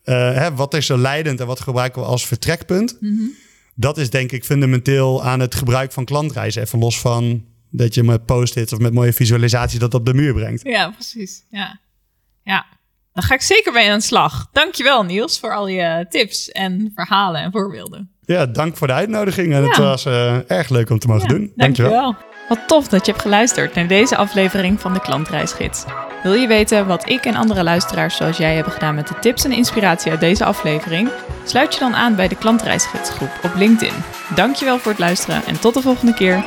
eh, 0.02 0.34
hè, 0.34 0.54
wat 0.54 0.74
is 0.74 0.88
er 0.88 0.98
leidend 0.98 1.40
en 1.40 1.46
wat 1.46 1.60
gebruiken 1.60 2.02
we 2.02 2.08
als 2.08 2.26
vertrekpunt, 2.26 2.96
Mhm. 3.00 3.22
dat 3.74 3.98
is 3.98 4.10
denk 4.10 4.32
ik 4.32 4.44
fundamenteel 4.44 5.24
aan 5.24 5.40
het 5.40 5.54
gebruik 5.54 5.92
van 5.92 6.04
klantreizen. 6.04 6.62
Even 6.62 6.78
los 6.78 7.00
van 7.00 7.44
dat 7.70 7.94
je 7.94 8.02
met 8.02 8.24
post-its 8.26 8.72
of 8.72 8.78
met 8.78 8.92
mooie 8.92 9.12
visualisaties 9.12 9.78
dat 9.78 9.94
op 9.94 10.06
de 10.06 10.14
muur 10.14 10.34
brengt. 10.34 10.62
Ja, 10.64 10.90
precies. 10.90 11.44
Ja. 11.50 11.80
Ja. 12.42 12.66
Daar 13.18 13.26
ga 13.26 13.34
ik 13.34 13.42
zeker 13.42 13.72
mee 13.72 13.90
aan 13.90 13.98
de 13.98 14.04
slag. 14.04 14.46
Dankjewel 14.52 15.02
Niels 15.02 15.38
voor 15.38 15.54
al 15.54 15.68
je 15.68 16.06
tips 16.08 16.50
en 16.50 16.92
verhalen 16.94 17.40
en 17.40 17.50
voorbeelden. 17.52 18.10
Ja, 18.24 18.46
dank 18.46 18.76
voor 18.76 18.86
de 18.86 18.92
uitnodiging 18.92 19.54
en 19.54 19.62
het 19.62 19.76
was 19.76 20.04
eh, 20.04 20.50
erg 20.50 20.68
leuk 20.68 20.90
om 20.90 20.98
te 20.98 21.06
mogen 21.06 21.28
Ja, 21.28 21.34
doen. 21.34 21.52
Dankjewel. 21.56 22.16
Wat 22.48 22.58
tof 22.66 22.88
dat 22.88 23.06
je 23.06 23.12
hebt 23.12 23.22
geluisterd 23.22 23.74
naar 23.74 23.86
deze 23.86 24.16
aflevering 24.16 24.80
van 24.80 24.92
de 24.92 25.00
Klantreisgids. 25.00 25.84
Wil 26.22 26.32
je 26.32 26.46
weten 26.46 26.86
wat 26.86 27.08
ik 27.08 27.24
en 27.24 27.34
andere 27.34 27.62
luisteraars 27.62 28.16
zoals 28.16 28.36
jij 28.36 28.54
hebben 28.54 28.72
gedaan 28.72 28.94
met 28.94 29.08
de 29.08 29.18
tips 29.20 29.44
en 29.44 29.52
inspiratie 29.52 30.10
uit 30.10 30.20
deze 30.20 30.44
aflevering? 30.44 31.10
Sluit 31.44 31.74
je 31.74 31.80
dan 31.80 31.94
aan 31.94 32.16
bij 32.16 32.28
de 32.28 32.36
Klantreisgidsgroep 32.36 33.30
op 33.42 33.54
LinkedIn. 33.54 33.94
Dankjewel 34.34 34.78
voor 34.78 34.90
het 34.90 35.00
luisteren 35.00 35.44
en 35.44 35.60
tot 35.60 35.74
de 35.74 35.82
volgende 35.82 36.14
keer. 36.14 36.44